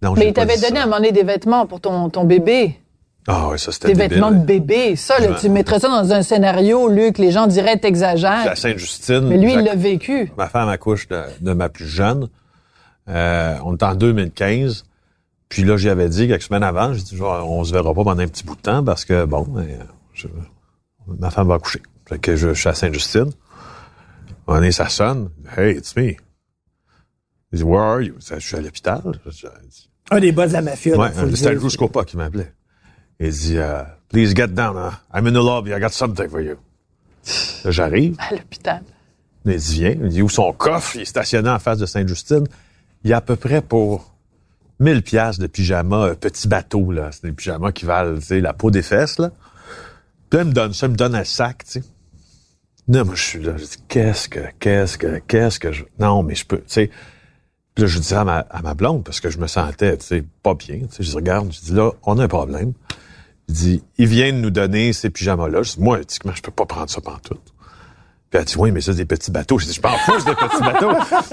Non, 0.00 0.14
j'ai 0.14 0.20
Mais 0.22 0.28
il 0.28 0.32
t'avait 0.34 0.56
donné 0.56 0.76
ça. 0.76 0.80
à 0.80 0.82
un 0.82 0.84
moment 0.86 0.96
donné 0.98 1.12
des 1.12 1.22
vêtements 1.24 1.66
pour 1.66 1.80
ton, 1.80 2.08
ton 2.10 2.24
bébé. 2.24 2.78
Ah 3.26 3.48
oui, 3.50 3.58
ça 3.58 3.72
c'était 3.72 3.88
Des 3.88 3.94
débile. 3.94 4.10
vêtements 4.14 4.30
de 4.30 4.44
bébé. 4.44 4.94
Ça, 4.96 5.18
là, 5.18 5.30
Ouais. 5.30 5.36
tu 5.40 5.48
mettrais 5.48 5.80
ça 5.80 5.88
dans 5.88 6.12
un 6.12 6.22
scénario, 6.22 6.88
Luc, 6.88 7.18
les 7.18 7.30
gens 7.32 7.46
diraient 7.46 7.70
J'étais 7.72 7.78
à 7.86 7.88
t'exagères. 7.88 8.56
Sainte-Justine. 8.56 9.20
Mais 9.28 9.36
lui, 9.38 9.52
il 9.54 9.60
l'a 9.60 9.74
vécu. 9.74 10.30
Ma 10.36 10.48
femme 10.48 10.68
accouche 10.68 11.08
de, 11.08 11.22
de 11.40 11.52
ma 11.52 11.68
plus 11.68 11.88
jeune. 11.88 12.28
Euh, 13.08 13.56
on 13.64 13.74
est 13.76 13.82
en 13.82 13.94
2015. 13.94 14.84
Puis 15.48 15.64
là, 15.64 15.76
j'y 15.78 15.88
avais 15.88 16.08
dit 16.08 16.28
quelques 16.28 16.42
semaines 16.42 16.62
avant, 16.62 16.92
j'ai 16.92 17.02
dit, 17.02 17.16
Genre, 17.16 17.50
on 17.50 17.64
se 17.64 17.72
verra 17.72 17.92
pas 17.94 18.04
pendant 18.04 18.22
un 18.22 18.28
petit 18.28 18.44
bout 18.44 18.54
de 18.56 18.60
temps 18.60 18.84
parce 18.84 19.04
que, 19.04 19.24
bon, 19.24 19.46
euh, 19.56 19.62
je- 20.14 20.28
ma 21.18 21.30
femme 21.30 21.48
va 21.48 21.54
accoucher. 21.54 21.82
Fait 22.08 22.18
que 22.18 22.36
je, 22.36 22.48
je 22.48 22.60
suis 22.60 22.68
à 22.68 22.74
Sainte-Justine. 22.74 23.30
On 24.46 24.62
est, 24.62 24.72
ça 24.72 24.88
sonne. 24.88 25.30
Hey, 25.56 25.76
it's 25.76 25.94
me. 25.96 26.14
Il 27.52 27.58
dit, 27.58 27.62
where 27.62 27.82
are 27.82 28.00
you? 28.02 28.14
Je 28.18 28.38
suis 28.38 28.56
à 28.56 28.60
l'hôpital. 28.60 29.02
Un 30.10 30.20
des 30.20 30.32
boss 30.32 30.48
de 30.48 30.52
la 30.54 30.62
mafia. 30.62 30.96
Ouais, 30.96 31.10
le 31.22 31.36
c'était 31.36 31.68
Scopa 31.68 32.04
qui 32.04 32.16
m'appelait. 32.16 32.52
Il 33.20 33.30
dit, 33.30 33.58
euh, 33.58 33.82
please 34.08 34.34
get 34.34 34.48
down, 34.48 34.76
huh? 34.76 34.96
I'm 35.14 35.26
in 35.26 35.32
the 35.32 35.44
lobby, 35.44 35.72
I 35.72 35.80
got 35.80 35.90
something 35.90 36.28
for 36.28 36.40
you. 36.40 36.56
Là, 37.64 37.70
j'arrive. 37.70 38.16
À 38.18 38.34
l'hôpital. 38.34 38.82
Il 39.44 39.56
dit, 39.56 39.74
viens. 39.74 39.96
Il 40.00 40.08
dit, 40.08 40.22
où 40.22 40.28
son 40.28 40.52
coffre? 40.52 40.96
Il 40.96 41.02
est 41.02 41.06
stationné 41.06 41.50
en 41.50 41.58
face 41.58 41.78
de 41.78 41.86
Sainte-Justine. 41.86 42.44
Il 43.04 43.10
y 43.10 43.12
a 43.12 43.18
à 43.18 43.20
peu 43.20 43.36
près 43.36 43.60
pour 43.60 44.14
1000 44.80 45.02
piastres 45.02 45.42
de 45.42 45.46
pyjama, 45.46 46.06
euh, 46.06 46.14
petit 46.14 46.48
bateau, 46.48 46.90
là. 46.92 47.10
C'est 47.12 47.24
des 47.24 47.32
pyjamas 47.32 47.72
qui 47.72 47.84
valent, 47.84 48.18
tu 48.18 48.24
sais, 48.24 48.40
la 48.40 48.52
peau 48.52 48.70
des 48.70 48.82
fesses, 48.82 49.18
là. 49.18 49.30
Puis 50.28 50.38
là, 50.38 50.44
il 50.44 50.48
me 50.48 50.52
donne 50.52 50.72
ça, 50.72 50.86
il 50.86 50.92
me 50.92 50.96
donne 50.96 51.14
un 51.14 51.24
sac, 51.24 51.64
tu 51.64 51.70
sais. 51.72 51.82
Non, 52.86 53.04
moi, 53.04 53.14
je 53.14 53.22
suis 53.22 53.42
là. 53.42 53.56
Je 53.56 53.64
dis, 53.64 53.76
qu'est-ce 53.88 54.28
que, 54.28 54.40
qu'est-ce 54.58 54.96
que, 54.96 55.18
qu'est-ce 55.26 55.60
que 55.60 55.72
je... 55.72 55.84
Non, 55.98 56.22
mais 56.22 56.34
je 56.34 56.46
peux, 56.46 56.58
tu 56.58 56.64
sais. 56.68 56.90
Puis 57.74 57.84
là, 57.84 57.86
je 57.86 57.98
dis 57.98 58.14
à 58.14 58.24
ma, 58.24 58.38
à 58.38 58.62
ma 58.62 58.74
blonde, 58.74 59.04
parce 59.04 59.20
que 59.20 59.30
je 59.30 59.38
me 59.38 59.46
sentais, 59.46 59.96
tu 59.98 60.06
sais, 60.06 60.24
pas 60.42 60.54
bien. 60.54 60.80
Tu 60.80 60.96
sais, 60.96 61.02
je 61.02 61.14
regarde, 61.14 61.52
je 61.52 61.60
dis, 61.60 61.72
là, 61.72 61.92
on 62.02 62.18
a 62.18 62.24
un 62.24 62.28
problème. 62.28 62.72
Je 63.48 63.54
dis, 63.54 63.82
il 63.98 64.06
vient 64.06 64.32
de 64.32 64.38
nous 64.38 64.50
donner 64.50 64.92
ces 64.92 65.10
pyjamas-là. 65.10 65.62
Je 65.62 65.74
dis, 65.74 65.80
moi, 65.80 66.00
éthiquement, 66.00 66.32
je 66.34 66.42
peux 66.42 66.50
pas 66.50 66.66
prendre 66.66 66.90
ça 66.90 67.00
pendant 67.00 67.18
tout. 67.18 67.38
Puis 68.30 68.38
elle 68.38 68.44
dit, 68.44 68.54
oui, 68.58 68.70
mais 68.72 68.82
ça, 68.82 68.92
c'est 68.92 68.98
des 68.98 69.04
petits 69.06 69.30
bateaux. 69.30 69.58
Je 69.58 69.64
dis, 69.66 69.72
je 69.72 69.80
m'en 69.80 69.96
fous, 69.96 70.12
c'est 70.18 70.26
des 70.26 70.34
petits 70.34 70.60
bateaux. 70.62 70.90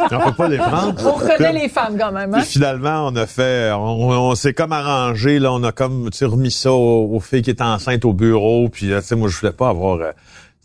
On 0.16 0.30
peut 0.30 0.36
pas 0.36 0.48
les 0.48 0.58
prendre. 0.58 0.96
On 1.06 1.12
reconnaît 1.14 1.52
les 1.52 1.68
femmes 1.70 1.98
quand 2.00 2.12
même, 2.14 2.34
hein? 2.34 2.38
Puis 2.40 2.48
finalement, 2.48 3.08
on 3.08 3.16
a 3.18 3.26
fait, 3.26 3.72
on, 3.74 4.10
on 4.12 4.36
s'est 4.36 4.54
comme 4.54 4.72
arrangé, 4.72 5.40
là, 5.40 5.52
on 5.52 5.62
a 5.64 5.74
comme, 5.74 6.10
tu 6.12 6.20
sais, 6.20 6.26
remis 6.26 6.52
ça 6.52 6.72
aux, 6.72 7.14
aux 7.14 7.20
filles 7.20 7.42
qui 7.42 7.50
étaient 7.50 7.64
enceintes 7.64 8.06
au 8.06 8.14
bureau, 8.14 8.70
puis 8.70 8.94
euh, 8.94 9.02
tu 9.02 9.08
sais, 9.08 9.16
moi, 9.18 9.28
je 9.28 9.38
voulais 9.38 9.52
pas 9.52 9.68
avoir, 9.70 9.96
euh, 10.00 10.12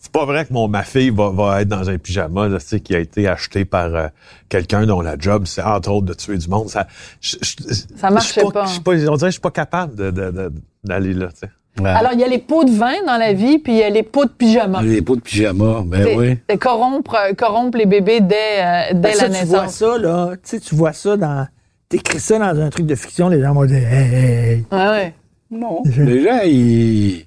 c'est 0.01 0.12
pas 0.12 0.24
vrai 0.24 0.47
que 0.47 0.53
mon, 0.53 0.68
ma 0.68 0.85
fille 0.85 1.11
va, 1.11 1.31
va 1.31 1.62
être 1.62 1.68
dans 1.68 1.91
un 1.91 1.99
pyjama, 1.99 2.47
là, 2.49 2.59
tu 2.61 2.66
sais, 2.68 2.81
qui 2.81 2.95
a 2.95 3.01
été 3.01 3.26
acheté 3.26 3.64
par 3.64 3.87
euh, 3.95 4.07
quelqu'un 4.49 4.87
dont 4.87 5.01
la 5.01 5.18
job, 5.18 5.43
c'est 5.47 5.62
entre 5.62 5.91
autres 5.91 6.07
de 6.07 6.14
tuer 6.14 6.39
du 6.39 6.49
monde. 6.49 6.68
Ça, 6.68 6.87
je- 7.20 7.37
je- 7.43 7.74
Ça 7.97 8.09
suis 8.20 8.41
pas. 8.53 8.66
je 8.66 8.70
suis 8.70 8.81
pas. 8.81 8.93
On 8.93 8.95
dirait 9.16 9.18
que 9.18 9.26
je 9.26 9.31
suis 9.33 9.41
pas 9.41 9.51
capable 9.51 9.97
de, 9.97 10.11
de- 10.12 10.31
de- 10.31 10.53
d'aller 10.85 11.12
là, 11.12 11.26
tu 11.28 11.41
sais. 11.41 11.51
Ouais. 11.79 11.89
Alors, 11.89 12.12
il 12.12 12.21
y 12.21 12.25
a 12.25 12.29
les 12.29 12.39
pots 12.39 12.64
de 12.64 12.71
vin 12.73 13.03
dans 13.07 13.16
la 13.16 13.33
vie, 13.33 13.59
puis 13.59 13.73
il 13.73 13.79
y 13.79 13.83
a 13.83 13.91
les 13.91 14.03
pots 14.03 14.25
de 14.25 14.31
pyjama. 14.31 14.83
les 14.83 15.03
pots 15.03 15.16
de 15.16 15.21
pyjama, 15.21 15.83
ben 15.87 16.18
oui. 16.18 16.39
c'est 16.49 16.59
corrompre, 16.59 17.14
euh, 17.14 17.33
corrompre 17.35 17.79
les 17.79 17.87
bébés 17.87 18.21
dès, 18.21 18.35
euh, 18.59 18.83
dès 18.93 19.12
Ben, 19.12 19.14
ça, 19.14 19.29
la 19.29 19.39
tu 19.39 19.45
vois 19.47 19.61
naissance. 19.62 19.75
ça, 19.77 19.99
là. 19.99 20.31
Tu 20.35 20.39
sais, 20.45 20.61
tu 20.61 20.75
vois 20.75 20.93
ça 20.93 21.16
dans. 21.16 21.47
T'écris 21.89 22.21
ça 22.21 22.39
dans 22.39 22.61
un 22.61 22.71
truc 22.71 22.87
de 22.87 22.95
fiction, 22.95 23.29
les 23.29 23.41
gens 23.41 23.55
vont 23.55 23.64
dire 23.64 23.79
Hey, 23.87 24.14
hey, 24.14 24.25
hey. 24.53 24.66
Ouais, 24.71 24.89
ouais. 24.89 25.14
Non. 25.51 25.83
Les 25.97 26.23
gens, 26.25 26.41
ils... 26.45 27.27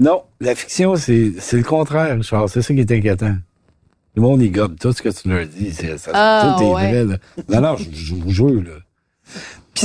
Non, 0.00 0.22
la 0.40 0.54
fiction, 0.54 0.96
c'est 0.96 1.32
c'est 1.38 1.56
le 1.58 1.62
contraire, 1.62 2.16
Richard. 2.16 2.48
C'est 2.48 2.62
ça 2.62 2.74
qui 2.74 2.80
est 2.80 2.90
inquiétant. 2.92 3.34
Le 4.16 4.22
monde, 4.22 4.42
il 4.42 4.50
gobe 4.50 4.76
tout 4.78 4.92
ce 4.92 5.02
que 5.02 5.08
tu 5.10 5.28
leur 5.28 5.46
dis. 5.46 5.72
C'est, 5.72 5.96
ça, 5.98 6.10
Ah, 6.14 6.56
tout 6.58 6.64
est 6.64 6.66
ouais. 6.74 7.02
vrai, 7.02 7.04
là. 7.04 7.16
Non, 7.48 7.60
non, 7.68 7.76
je, 7.76 7.84
je 7.92 8.14
vous 8.14 8.30
jure, 8.30 8.62
là. 8.62 8.72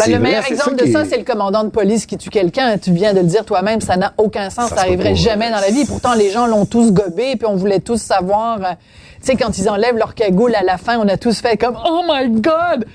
Ben, 0.06 0.12
le 0.14 0.20
meilleur 0.20 0.46
exemple 0.46 0.76
de 0.76 0.86
ça, 0.92 1.02
est- 1.02 1.06
c'est 1.06 1.18
le 1.18 1.24
commandant 1.24 1.64
de 1.64 1.70
police 1.70 2.06
qui 2.06 2.18
tue 2.18 2.30
quelqu'un. 2.30 2.78
Tu 2.78 2.92
viens 2.92 3.14
de 3.14 3.20
le 3.20 3.26
dire 3.26 3.46
toi-même, 3.46 3.82
ça 3.82 3.96
n'a 3.98 4.14
aucun 4.18 4.50
sens. 4.50 4.70
Ça 4.70 4.76
Ça, 4.76 4.82
arriverait 4.82 5.10
pas. 5.10 5.16
jamais 5.16 5.50
dans 5.50 5.60
la 5.60 5.70
vie. 5.70 5.86
Pourtant, 5.86 6.14
les 6.14 6.30
gens 6.32 6.48
l'ont 6.48 6.66
tous 6.66 6.92
gobé, 6.92 7.36
puis 7.36 7.46
on 7.48 7.56
voulait 7.56 7.80
tous 7.80 8.02
savoir. 8.02 8.60
euh, 8.62 8.74
tu 9.22 9.32
sais, 9.32 9.36
quand 9.36 9.58
ils 9.58 9.70
enlèvent 9.70 9.98
leur 9.98 10.14
cagoule 10.16 10.54
à 10.56 10.64
la 10.64 10.78
fin, 10.78 10.98
on 11.00 11.08
a 11.08 11.18
tous 11.18 11.40
fait 11.42 11.58
comme 11.58 11.78
Oh 11.90 12.02
my 12.08 12.30
God! 12.42 12.86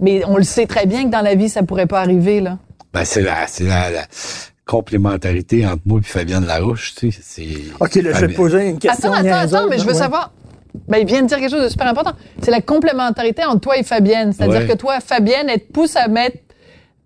Mais 0.00 0.22
on 0.26 0.36
le 0.36 0.42
sait 0.44 0.66
très 0.66 0.86
bien 0.86 1.04
que 1.04 1.10
dans 1.10 1.20
la 1.22 1.34
vie, 1.34 1.48
ça 1.48 1.62
pourrait 1.62 1.86
pas 1.86 2.00
arriver, 2.00 2.40
là. 2.40 2.58
Ben, 2.92 3.04
c'est 3.04 3.22
la, 3.22 3.46
c'est 3.46 3.64
la, 3.64 3.90
la 3.90 4.02
complémentarité 4.66 5.66
entre 5.66 5.82
moi 5.84 6.00
et 6.00 6.06
Fabienne 6.06 6.46
Larouche, 6.46 6.94
tu 6.96 7.12
sais. 7.12 7.20
C'est... 7.22 7.46
OK, 7.80 7.94
là, 7.96 8.12
je 8.14 8.20
vais 8.20 8.28
te 8.28 8.36
poser 8.36 8.68
une 8.70 8.78
question. 8.78 9.12
Attends, 9.12 9.26
attends, 9.28 9.56
attends, 9.56 9.68
mais 9.68 9.78
je 9.78 9.84
veux 9.84 9.92
ouais. 9.92 9.98
savoir. 9.98 10.32
Ben, 10.88 10.98
il 10.98 11.06
vient 11.06 11.22
de 11.22 11.28
dire 11.28 11.38
quelque 11.38 11.50
chose 11.52 11.62
de 11.62 11.68
super 11.68 11.86
important. 11.86 12.12
C'est 12.42 12.50
la 12.50 12.60
complémentarité 12.60 13.44
entre 13.44 13.60
toi 13.60 13.76
et 13.78 13.84
Fabienne. 13.84 14.32
C'est-à-dire 14.32 14.60
Ouais. 14.62 14.66
que 14.66 14.72
toi, 14.76 14.98
Fabienne, 15.00 15.46
elle 15.48 15.60
te 15.60 15.72
pousse 15.72 15.94
à 15.96 16.08
mettre 16.08 16.38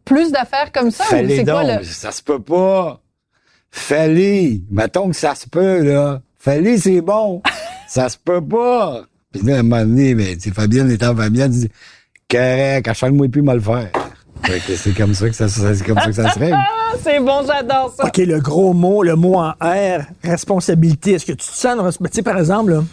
plus 0.09 0.32
d'affaires 0.32 0.72
comme 0.72 0.90
ça? 0.90 1.04
ou 1.04 1.09
Fallait 1.09 1.36
c'est 1.36 1.44
quoi 1.44 1.64
le. 1.64 1.84
ça 1.84 2.11
se 2.11 2.22
peut 2.22 2.40
pas. 2.40 3.00
Fallait. 3.70 4.62
Mettons 4.70 5.11
que 5.11 5.16
ça 5.16 5.34
se 5.34 5.46
peut, 5.48 5.82
là. 5.82 6.20
Fallait, 6.38 6.78
c'est 6.78 7.00
bon. 7.00 7.42
ça 7.88 8.09
se 8.09 8.16
peut 8.16 8.40
pas. 8.40 9.02
Puis 9.32 9.42
là, 9.42 9.56
à 9.56 9.59
un 9.61 9.62
moment 9.62 9.82
donné, 9.82 10.14
mais, 10.14 10.34
tu 10.36 10.48
sais, 10.48 10.50
Fabienne 10.50 10.90
étant 10.90 11.14
Fabienne, 11.14 11.50
dit, 11.50 11.70
correct, 12.30 12.88
achète-moi 12.88 13.28
plus 13.28 13.42
mal 13.42 13.56
le 13.56 13.62
faire. 13.62 13.90
Fait 14.44 14.61
que 14.61 14.76
c'est 14.76 14.92
comme 14.92 15.14
ça 15.14 15.28
que 15.28 15.34
ça, 15.34 15.48
c'est 15.48 15.84
comme 15.84 15.98
ça 15.98 16.06
que 16.06 16.12
ça 16.12 16.30
se 16.30 16.38
règle. 16.38 16.56
Ah, 16.56 16.94
c'est 17.02 17.20
bon, 17.20 17.42
j'adore 17.46 17.92
ça. 17.94 18.06
OK, 18.06 18.16
le 18.18 18.40
gros 18.40 18.72
mot, 18.72 19.02
le 19.02 19.16
mot 19.16 19.34
en 19.34 19.50
R, 19.61 20.06
responsabilité. 20.24 21.12
Est-ce 21.12 21.26
que 21.26 21.32
tu 21.32 21.38
te 21.38 21.54
sens... 21.54 21.98
Tu 21.98 22.09
sais, 22.12 22.22
par 22.22 22.38
exemple, 22.38 22.70
là, 22.72 22.84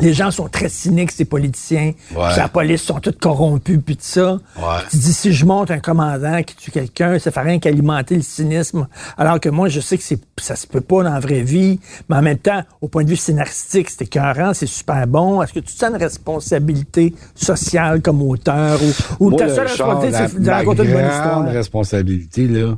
les 0.00 0.14
gens 0.14 0.30
sont 0.30 0.48
très 0.48 0.68
cyniques, 0.68 1.12
ces 1.12 1.24
politiciens. 1.24 1.92
Ouais. 2.14 2.28
Puis 2.28 2.36
La 2.36 2.48
police 2.48 2.82
sont 2.82 2.98
toutes 3.00 3.18
corrompus, 3.18 3.78
puis 3.84 3.96
tout 3.96 4.02
ça. 4.04 4.32
Ouais. 4.56 4.80
Tu 4.90 4.96
dis, 4.96 5.12
si 5.12 5.32
je 5.32 5.44
monte 5.44 5.70
un 5.70 5.80
commandant 5.80 6.42
qui 6.42 6.56
tue 6.56 6.70
quelqu'un, 6.70 7.18
ça 7.18 7.30
fait 7.30 7.40
rien 7.40 7.58
qu'alimenter 7.58 8.16
le 8.16 8.22
cynisme. 8.22 8.86
Alors 9.18 9.38
que 9.38 9.48
moi, 9.48 9.68
je 9.68 9.80
sais 9.80 9.98
que 9.98 10.04
c'est, 10.04 10.20
ça 10.38 10.56
se 10.56 10.66
peut 10.66 10.80
pas 10.80 11.02
dans 11.02 11.12
la 11.12 11.20
vraie 11.20 11.42
vie. 11.42 11.78
Mais 12.08 12.16
en 12.16 12.22
même 12.22 12.38
temps, 12.38 12.62
au 12.80 12.88
point 12.88 13.04
de 13.04 13.10
vue 13.10 13.16
scénaristique, 13.16 13.90
c'est 13.90 14.02
écœurant, 14.02 14.54
c'est 14.54 14.66
super 14.66 15.06
bon. 15.06 15.42
Est-ce 15.42 15.52
que 15.52 15.60
tu 15.60 15.72
sens 15.72 15.90
une 15.90 15.96
responsabilité 15.96 17.14
sociale 17.34 18.00
comme 18.00 18.22
auteur 18.22 18.80
ou, 18.82 19.26
ou 19.26 19.30
Moi, 19.30 19.38
ta 19.38 19.46
le 19.46 19.54
seule 19.54 19.66
responsabilité, 19.66 20.18
c'est 20.28 20.40
de 20.40 20.50
raconter 20.50 20.82
une 20.84 20.92
bonne 20.92 21.02
grande 21.02 21.12
histoire? 21.16 21.44
responsabilité, 21.52 22.48
là, 22.48 22.76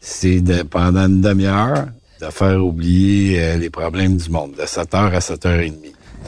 c'est 0.00 0.40
de, 0.40 0.62
pendant 0.62 1.06
une 1.06 1.20
demi-heure, 1.20 1.86
de 2.20 2.26
faire 2.26 2.62
oublier 2.64 3.42
euh, 3.42 3.56
les 3.56 3.70
problèmes 3.70 4.16
du 4.16 4.28
monde, 4.30 4.52
de 4.58 4.62
7h 4.62 5.10
à 5.14 5.18
7h30. 5.18 5.72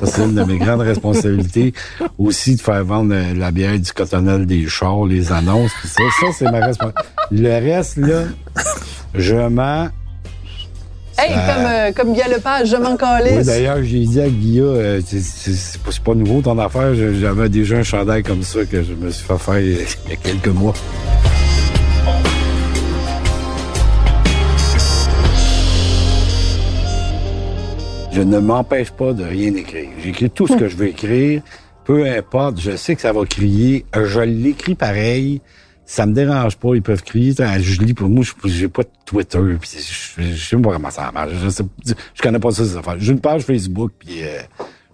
Ça, 0.00 0.06
c'est 0.06 0.22
une 0.24 0.34
de 0.34 0.42
mes 0.44 0.58
grandes 0.58 0.80
responsabilités. 0.80 1.72
Aussi, 2.18 2.56
de 2.56 2.60
faire 2.60 2.84
vendre 2.84 3.14
euh, 3.14 3.34
la 3.34 3.50
bière 3.50 3.78
du 3.78 3.92
cotonnel 3.92 4.46
des 4.46 4.66
chars, 4.68 5.04
les 5.04 5.30
annonces, 5.32 5.70
tout 5.80 5.88
ça. 5.88 6.02
Ça, 6.20 6.26
c'est 6.36 6.50
ma 6.50 6.64
responsabilité. 6.66 7.02
Le 7.30 7.48
reste, 7.50 7.96
là, 7.98 8.22
je 9.14 9.36
mens. 9.48 9.88
Hey, 11.18 11.34
Ça- 11.34 11.54
comme, 11.54 11.66
euh, 11.66 11.92
comme 11.92 12.12
Guy 12.14 12.22
Lepage, 12.34 12.68
je 12.70 12.76
m'en 12.76 12.92
Oui, 12.92 12.96
calisse. 12.98 13.46
d'ailleurs, 13.46 13.78
j'ai 13.82 14.00
dit 14.06 14.20
à 14.20 14.28
Guilla, 14.28 14.62
euh, 14.64 15.00
c'est- 15.06 15.78
pas, 16.02 16.14
nouveau 16.14 16.40
ton 16.40 16.58
affaire, 16.58 16.94
j'avais 16.94 17.48
déjà 17.50 17.76
un 17.76 17.82
chandail 17.82 18.22
comme 18.22 18.42
ça 18.42 18.64
que 18.64 18.82
je 18.82 18.94
me 18.94 19.10
suis 19.10 19.24
fait 19.24 19.38
faire 19.38 19.60
il 19.60 19.72
y 19.76 20.12
a 20.12 20.16
quelques 20.16 20.48
mois. 20.48 20.72
Je 28.12 28.20
ne 28.20 28.38
m'empêche 28.38 28.90
pas 28.90 29.12
de 29.12 29.24
rien 29.24 29.54
écrire. 29.54 29.88
J'écris 30.02 30.30
tout 30.30 30.46
ce 30.46 30.54
que 30.54 30.68
je 30.68 30.76
veux 30.76 30.88
écrire, 30.88 31.42
peu 31.84 32.06
importe, 32.06 32.60
je 32.60 32.76
sais 32.76 32.94
que 32.94 33.00
ça 33.00 33.12
va 33.12 33.24
crier, 33.24 33.84
je 33.94 34.20
l'écris 34.20 34.74
pareil, 34.74 35.40
ça 35.86 36.06
me 36.06 36.12
dérange 36.12 36.56
pas, 36.56 36.74
ils 36.74 36.82
peuvent 36.82 37.02
crier, 37.02 37.32
je 37.60 37.80
lis 37.80 37.94
pour 37.94 38.08
moi, 38.08 38.22
je- 38.24 38.48
j'ai 38.48 38.68
pas 38.68 38.82
de 38.82 38.88
Twitter, 39.06 39.38
puis 39.60 39.70
je, 40.16 40.22
je 40.34 40.44
sais 40.44 40.56
pas 40.58 40.72
comment 40.72 40.90
ça 40.90 41.10
marche, 41.12 41.32
je 41.42 41.48
sais, 41.48 41.64
je 42.14 42.22
connais 42.22 42.38
pas 42.38 42.50
ça 42.50 42.64
ces 42.64 42.76
affaires. 42.76 42.96
J'ai 42.98 43.12
une 43.12 43.20
page 43.20 43.42
Facebook, 43.42 43.92
puis 43.98 44.22
euh, 44.22 44.38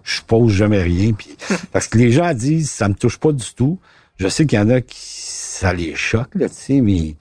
je 0.03 0.21
pose 0.25 0.53
jamais 0.53 0.81
rien, 0.81 1.11
puis 1.13 1.35
parce 1.71 1.87
que 1.87 1.97
les 1.97 2.11
gens 2.11 2.33
disent 2.33 2.71
ça 2.71 2.87
me 2.87 2.93
touche 2.95 3.17
pas 3.17 3.31
du 3.33 3.45
tout. 3.53 3.79
Je 4.17 4.27
sais 4.27 4.45
qu'il 4.45 4.57
y 4.59 4.61
en 4.61 4.69
a 4.69 4.81
qui 4.81 4.97
ça 4.99 5.73
les 5.73 5.93
choque 5.95 6.35
là, 6.35 6.49
tu 6.49 6.55
sais, 6.55 6.81
mais 6.81 7.15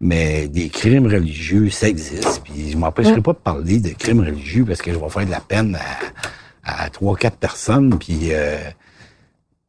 mais 0.00 0.48
des 0.48 0.68
crimes 0.68 1.06
religieux, 1.06 1.70
ça 1.70 1.88
existe. 1.88 2.42
Puis 2.44 2.70
je 2.72 2.76
m'empêcherai 2.76 3.20
pas 3.20 3.32
de 3.32 3.38
parler 3.38 3.78
de 3.80 3.90
crimes 3.90 4.20
religieux 4.20 4.64
parce 4.66 4.82
que 4.82 4.92
je 4.92 4.98
vais 4.98 5.08
faire 5.08 5.26
de 5.26 5.30
la 5.30 5.40
peine 5.40 5.78
à, 6.64 6.90
trois, 6.90 7.16
quatre 7.16 7.36
personnes. 7.38 7.98
Puis 7.98 8.28
euh, 8.32 8.56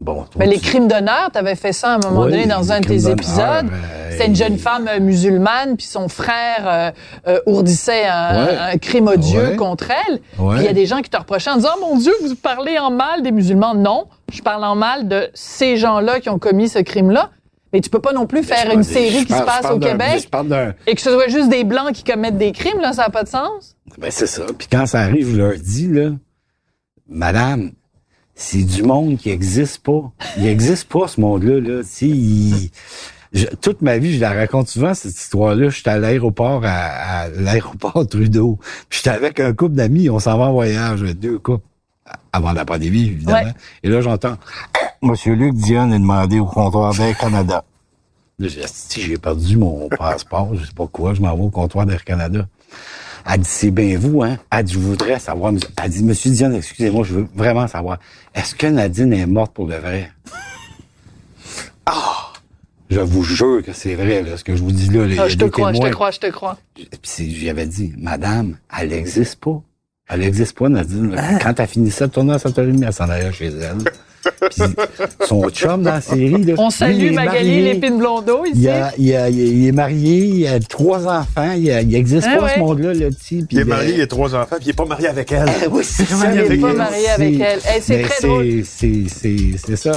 bon. 0.01 0.23
toi, 0.23 0.28
Mais 0.39 0.47
les 0.47 0.59
tu- 0.59 0.69
crimes 0.69 0.88
d'honneur, 0.88 1.30
tu 1.32 1.39
avais 1.39 1.55
fait 1.55 1.71
ça 1.73 1.93
à 1.93 1.95
un 1.95 1.99
moment 1.99 2.23
Oui, 2.25 2.32
donné 2.32 2.45
dans 2.45 2.59
les 2.61 2.71
un 2.71 2.80
de 2.82 2.88
tes 2.88 3.07
épisodes. 3.09 3.69
euh, 3.71 4.11
C'était 4.11 4.28
une 4.28 4.36
jeune 4.36 4.55
et- 4.55 4.57
femme 4.57 4.88
euh, 4.89 4.99
musulmane, 4.99 5.78
puis 5.78 5.86
son 5.86 6.09
frère 6.09 6.63
euh, 6.65 6.91
euh, 7.28 7.39
ourdissait 7.45 8.05
un, 8.07 8.45
Ouais. 8.47 8.57
un 8.73 8.78
crime 8.80 9.07
odieux 9.07 9.49
Ouais. 9.51 9.55
contre 9.55 9.91
elle. 9.91 10.19
Ouais. 10.39 10.55
Puis 10.55 10.63
il 10.63 10.65
y 10.65 10.69
a 10.69 10.73
des 10.73 10.88
gens 10.88 11.01
qui 11.01 11.09
te 11.09 11.17
reprochaient 11.17 11.51
en 11.51 11.57
disant 11.57 11.69
oh, 11.78 11.86
mon 11.93 11.97
Dieu, 11.99 12.11
vous 12.21 12.36
parlez 12.36 12.78
en 12.80 12.89
mal 12.91 13.21
des 13.21 13.32
musulmans. 13.32 13.75
Non, 13.75 14.07
je 14.34 14.41
parle 14.41 14.63
en 14.65 14.75
mal 14.75 15.07
de 15.07 15.30
ces 15.36 15.78
gens-là 15.78 16.19
qui 16.19 16.30
ont 16.30 16.39
commis 16.39 16.67
ce 16.67 16.80
crime-là. 16.80 17.30
Mais 17.78 17.82
tu 17.82 17.91
peux 17.91 17.99
pas 17.99 18.11
non 18.11 18.25
plus 18.25 18.41
faire 18.41 18.71
une 18.73 18.82
série 18.82 19.23
qui 19.23 19.34
se 19.34 19.43
passe 19.43 19.69
au 19.69 19.78
Québec 19.78 20.28
et 20.88 20.95
que 20.95 21.01
ce 21.01 21.11
soit 21.11 21.28
juste 21.28 21.49
des 21.49 21.63
blancs 21.63 21.91
qui 21.93 22.03
commettent 22.03 22.39
des 22.39 22.51
crimes, 22.51 22.82
là, 22.82 22.91
ça 22.91 23.03
n'a 23.03 23.09
pas 23.11 23.23
de 23.23 23.30
sens. 23.30 23.75
Ben 23.99 24.09
c'est 24.09 24.25
ça. 24.25 24.45
Puis 24.57 24.67
quand 24.71 24.88
ça 24.88 25.01
arrive, 25.01 25.30
je 25.32 25.38
leur 25.38 25.53
dis 25.59 25.88
là, 25.88 26.09
Madame, 27.07 27.71
c'est 28.34 28.63
du 28.63 28.82
monde 28.82 29.17
qui 29.17 29.30
existe 29.30 29.84
pas. 29.84 30.11
Il 30.39 30.47
existe 30.47 30.89
pas 30.91 31.07
ce 31.07 31.21
monde-là. 31.21 31.59
Là. 31.59 31.84
Tu 31.84 32.05
il- 32.07 32.71
toute 33.61 33.84
ma 33.84 33.99
vie, 33.99 34.15
je 34.15 34.21
la 34.21 34.32
raconte 34.34 34.69
souvent 34.69 34.95
cette 34.95 35.15
histoire-là. 35.15 35.69
J'étais 35.69 35.91
à 35.91 35.99
l'aéroport, 35.99 36.63
à, 36.65 36.69
à 36.71 37.30
l'aéroport 37.30 38.07
Trudeau. 38.09 38.57
Puis 38.89 39.01
j'étais 39.03 39.15
avec 39.15 39.39
un 39.39 39.53
couple 39.53 39.75
d'amis. 39.75 40.09
On 40.09 40.17
s'en 40.17 40.36
va 40.39 40.45
en 40.45 40.53
voyage, 40.53 41.01
deux 41.01 41.38
couples 41.38 41.65
avant 42.34 42.53
la 42.53 42.65
pandémie, 42.65 43.05
évidemment. 43.05 43.38
Ouais. 43.39 43.53
Et 43.84 43.89
là, 43.89 44.01
j'entends 44.01 44.36
Monsieur 45.07 45.33
Luc 45.35 45.53
Dionne 45.55 45.93
est 45.93 45.99
demandé 45.99 46.39
au 46.39 46.45
comptoir 46.45 46.93
d'Air 46.93 47.17
Canada. 47.17 47.63
Là, 48.39 48.47
j'ai 48.49 48.61
dit, 48.61 48.67
si 48.67 49.01
j'ai 49.01 49.17
perdu 49.17 49.57
mon 49.57 49.87
passeport, 49.89 50.53
je 50.55 50.65
sais 50.65 50.73
pas 50.73 50.85
quoi, 50.87 51.13
je 51.13 51.21
m'en 51.21 51.35
vais 51.35 51.43
au 51.43 51.49
comptoir 51.49 51.85
d'Air 51.85 52.03
Canada. 52.03 52.45
Elle 53.29 53.39
dit, 53.39 53.49
c'est 53.49 53.71
bien 53.71 53.97
vous, 53.97 54.21
hein? 54.23 54.37
Elle 54.51 54.63
dit, 54.65 54.73
je 54.73 54.79
voudrais 54.79 55.17
savoir. 55.19 55.51
monsieur- 55.53 55.69
Elle 55.81 55.89
dit, 55.91 56.03
Monsieur 56.03 56.31
Dionne, 56.31 56.55
excusez-moi, 56.55 57.03
je 57.05 57.13
veux 57.15 57.27
vraiment 57.35 57.67
savoir. 57.67 57.99
Est-ce 58.35 58.53
que 58.53 58.67
Nadine 58.67 59.13
est 59.13 59.25
morte 59.25 59.53
pour 59.53 59.67
le 59.67 59.77
vrai? 59.77 60.11
Ah! 61.85 62.33
Je 62.89 62.99
vous 63.01 63.23
jure 63.23 63.63
que 63.65 63.73
c'est 63.73 63.95
vrai, 63.95 64.23
là, 64.23 64.37
ce 64.37 64.43
que 64.43 64.55
je 64.55 64.61
vous 64.63 64.71
dis 64.71 64.87
là. 64.89 65.05
y 65.07 65.19
Ah, 65.19 65.27
je 65.27 65.35
te 65.37 65.45
crois, 65.45 65.73
je 65.73 65.79
te 65.81 65.89
crois, 65.89 66.11
je 66.11 66.19
te 66.19 66.27
crois. 66.31 66.57
Puis 66.75 67.35
j'avais 67.37 67.65
dit, 67.65 67.93
Madame, 67.97 68.57
elle 68.79 68.89
n'existe 68.89 69.39
pas. 69.41 69.61
Elle 70.09 70.21
n'existe 70.21 70.57
pas, 70.57 70.69
Nadine. 70.69 71.11
là. 71.11 71.37
Quand 71.39 71.59
elle 71.59 71.67
finissait 71.67 72.07
de 72.07 72.11
tourner 72.13 72.33
à 72.33 72.37
7h30, 72.37 72.81
elle 72.85 72.93
s'en 72.93 73.09
allait 73.09 73.33
chez 73.33 73.47
elle. 73.47 73.79
Son 75.25 75.49
chum 75.49 75.84
dans 75.84 75.93
la 75.93 76.01
série, 76.01 76.43
là, 76.43 76.53
On 76.57 76.69
salue 76.69 77.11
Magali. 77.11 77.63
Lépine 77.63 77.97
Blondeau 77.97 78.43
Il, 78.45 78.57
ici. 78.57 78.67
a, 78.69 78.91
il, 78.97 79.15
a, 79.15 79.30
il 79.30 79.67
est 79.67 79.71
marié, 79.71 80.17
il 80.17 80.47
a 80.47 80.59
trois 80.59 81.05
enfants, 81.07 81.51
il, 81.57 81.69
a- 81.71 81.82
il 81.82 81.95
existe 81.95 82.28
Ah 82.32 82.38
pas 82.38 82.43
ouais. 82.45 82.51
ce 82.55 82.59
monde-là, 82.59 82.93
le 82.93 83.09
petit. 83.09 83.45
Il 83.51 83.59
est 83.59 83.63
marié, 83.65 83.93
il 83.95 84.01
a 84.01 84.07
trois 84.07 84.36
enfants, 84.36 84.55
puis 84.57 84.65
il 84.67 84.69
est 84.69 84.73
pas 84.73 84.86
marié 84.86 85.07
avec 85.07 85.32
elle. 85.32 85.45
Ah 85.47 85.65
oui, 85.71 85.84
c'est 85.84 86.05
ça. 86.05 86.32
Il 86.34 86.39
est 86.39 86.49
mais 86.49 86.57
pas 86.57 86.73
marié 86.73 87.09
avec 87.09 87.39
elle. 87.39 87.59
Eh, 87.75 87.82
c'est 87.82 87.97
mais 87.97 88.03
très 88.03 88.28
drôle. 88.28 88.63
C'est 88.65 89.75
ça. 89.75 89.91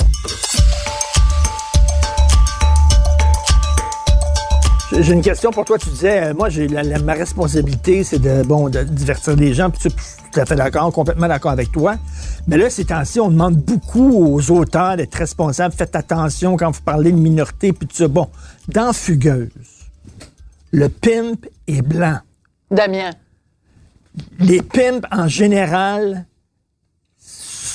J'ai 4.93 5.13
une 5.13 5.23
question 5.23 5.51
pour 5.53 5.65
toi. 5.65 5.79
Tu 5.79 5.89
disais, 5.89 6.25
euh, 6.25 6.35
moi, 6.35 6.49
j'ai 6.49 6.67
la- 6.67 6.83
la- 6.83 6.99
ma 6.99 7.13
responsabilité, 7.15 8.03
c'est 8.03 8.19
de 8.19 8.43
bon 8.43 8.69
de 8.69 8.83
divertir 8.83 9.37
les 9.37 9.55
gens. 9.55 9.71
Puis 9.71 9.89
tu 9.89 9.97
je 9.97 10.03
suis 10.03 10.17
tout 10.33 10.41
à 10.41 10.45
fait 10.47 10.57
d'accord, 10.57 10.93
complètement 10.93 11.29
d'accord 11.29 11.53
avec 11.53 11.71
toi. 11.71 11.97
Mais 12.49 12.57
là, 12.57 12.69
ces 12.71 12.85
temps-ci, 12.85 13.21
on 13.21 13.31
demande 13.31 13.57
beaucoup 13.57 14.13
aux 14.35 14.51
auteurs 14.51 14.97
d'être 14.97 15.15
responsables. 15.15 15.75
Faites 15.75 15.95
attention 15.95 16.57
quand 16.57 16.71
vous 16.73 16.83
parlez 16.83 17.13
de 17.13 17.17
minorité. 17.17 17.73
Puis 17.73 17.89
ça. 17.93 18.09
Bon, 18.09 18.29
dans 18.69 18.93
Fugueuse, 18.93 19.49
le 20.73 20.89
pimp 20.89 21.47
est 21.69 21.83
blanc. 21.83 22.19
Damien. 22.71 23.11
Les 24.41 24.61
pimps, 24.61 25.07
en 25.13 25.29
général, 25.29 26.27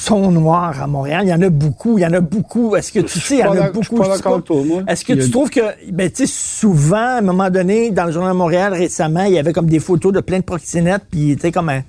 sont 0.05 0.31
noirs 0.31 0.81
à 0.81 0.87
Montréal. 0.87 1.21
Il 1.23 1.29
y 1.29 1.33
en 1.33 1.41
a 1.41 1.49
beaucoup. 1.49 1.97
Il 1.97 2.01
y 2.01 2.05
en 2.05 2.13
a 2.13 2.19
beaucoup. 2.19 2.75
Est-ce 2.75 2.91
que 2.91 2.99
tu 2.99 3.19
sais, 3.19 3.35
il 3.35 3.39
y 3.39 3.43
en 3.43 3.51
a 3.57 3.69
beaucoup. 3.71 4.01
Est-ce 4.87 5.03
que 5.05 5.13
tu 5.13 5.29
trouves 5.31 5.49
que, 5.49 5.61
ben, 5.91 6.09
tu 6.09 6.25
sais, 6.27 6.33
souvent, 6.33 6.95
à 6.97 7.17
un 7.17 7.21
moment 7.21 7.49
donné, 7.49 7.91
dans 7.91 8.05
le 8.05 8.11
Journal 8.11 8.31
de 8.33 8.37
Montréal 8.37 8.73
récemment, 8.73 9.23
il 9.23 9.33
y 9.33 9.39
avait 9.39 9.53
comme 9.53 9.67
des 9.67 9.79
photos 9.79 10.13
de 10.13 10.19
plein 10.21 10.39
de 10.39 10.43
proxénètes, 10.43 11.03
puis 11.09 11.35
tu 11.35 11.41
sais, 11.41 11.51
comme 11.51 11.69
un. 11.69 11.81
Tu 11.81 11.85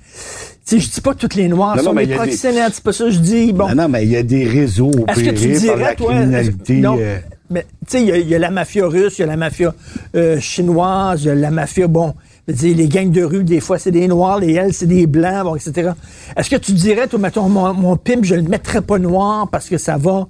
sais, 0.65 0.81
je 0.81 0.91
dis 0.91 1.01
pas 1.01 1.15
que 1.15 1.19
toutes 1.19 1.37
les 1.37 1.47
Noirs 1.49 1.77
Non, 1.77 1.83
sont 1.85 1.95
des 1.95 2.07
proxénètes, 2.09 2.73
c'est 2.75 2.83
pas 2.83 2.93
ça 2.93 3.05
que 3.05 3.11
je 3.11 3.19
dis. 3.21 3.53
Bon. 3.53 3.69
Non, 3.69 3.75
non, 3.83 3.89
mais 3.89 4.03
il 4.05 4.11
y 4.11 4.17
a 4.17 4.23
des 4.25 4.45
réseaux 4.49 4.91
Est-ce 5.09 5.21
que 5.23 5.31
tu 5.31 5.45
opérés 5.47 5.53
par 5.53 5.61
dirais, 5.77 5.79
la 5.91 5.95
toi. 5.95 6.09
criminalité. 6.15 6.75
non, 6.79 6.97
euh, 7.01 7.19
mais 7.51 7.63
tu 7.63 7.99
sais, 7.99 8.03
il 8.03 8.09
y 8.09 8.13
a- 8.13 8.17
il 8.19 8.29
y, 8.29 8.35
a 8.35 8.39
la 8.41 8.51
mafia 8.51 8.87
russe, 8.87 9.19
il 9.19 9.21
y 9.21 9.25
a 9.25 9.29
la 9.29 9.37
mafia 9.37 9.73
euh, 10.17 10.41
chinoise, 10.41 11.23
il 11.23 11.27
y 11.29 11.31
a 11.31 11.35
la 11.37 11.51
mafia, 11.53 11.87
bon, 11.87 12.15
dire, 12.53 12.77
les 12.77 12.89
gangs 12.89 13.11
de 13.11 13.23
rue, 13.23 13.45
des 13.45 13.61
fois, 13.61 13.79
c'est 13.79 13.91
des 13.91 14.07
noirs, 14.09 14.39
les 14.39 14.53
L, 14.55 14.73
c'est 14.73 14.87
des 14.87 15.07
blancs, 15.07 15.45
bon, 15.45 15.57
etc. 15.57 15.91
Est-ce 16.37 16.49
que 16.51 16.57
tu 16.57 16.73
dirais, 16.73 17.07
toi, 17.09 17.19
mettons, 17.19 17.49
mon, 17.49 17.73
mon 17.75 17.97
pimp, 17.97 18.25
je 18.25 18.35
le 18.35 18.43
mettrais 18.43 18.81
pas 18.83 18.99
noir 18.99 19.49
parce 19.51 19.69
que 19.69 19.79
ça 19.79 19.97
va, 19.97 20.29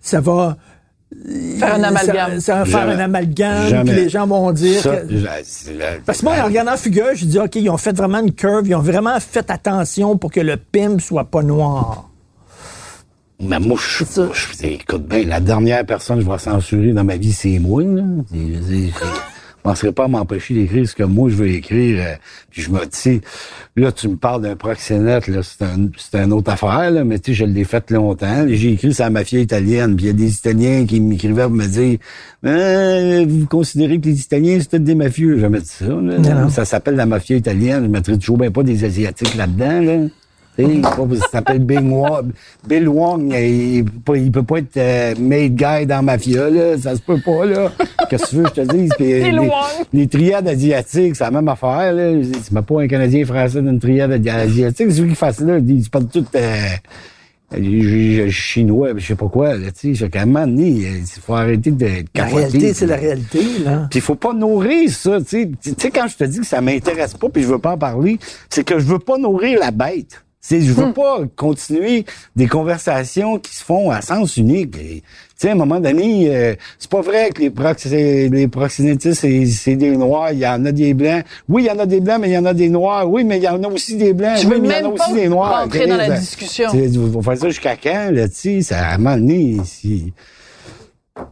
ça 0.00 0.20
va, 0.20 0.56
Faire 1.58 1.74
un 1.74 1.82
amalgame. 1.82 2.38
Ça, 2.38 2.40
ça 2.40 2.54
va 2.60 2.64
faire 2.66 2.80
Jamais. 2.82 2.92
un 2.94 3.00
amalgame, 3.00 3.84
puis 3.84 3.94
les 3.96 4.08
gens 4.08 4.28
vont 4.28 4.52
dire 4.52 4.80
Ça, 4.80 4.94
que- 4.98 5.12
la- 5.12 5.98
Parce 6.06 6.20
que 6.20 6.24
moi, 6.24 6.34
en 6.40 6.44
regardant 6.44 6.76
Fugueuse, 6.76 7.16
je 7.18 7.24
dis, 7.24 7.38
OK, 7.38 7.56
ils 7.56 7.68
ont 7.68 7.76
fait 7.76 7.96
vraiment 7.96 8.20
une 8.20 8.32
curve, 8.32 8.68
ils 8.68 8.76
ont 8.76 8.80
vraiment 8.80 9.18
fait 9.18 9.50
attention 9.50 10.16
pour 10.16 10.30
que 10.30 10.38
le 10.38 10.56
PIM 10.56 11.00
soit 11.00 11.24
pas 11.24 11.42
noir. 11.42 12.08
Mais 13.40 13.58
moi, 13.58 13.76
je, 13.76 14.04
ça. 14.04 14.28
je- 14.32 14.66
écoute 14.68 15.04
bien, 15.08 15.24
la 15.24 15.40
dernière 15.40 15.84
personne 15.84 16.18
que 16.18 16.24
je 16.24 16.30
vais 16.30 16.38
censurer 16.38 16.92
dans 16.92 17.02
ma 17.04 17.16
vie, 17.16 17.32
c'est 17.32 17.58
moi. 17.58 17.82
Là. 17.82 18.02
Je 19.62 19.68
ne 19.68 19.72
penserais 19.74 19.92
pas 19.92 20.04
à 20.04 20.08
m'empêcher 20.08 20.54
d'écrire 20.54 20.88
ce 20.88 20.94
que 20.94 21.02
moi 21.02 21.28
je 21.28 21.34
veux 21.34 21.48
écrire. 21.48 22.02
euh, 22.02 22.14
puis 22.50 22.62
je 22.62 22.70
me 22.70 22.80
dis, 22.86 23.20
là, 23.76 23.92
tu 23.92 24.08
me 24.08 24.16
parles 24.16 24.40
d'un 24.42 24.56
proxénète, 24.56 25.28
là, 25.28 25.42
c'est 25.42 25.62
un, 25.62 25.88
c'est 25.98 26.16
une 26.18 26.32
autre 26.32 26.50
affaire, 26.50 26.90
là, 26.90 27.04
mais 27.04 27.18
tu 27.18 27.32
sais, 27.32 27.34
je 27.34 27.44
l'ai 27.44 27.64
fait 27.64 27.90
longtemps. 27.90 28.46
J'ai 28.48 28.72
écrit 28.72 28.94
sur 28.94 29.04
la 29.04 29.10
mafia 29.10 29.38
italienne, 29.38 29.96
puis 29.96 30.06
il 30.06 30.08
y 30.08 30.10
a 30.10 30.14
des 30.14 30.32
Italiens 30.34 30.86
qui 30.86 30.98
m'écrivaient 30.98 31.42
pour 31.42 31.52
me 31.52 31.66
dire 31.66 31.98
Euh, 32.46 33.26
vous 33.28 33.46
considérez 33.46 34.00
que 34.00 34.06
les 34.06 34.20
Italiens, 34.20 34.58
c'est 34.60 34.70
tous 34.70 34.78
des 34.78 34.94
mafieux. 34.94 35.34
J'ai 35.34 35.40
jamais 35.42 35.60
dit 35.60 35.68
ça. 35.68 35.84
là. 35.86 35.98
Non. 36.18 36.48
Ça 36.48 36.64
s'appelle 36.64 36.96
la 36.96 37.04
mafia 37.06 37.36
italienne. 37.36 37.82
Je 37.84 37.88
mettrais 37.88 38.16
toujours 38.16 38.38
bien 38.38 38.50
pas 38.50 38.62
des 38.62 38.84
Asiatiques 38.84 39.34
là-dedans. 39.34 39.80
Là. 39.82 40.06
Sais, 40.66 41.18
Ça 41.20 41.28
s'appelle 41.32 41.60
Bill 41.60 41.80
Wong. 41.82 42.32
Bill 42.66 42.88
Wong, 42.88 43.32
il, 43.34 43.74
il 43.76 43.84
peut 43.84 43.92
pas- 44.04 44.16
il 44.18 44.30
peut 44.32 44.42
pas 44.42 44.58
être 44.58 44.76
euh, 44.76 45.14
made 45.18 45.54
guy 45.54 45.86
dans 45.86 46.02
Mafia, 46.02 46.48
là. 46.50 46.78
Ça 46.78 46.94
se 46.96 47.00
peut 47.02 47.20
pas, 47.24 47.44
là. 47.46 47.72
Qu'est-ce 48.08 48.24
que 48.24 48.28
tu 48.30 48.36
veux 48.36 48.42
que 48.44 48.48
je 48.56 48.62
te 48.62 48.76
dise? 48.76 48.90
Puis, 48.96 49.06
Bill 49.06 49.32
les, 49.34 49.38
Wong. 49.38 49.50
les 49.92 50.06
triades 50.06 50.48
asiatiques, 50.48 51.16
c'est 51.16 51.24
la 51.24 51.30
même 51.30 51.48
affaire, 51.48 51.92
là. 51.92 52.12
Tu 52.12 52.54
mets 52.54 52.62
pas 52.62 52.82
un 52.82 52.88
Canadien 52.88 53.24
français 53.24 53.60
d'une 53.62 53.78
triade 53.78 54.12
asiatique. 54.28 54.86
C'est 54.90 55.00
lui 55.00 55.10
qui 55.10 55.14
fait 55.16 55.32
ça, 55.32 55.44
là. 55.44 55.58
Ils 55.58 55.84
se 55.84 55.90
parlent 55.90 56.06
tout, 56.08 56.24
euh, 56.34 56.68
chinois, 58.30 58.90
je 58.96 59.04
sais 59.06 59.14
pas 59.16 59.28
quoi, 59.28 59.56
là. 59.56 59.70
Tu 59.72 59.94
sais, 59.96 60.16
à 60.16 60.22
un 60.22 60.26
moment 60.26 60.46
donné, 60.46 60.68
il 60.68 61.04
faut 61.20 61.34
arrêter 61.34 61.72
de 61.72 61.86
La 62.14 62.24
réalité, 62.24 62.72
c'est 62.74 62.86
la 62.86 62.96
réalité, 62.96 63.40
là. 63.64 63.86
Puis 63.90 63.98
il 63.98 64.02
faut 64.02 64.14
pas 64.14 64.32
nourrir 64.32 64.88
ça, 64.90 65.18
tu 65.20 65.26
sais. 65.26 65.50
Tu 65.60 65.74
sais, 65.76 65.90
quand 65.90 66.06
je 66.06 66.16
te 66.16 66.24
dis 66.24 66.40
que 66.40 66.46
ça 66.46 66.60
m'intéresse 66.60 67.14
pas 67.14 67.28
puis 67.28 67.42
je 67.42 67.48
veux 67.48 67.58
pas 67.58 67.72
en 67.72 67.78
parler, 67.78 68.18
c'est 68.48 68.64
que 68.64 68.78
je 68.78 68.84
veux 68.84 68.98
pas 69.00 69.18
nourrir 69.18 69.58
la 69.58 69.70
bête. 69.72 70.22
C'est, 70.42 70.62
je 70.62 70.72
veux 70.72 70.94
pas 70.94 71.18
continuer 71.36 72.06
des 72.34 72.46
conversations 72.46 73.38
qui 73.38 73.54
se 73.54 73.62
font 73.62 73.90
à 73.90 74.00
sens 74.00 74.38
unique. 74.38 74.70
Tu 74.72 75.02
sais, 75.36 75.50
à 75.50 75.52
un 75.52 75.54
moment 75.54 75.80
donné, 75.80 76.34
euh, 76.34 76.54
c'est 76.78 76.90
pas 76.90 77.02
vrai 77.02 77.28
que 77.28 77.42
les, 77.42 77.50
prox 77.50 77.84
les 77.84 78.48
proxénétistes, 78.48 79.20
c'est, 79.20 79.76
des 79.76 79.96
noirs. 79.98 80.32
Il 80.32 80.38
y 80.38 80.46
en 80.46 80.64
a 80.64 80.72
des 80.72 80.94
blancs. 80.94 81.24
Oui, 81.46 81.64
il 81.64 81.66
y 81.66 81.70
en 81.70 81.78
a 81.78 81.84
des 81.84 82.00
blancs, 82.00 82.20
mais 82.22 82.30
il 82.30 82.32
y 82.32 82.38
en 82.38 82.46
a 82.46 82.54
des 82.54 82.70
noirs. 82.70 83.10
Oui, 83.10 83.22
mais 83.22 83.36
il 83.36 83.42
y 83.42 83.48
en 83.48 83.62
a 83.62 83.68
aussi 83.68 83.96
des 83.96 84.14
blancs. 84.14 84.38
Je 84.38 84.46
oui, 84.46 84.54
veux 84.54 84.60
mais 84.62 84.68
il 84.68 84.70
y 84.70 84.74
en 84.74 84.78
a 84.78 84.82
même 84.82 84.92
aussi 84.92 85.10
pas 85.10 85.14
des 85.14 85.28
noirs. 85.28 85.60
rentrer 85.62 85.86
dans 85.86 85.96
la 85.96 86.08
Chris, 86.08 86.20
discussion. 86.20 86.70
On 87.14 87.22
faire 87.22 87.36
ça 87.36 87.48
jusqu'à 87.48 87.76
quand, 87.76 88.10
là, 88.10 88.26
tu 88.28 88.34
sais, 88.34 88.62
ça, 88.62 88.78
à 88.88 88.94
un 88.94 88.98
moment 88.98 89.16
donné, 89.18 89.58
si- 89.64 90.12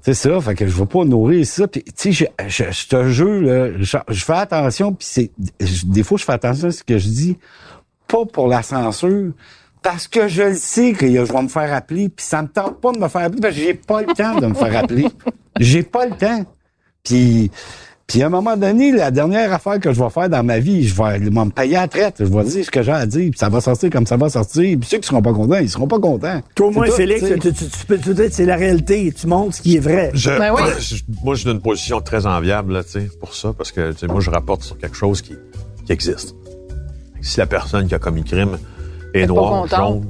c'est 0.02 0.14
ça, 0.14 0.38
fait 0.42 0.54
que 0.54 0.66
je 0.66 0.72
veux 0.72 0.84
pas 0.86 1.04
nourrir 1.06 1.46
ça. 1.46 1.66
Puis, 1.66 1.82
tu 1.82 2.12
sais, 2.12 2.12
je, 2.12 2.24
je, 2.46 2.64
je 2.70 2.86
te 2.88 3.09
jure, 3.09 3.40
là, 3.40 3.68
je, 3.78 3.96
je 4.11 4.24
fais 4.24 4.32
attention, 4.34 4.92
puis 4.92 5.09
c'est, 5.11 5.30
des 5.86 6.02
fois, 6.02 6.18
je 6.18 6.24
fais 6.24 6.32
attention 6.32 6.68
à 6.68 6.72
ce 6.72 6.84
que 6.84 6.98
je 6.98 7.09
dis, 7.09 7.38
pas 8.09 8.24
pour 8.24 8.48
la 8.48 8.62
censure, 8.62 9.32
parce 9.82 10.09
que 10.09 10.26
je 10.28 10.42
le 10.42 10.54
sais 10.54 10.92
que 10.92 11.06
je 11.06 11.20
vais 11.32 11.42
me 11.42 11.48
faire 11.48 11.72
appeler, 11.72 12.09
puis 12.09 12.24
ça 12.26 12.42
me 12.42 12.48
tente 12.48 12.80
pas 12.80 12.90
de 12.92 12.98
me 12.98 13.09
faire 13.09 13.22
appeler, 13.22 13.40
parce 13.40 13.54
que 13.54 13.61
j'ai 13.61 13.74
pas 13.74 14.00
le 14.02 14.06
temps 14.14 14.38
de 14.40 14.46
me 14.46 14.54
faire 14.54 14.76
appeler. 14.76 15.06
J'ai 15.61 15.82
pas 15.82 16.06
le 16.06 16.16
temps. 16.16 16.44
Puis, 17.04 17.50
puis 18.06 18.22
à 18.22 18.26
un 18.26 18.30
moment 18.30 18.56
donné, 18.56 18.90
la 18.92 19.11
dernière 19.11 19.52
affaire 19.52 19.78
que 19.78 19.92
je 19.92 20.02
vais 20.02 20.11
faire 20.11 20.28
dans 20.28 20.42
ma 20.42 20.59
vie, 20.59 20.86
je 20.86 20.94
vais, 20.94 21.18
je 21.18 21.24
vais 21.24 21.30
me 21.30 21.50
payer 21.50 21.76
à 21.76 21.82
la 21.82 21.88
traite. 21.88 22.16
Je 22.18 22.24
vais 22.24 22.44
dire 22.44 22.64
ce 22.64 22.70
que 22.70 22.82
j'ai 22.82 22.92
à 22.92 23.06
dire, 23.06 23.30
puis 23.30 23.38
ça 23.38 23.48
va 23.48 23.61
sortir 23.61 23.90
comme 23.90 24.06
ça 24.06 24.16
va 24.16 24.28
sortir. 24.28 24.78
Puis 24.78 24.88
ceux 24.88 24.98
qui 24.98 25.06
seront 25.09 25.22
pas 25.22 25.32
contents, 25.32 25.59
ils 25.59 25.68
seront 25.70 25.86
pas 25.86 25.98
contents. 25.98 26.40
Toi, 26.54 26.66
au 26.66 26.70
moins, 26.70 26.86
tout, 26.86 26.92
Félix, 26.92 27.22
tu 27.24 27.86
peux 27.86 27.98
tout 27.98 28.14
dire, 28.14 28.28
c'est 28.30 28.46
la 28.46 28.56
réalité. 28.56 29.12
Tu 29.12 29.26
montres 29.26 29.56
ce 29.56 29.62
qui 29.62 29.76
est 29.76 29.80
vrai. 29.80 30.11
Je, 30.14 30.30
Ben 30.30 30.52
oui. 30.54 30.62
je- 30.80 30.96
moi, 31.22 31.34
je 31.34 31.40
suis 31.40 31.46
dans 31.46 31.52
une 31.54 31.61
position 31.62 32.00
très 32.00 32.26
enviable, 32.26 32.72
là, 32.72 32.84
tu 32.84 32.90
sais, 32.92 33.09
pour 33.20 33.34
ça, 33.34 33.52
parce 33.56 33.72
que, 33.72 33.92
tu 33.92 33.98
sais, 34.00 34.06
moi, 34.06 34.20
je 34.20 34.30
rapporte 34.30 34.62
sur 34.62 34.78
quelque 34.78 34.96
chose 34.96 35.20
qui, 35.22 35.34
qui 35.84 35.92
existe. 35.92 36.34
Si 37.20 37.38
la 37.38 37.46
personne 37.46 37.86
qui 37.86 37.94
a 37.94 37.98
commis 37.98 38.22
le 38.22 38.26
crime 38.26 38.58
est 39.14 39.20
est 39.20 39.26
noire, 39.26 39.66
jaune, 39.66 40.04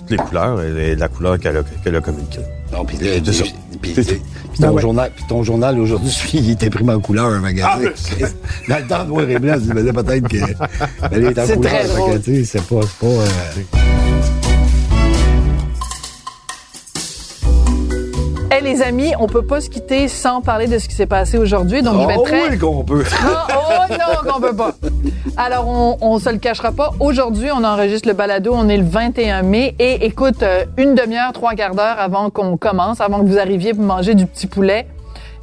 toutes 0.00 0.10
les 0.10 0.16
couleurs, 0.16 0.62
et, 0.62 0.94
la 0.94 1.08
couleur 1.08 1.38
qu'elle 1.38 1.56
a, 1.56 2.00
commis 2.00 2.22
le 2.22 2.30
crime. 2.30 2.44
Non, 2.72 2.84
puis 2.84 2.98
ton 4.58 4.68
Ben 4.68 4.72
ouais. 4.72 4.80
journal, 4.80 5.10
puis 5.14 5.24
ton 5.28 5.42
journal 5.42 5.78
aujourd'hui, 5.78 6.12
il 6.34 6.50
est 6.50 6.64
imprimé 6.64 6.94
en 6.94 7.00
couleur, 7.00 7.26
un 7.26 7.40
magasin. 7.40 7.68
Ah, 8.22 8.26
Dans 8.68 8.76
le 8.78 8.86
temps 8.86 9.04
de 9.04 9.08
noir 9.08 9.28
et 9.28 9.38
blanc, 9.38 9.54
je 9.62 9.72
me 9.72 9.80
disais 9.80 9.92
peut-être 9.92 10.28
que 10.28 10.36
elle 11.12 11.24
est 11.24 11.38
en 11.38 11.46
C'est 11.46 11.56
couleur. 11.56 11.72
très 11.72 11.82
fait 11.82 11.88
que, 11.88 11.96
drôle. 11.96 12.22
tu 12.22 12.36
sais, 12.36 12.44
c'est 12.44 12.62
pas, 12.66 12.80
c'est 12.82 12.98
pas, 13.06 13.06
euh, 13.06 13.26
Eh 18.58 18.62
les 18.62 18.80
amis, 18.80 19.12
on 19.18 19.26
peut 19.26 19.44
pas 19.44 19.60
se 19.60 19.68
quitter 19.68 20.08
sans 20.08 20.40
parler 20.40 20.66
de 20.66 20.78
ce 20.78 20.88
qui 20.88 20.94
s'est 20.94 21.06
passé 21.06 21.36
aujourd'hui. 21.36 21.82
Donc 21.82 22.00
je 22.00 22.06
vais 22.06 22.14
Oh 22.16 22.22
très 22.22 22.48
oui 22.48 22.58
qu'on 22.58 22.84
peut. 22.84 23.04
Ah, 23.22 23.46
oh 23.50 23.92
non, 23.92 24.32
qu'on 24.32 24.40
peut 24.40 24.56
pas. 24.56 24.72
Alors, 25.36 25.68
on, 25.68 25.98
on 26.00 26.18
se 26.18 26.30
le 26.30 26.38
cachera 26.38 26.72
pas. 26.72 26.92
Aujourd'hui, 27.00 27.48
on 27.52 27.64
enregistre 27.64 28.08
le 28.08 28.14
balado. 28.14 28.52
On 28.54 28.68
est 28.68 28.78
le 28.78 28.84
21 28.84 29.42
mai. 29.42 29.74
Et 29.78 30.06
écoute, 30.06 30.42
euh, 30.42 30.64
une 30.78 30.94
demi-heure, 30.94 31.32
trois 31.32 31.54
quarts 31.54 31.74
d'heure 31.74 31.98
avant 31.98 32.30
qu'on 32.30 32.56
commence, 32.56 33.00
avant 33.00 33.20
que 33.20 33.26
vous 33.26 33.38
arriviez 33.38 33.74
pour 33.74 33.84
manger 33.84 34.14
du 34.14 34.26
petit 34.26 34.46
poulet, 34.46 34.86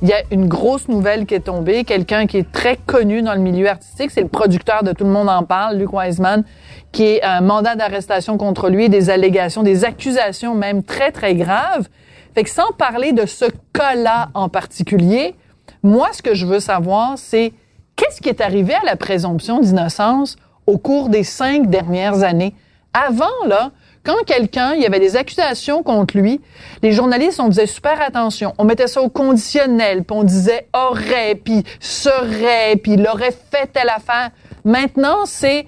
il 0.02 0.10
y 0.10 0.14
a 0.14 0.22
une 0.32 0.48
grosse 0.48 0.88
nouvelle 0.88 1.26
qui 1.26 1.36
est 1.36 1.42
tombée. 1.42 1.84
Quelqu'un 1.84 2.26
qui 2.26 2.38
est 2.38 2.52
très 2.52 2.78
connu 2.78 3.22
dans 3.22 3.36
le 3.36 3.42
milieu 3.42 3.70
artistique, 3.70 4.12
c'est 4.12 4.22
le 4.22 4.28
producteur 4.28 4.84
de 4.84 4.92
Tout 4.92 5.04
le 5.06 5.12
monde 5.12 5.30
en 5.30 5.44
parle, 5.44 5.78
Luc 5.78 5.94
Wiseman, 5.94 6.44
qui 6.92 7.04
est 7.04 7.24
un 7.24 7.42
mandat 7.42 7.76
d'arrestation 7.76 8.38
contre 8.38 8.70
lui, 8.70 8.90
des 8.90 9.10
allégations, 9.10 9.62
des 9.62 9.86
accusations 9.86 10.56
même 10.56 10.84
très, 10.84 11.12
très 11.12 11.36
graves. 11.36 11.88
Fait 12.34 12.44
que 12.44 12.50
sans 12.50 12.72
parler 12.72 13.12
de 13.12 13.26
ce 13.26 13.46
cas-là 13.74 14.30
en 14.34 14.50
particulier, 14.50 15.36
moi, 15.84 16.10
ce 16.14 16.22
que 16.22 16.34
je 16.34 16.46
veux 16.46 16.60
savoir, 16.60 17.18
c'est 17.18 17.54
qu'est-ce 17.96 18.22
qui 18.22 18.30
est 18.30 18.42
arrivé 18.42 18.74
à 18.74 18.86
la 18.86 18.96
présomption 18.96 19.60
d'innocence 19.60 20.38
au 20.66 20.78
cours 20.78 21.10
des 21.10 21.24
cinq 21.24 21.70
dernières 21.70 22.24
années? 22.24 22.56
Avant, 22.94 23.46
là, 23.48 23.72
quand 24.04 24.24
quelqu'un, 24.26 24.74
il 24.74 24.82
y 24.82 24.86
avait 24.86 25.00
des 25.00 25.16
accusations 25.16 25.82
contre 25.82 26.18
lui, 26.18 26.42
les 26.82 26.92
journalistes, 26.92 27.40
on 27.40 27.48
faisait 27.48 27.68
super 27.68 28.02
attention. 28.02 28.54
On 28.58 28.66
mettait 28.66 28.88
ça 28.88 29.02
au 29.02 29.10
conditionnel, 29.10 30.04
puis 30.04 30.18
on 30.18 30.24
disait 30.24 30.68
aurait, 30.74 31.36
puis 31.36 31.64
serait, 31.80 32.76
puis 32.76 32.94
il 32.94 33.08
aurait 33.08 33.32
fait 33.32 33.68
telle 33.68 33.90
affaire. 33.90 34.32
Maintenant, 34.66 35.26
c'est 35.26 35.66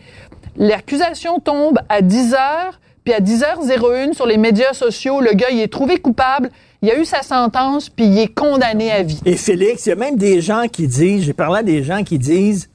l'accusation 0.57 1.39
tombe 1.39 1.80
à 1.88 2.01
10 2.01 2.34
heures, 2.34 2.80
puis 3.06 3.14
à 3.14 3.22
10h01 3.22 4.14
sur 4.14 4.26
les 4.26 4.38
médias 4.38 4.74
sociaux, 4.74 5.22
le 5.22 5.34
gars, 5.34 5.49
il 5.51 5.60
est 5.62 5.72
trouvé 5.72 5.99
coupable, 5.99 6.49
il 6.82 6.89
a 6.89 6.99
eu 6.99 7.06
sa 7.06 7.22
sentence, 7.22 7.88
puis 7.88 8.06
il 8.08 8.18
est 8.18 8.34
condamné 8.34 8.91
à 8.91 9.03
vie. 9.03 9.22
Et 9.26 9.38
Félix, 9.38 9.86
il 9.86 9.89
y 9.89 9.91
a 9.91 9.95
même 9.95 10.18
des 10.18 10.41
gens 10.41 10.66
qui 10.70 10.88
disent, 10.88 11.24
j'ai 11.24 11.34
parlé 11.34 11.60
à 11.60 11.64
des 11.64 11.84
gens 11.84 12.03
qui 12.03 12.18
disent, 12.18 12.68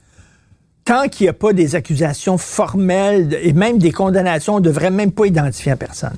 tant 0.85 1.09
qu'il 1.09 1.25
n'y 1.25 1.29
a 1.29 1.33
pas 1.33 1.51
des 1.51 1.75
accusations 1.75 2.37
formelles 2.37 3.37
et 3.43 3.51
même 3.51 3.77
des 3.77 3.91
condamnations, 3.91 4.55
on 4.55 4.59
ne 4.59 4.63
devrait 4.63 4.89
même 4.89 5.11
pas 5.11 5.25
identifier 5.25 5.71
la 5.71 5.77
personne. 5.77 6.17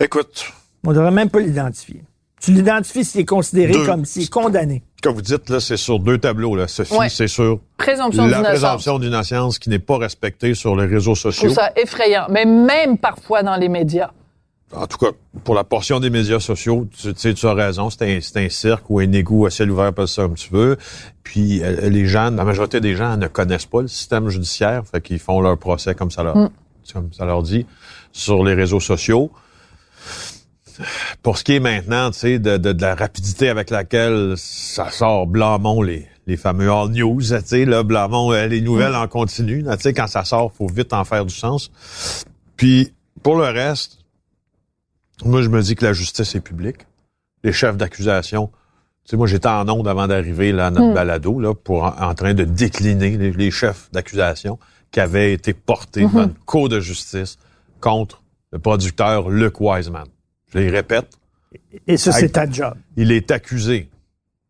Écoute, 0.00 0.52
On 0.84 0.90
ne 0.90 0.94
devrait 0.94 1.10
même 1.10 1.30
pas 1.30 1.40
l'identifier. 1.40 2.04
Tu 2.40 2.52
l'identifies 2.52 3.04
s'il 3.04 3.22
est 3.22 3.24
considéré 3.24 3.72
Deux. 3.72 3.86
comme 3.86 4.04
s'il 4.04 4.24
est 4.24 4.32
condamné. 4.32 4.82
Que 5.00 5.08
vous 5.08 5.22
dites, 5.22 5.48
là, 5.50 5.60
c'est 5.60 5.76
sur 5.76 5.98
deux 6.00 6.18
tableaux, 6.18 6.56
là. 6.56 6.66
Sophie, 6.68 6.94
Ouais. 6.94 7.08
c'est 7.08 7.28
sur 7.28 7.60
Présomption 7.76 8.26
la 8.26 8.40
présomption 8.42 8.98
d'innocence 8.98 9.58
qui 9.58 9.70
n'est 9.70 9.78
pas 9.78 9.96
respectée 9.98 10.54
sur 10.54 10.74
les 10.76 10.86
réseaux 10.86 11.14
Je 11.14 11.20
sociaux. 11.22 11.44
trouve 11.50 11.54
ça 11.56 11.70
effrayant, 11.76 12.26
mais 12.30 12.44
même 12.44 12.98
parfois 12.98 13.42
dans 13.42 13.56
les 13.56 13.68
médias. 13.68 14.10
En 14.74 14.86
tout 14.86 14.98
cas, 14.98 15.12
pour 15.44 15.54
la 15.54 15.64
portion 15.64 15.98
des 15.98 16.10
médias 16.10 16.40
sociaux, 16.40 16.86
tu, 16.90 17.14
tu 17.14 17.20
sais, 17.20 17.32
tu 17.32 17.46
as 17.46 17.54
raison, 17.54 17.88
c'est 17.88 18.20
un, 18.36 18.48
cirque 18.50 18.90
ou 18.90 18.98
un 18.98 19.10
égout 19.12 19.46
à 19.46 19.50
ciel 19.50 19.70
ouvert, 19.70 19.86
appelle 19.86 20.08
ça 20.08 20.22
comme 20.22 20.34
tu 20.34 20.52
veux. 20.52 20.76
Puis 21.22 21.62
euh, 21.62 21.88
les 21.88 22.04
gens, 22.06 22.30
la 22.30 22.44
majorité 22.44 22.80
des 22.80 22.94
gens 22.94 23.16
ne 23.16 23.28
connaissent 23.28 23.64
pas 23.66 23.80
le 23.80 23.88
système 23.88 24.28
judiciaire, 24.28 24.82
fait 24.90 25.00
qu'ils 25.00 25.20
font 25.20 25.40
leur 25.40 25.56
procès 25.56 25.94
comme 25.94 26.10
ça 26.10 26.22
leur, 26.22 26.34
comme 26.92 27.10
ça 27.14 27.24
leur 27.24 27.42
dit, 27.42 27.64
sur 28.12 28.44
les 28.44 28.52
réseaux 28.52 28.80
sociaux. 28.80 29.30
Pour 31.22 31.38
ce 31.38 31.44
qui 31.44 31.54
est 31.54 31.60
maintenant, 31.60 32.10
tu 32.10 32.18
sais, 32.18 32.38
de, 32.38 32.56
de, 32.56 32.72
de 32.72 32.82
la 32.82 32.94
rapidité 32.94 33.48
avec 33.48 33.70
laquelle 33.70 34.34
ça 34.36 34.90
sort 34.90 35.26
Blamont, 35.26 35.82
les, 35.82 36.06
les 36.26 36.36
fameux 36.36 36.70
all 36.70 36.90
news, 36.90 37.20
tu 37.20 37.40
sais, 37.44 37.64
là, 37.64 37.82
euh, 37.88 38.46
les 38.46 38.60
nouvelles 38.60 38.94
en 38.94 39.08
continu, 39.08 39.64
tu 39.64 39.70
sais, 39.80 39.92
quand 39.92 40.06
ça 40.06 40.24
sort, 40.24 40.52
faut 40.52 40.68
vite 40.68 40.92
en 40.92 41.04
faire 41.04 41.24
du 41.24 41.34
sens. 41.34 41.70
Puis, 42.56 42.92
pour 43.22 43.36
le 43.36 43.44
reste, 43.44 43.98
moi, 45.24 45.42
je 45.42 45.48
me 45.48 45.60
dis 45.62 45.74
que 45.74 45.84
la 45.84 45.92
justice 45.92 46.34
est 46.34 46.40
publique. 46.40 46.86
Les 47.44 47.52
chefs 47.52 47.76
d'accusation, 47.76 48.48
tu 49.04 49.10
sais, 49.10 49.16
moi, 49.16 49.26
j'étais 49.26 49.48
en 49.48 49.68
onde 49.68 49.88
avant 49.88 50.06
d'arriver 50.06 50.52
là, 50.52 50.66
à 50.66 50.70
notre 50.70 50.92
balado, 50.94 51.40
là, 51.40 51.54
pour 51.54 51.84
en, 51.84 51.96
en 52.00 52.14
train 52.14 52.34
de 52.34 52.44
décliner 52.44 53.16
les, 53.16 53.32
les 53.32 53.50
chefs 53.50 53.90
d'accusation 53.92 54.58
qui 54.90 55.00
avaient 55.00 55.32
été 55.32 55.52
portés 55.52 56.02
dans 56.02 56.24
une 56.24 56.34
cour 56.46 56.68
de 56.68 56.80
justice 56.80 57.36
contre 57.80 58.22
le 58.52 58.58
producteur 58.58 59.28
Luc 59.28 59.60
Wiseman. 59.60 60.06
Je 60.48 60.58
les 60.58 60.70
répète, 60.70 61.08
Et 61.86 61.96
ça, 61.96 62.12
c'est 62.12 62.30
ta 62.30 62.50
job. 62.50 62.74
il 62.96 63.12
est 63.12 63.30
accusé 63.30 63.90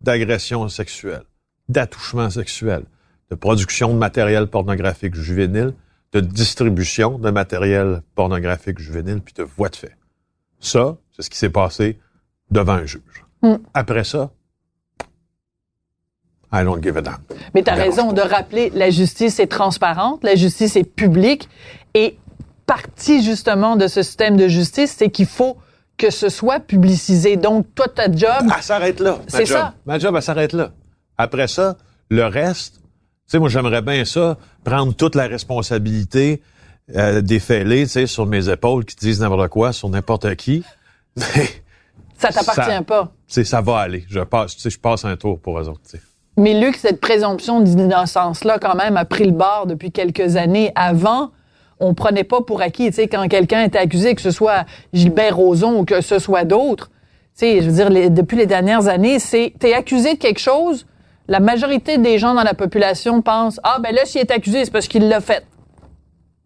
d'agression 0.01 0.69
sexuelle, 0.69 1.25
d'attouchement 1.69 2.31
sexuel, 2.31 2.85
de 3.31 3.35
production 3.35 3.93
de 3.93 3.99
matériel 3.99 4.47
pornographique 4.47 5.15
juvénile, 5.15 5.75
de 6.13 6.21
distribution 6.21 7.19
de 7.19 7.31
matériel 7.31 8.03
pornographique 8.15 8.79
juvénile, 8.79 9.21
puis 9.21 9.35
de 9.35 9.43
voie 9.43 9.69
de 9.69 9.77
fait. 9.77 9.97
Ça, 10.61 10.97
c'est 11.15 11.23
ce 11.23 11.31
qui 11.31 11.37
s'est 11.37 11.51
passé 11.51 11.99
devant 12.51 12.73
un 12.75 12.87
juge. 12.87 13.25
Hmm. 13.43 13.57
Après 13.75 14.05
ça, 14.05 14.31
I 16.53 16.65
don't 16.65 16.83
give 16.83 16.97
a 16.97 17.03
damn. 17.03 17.19
Mais 17.55 17.63
tu 17.63 17.71
as 17.71 17.75
raison 17.75 18.13
de 18.13 18.23
rappeler, 18.23 18.71
la 18.71 18.91
justice 18.91 19.39
est 19.39 19.49
transparente, 19.49 20.25
la 20.25 20.35
justice 20.35 20.77
est 20.77 20.85
publique 20.85 21.49
et 21.95 22.17
partie 22.65 23.23
justement 23.23 23.77
de 23.77 23.87
ce 23.87 24.03
système 24.03 24.37
de 24.37 24.49
justice, 24.49 24.95
c'est 24.97 25.11
qu'il 25.11 25.27
faut 25.27 25.59
que 25.99 26.11
ce 26.11 26.29
soit 26.29 26.61
publicisé. 26.61 27.37
Donc, 27.37 27.67
toi, 27.75 27.89
ta 27.89 28.11
job, 28.11 28.51
Elle 28.57 28.63
s'arrête 28.63 29.01
là. 29.01 29.19
C'est 29.27 29.45
job. 29.45 29.59
ça. 29.59 29.75
Ma 29.85 29.99
job, 29.99 30.15
elle 30.17 30.23
s'arrête 30.23 30.53
là. 30.53 30.71
Après 31.19 31.49
ça, 31.49 31.77
le 32.09 32.25
reste, 32.25 32.77
tu 32.77 32.83
sais, 33.27 33.39
moi, 33.39 33.49
j'aimerais 33.49 33.83
bien 33.83 34.05
ça, 34.05 34.39
prendre 34.65 34.95
toute 34.95 35.15
la 35.15 35.27
responsabilité 35.27 36.41
euh, 36.97 37.21
des 37.21 37.41
fêlés, 37.41 37.83
tu 37.83 37.91
sais, 37.91 38.07
sur 38.07 38.25
mes 38.25 38.49
épaules 38.49 38.85
qui 38.85 38.97
disent 38.97 39.21
n'importe 39.21 39.49
quoi 39.49 39.73
sur 39.73 39.89
n'importe 39.91 40.35
qui. 40.37 40.65
Mais 41.17 41.49
ça 42.17 42.31
t'appartient 42.31 42.85
pas. 42.85 43.13
c'est 43.27 43.45
ça 43.45 43.61
va 43.61 43.79
aller. 43.79 44.05
Je 44.09 44.21
passe, 44.21 44.55
tu 44.57 44.63
sais, 44.63 44.71
je 44.71 44.79
passe 44.79 45.05
un 45.05 45.17
tour 45.17 45.39
pour 45.39 45.59
eux 45.61 45.69
autres. 45.69 45.83
tu 45.85 45.99
sais. 45.99 46.03
Mais 46.37 46.59
Luc, 46.59 46.77
cette 46.77 47.01
présomption 47.01 47.61
d'innocence-là, 47.61 48.59
quand 48.61 48.77
même, 48.77 48.97
a 48.97 49.05
pris 49.05 49.25
le 49.25 49.33
bord 49.33 49.67
depuis 49.67 49.91
quelques 49.91 50.37
années. 50.37 50.71
Avant, 50.77 51.33
on 51.81 51.95
prenait 51.95 52.25
pas 52.25 52.43
pour 52.43 52.61
acquis, 52.61 52.89
tu 52.89 52.95
sais, 52.95 53.09
quand 53.09 53.27
quelqu'un 53.29 53.65
était 53.65 53.79
accusé, 53.79 54.15
que 54.15 54.23
ce 54.23 54.31
soit 54.31 54.65
Gilbert 54.93 55.37
Rozon 55.37 55.81
ou 55.81 55.85
que 55.85 56.01
ce 56.01 56.19
soit 56.19 56.45
d'autres. 56.45 56.91
Tu 57.37 57.47
sais, 57.47 57.63
je 57.63 57.71
veux 57.71 57.91
dire, 57.91 58.11
depuis 58.11 58.37
les 58.37 58.47
dernières 58.47 58.89
années, 58.89 59.19
c'est, 59.19 59.53
t'es 59.59 59.73
accusé 59.73 60.15
de 60.15 60.19
quelque 60.19 60.41
chose, 60.41 60.87
la 61.29 61.41
majorité 61.41 61.99
des 61.99 62.19
gens 62.19 62.35
dans 62.35 62.43
la 62.43 62.55
population 62.55 63.23
pensent, 63.23 63.61
ah, 63.63 63.79
ben 63.81 63.95
là, 63.95 64.05
s'il 64.05 64.21
est 64.21 64.31
accusé, 64.31 64.65
c'est 64.65 64.71
parce 64.71 64.89
qu'il 64.89 65.09
l'a 65.09 65.21
fait. 65.21 65.47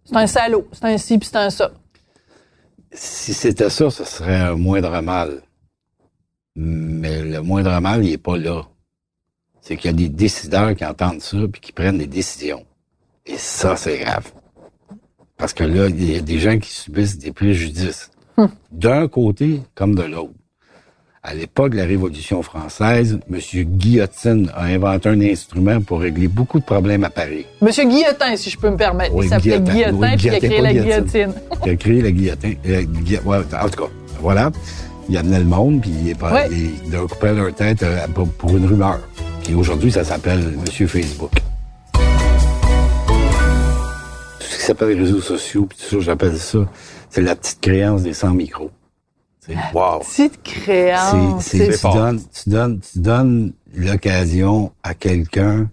C'est 0.05 0.17
un 0.17 0.27
salaud, 0.27 0.67
c'est 0.73 0.85
un 0.85 0.99
ci, 0.99 1.19
puis 1.19 1.29
c'est 1.31 1.39
un 1.39 1.51
ça. 1.51 1.71
Si 2.91 3.33
c'était 3.33 3.71
ça, 3.71 3.89
ce 3.91 4.05
serait 4.05 4.37
un 4.37 4.57
moindre 4.57 5.01
mal. 5.01 5.43
Mais 6.55 7.23
le 7.23 7.41
moindre 7.41 7.81
mal, 7.81 8.05
il 8.05 8.13
est 8.13 8.19
pas 8.19 8.37
là. 8.37 8.63
C'est 9.61 9.77
qu'il 9.77 9.91
y 9.93 9.95
a 9.95 9.97
des 9.97 10.09
décideurs 10.09 10.75
qui 10.75 10.85
entendent 10.85 11.23
ça 11.23 11.39
puis 11.51 11.61
qui 11.61 11.73
prennent 11.73 11.99
des 11.99 12.07
décisions. 12.07 12.67
Et 13.25 13.39
ça, 13.39 13.77
c'est 13.77 13.99
grave. 13.99 14.33
Parce 15.43 15.55
que 15.55 15.65
là, 15.65 15.89
il 15.89 16.13
y 16.13 16.17
a 16.17 16.21
des 16.21 16.39
gens 16.39 16.57
qui 16.57 16.71
subissent 16.71 17.19
des 17.19 17.33
préjudices. 17.33 18.13
D'un 18.71 19.09
côté 19.09 19.61
comme 19.75 19.97
de 19.97 20.05
l'autre. 20.05 20.31
À 21.21 21.35
l'époque 21.35 21.73
de 21.73 21.79
la 21.79 21.85
Révolution 21.85 22.43
française, 22.45 23.19
M. 23.29 23.41
Guillotine 23.65 24.53
a 24.55 24.67
inventé 24.67 25.09
un 25.09 25.21
instrument 25.21 25.81
pour 25.81 25.99
régler 25.99 26.29
beaucoup 26.29 26.61
de 26.61 26.65
problèmes 26.65 27.03
à 27.03 27.11
Paris. 27.11 27.45
Monsieur 27.61 27.83
Guillotin, 27.89 28.37
si 28.37 28.51
je 28.51 28.57
peux 28.57 28.71
me 28.71 28.77
permettre. 28.77 29.17
Oui, 29.17 29.27
il 29.27 29.31
s'appelait 29.31 29.59
Guillotin. 29.61 29.95
Oui, 29.97 30.09
puis 30.17 30.27
il 30.29 30.35
a 30.37 30.39
créé 30.39 30.61
la 30.61 30.73
Guillotine. 30.75 31.33
qui 31.65 31.71
a 31.71 31.75
créé 31.77 32.03
la 32.03 32.11
guillotine. 32.13 32.57
euh, 32.69 32.85
ouais, 33.25 33.37
en 33.39 33.69
tout 33.69 33.83
cas, 33.85 33.91
voilà. 34.21 34.53
Il 35.09 35.17
amenait 35.17 35.41
le 35.41 35.45
monde, 35.45 35.81
puis 35.81 35.91
il, 35.91 36.15
Ouais. 36.25 36.49
il 36.53 36.93
leur 36.93 37.09
coupait 37.09 37.35
leur 37.35 37.53
tête 37.53 37.83
euh, 37.83 38.07
pour, 38.15 38.29
pour 38.29 38.57
une 38.57 38.67
rumeur. 38.67 39.01
Et 39.51 39.55
aujourd'hui, 39.55 39.91
ça 39.91 40.05
s'appelle 40.05 40.57
Monsieur 40.65 40.87
Facebook. 40.87 41.33
Qui 44.63 44.69
s'appelle 44.69 44.91
les 44.91 45.01
réseaux 45.01 45.21
sociaux, 45.21 45.67
puis 45.67 45.77
tout 45.77 45.97
ça, 45.97 46.01
j'appelle 46.01 46.39
ça, 46.39 46.59
c'est 47.11 47.21
la 47.21 47.35
petite 47.35 47.61
créance 47.61 48.05
des 48.05 48.15
100 48.15 48.35
micros. 48.35 48.71
Wow. 49.75 49.99
Petite 49.99 50.41
créance. 50.45 51.47
C'est, 51.47 51.67
tu, 51.67 51.73
fort. 51.73 51.97
donnes, 51.97 52.21
tu 52.33 52.49
donnes, 52.49 52.81
tu 52.81 53.01
donnes 53.01 53.53
l'occasion 53.75 54.71
à 54.85 54.95
quelqu'un 54.95 55.69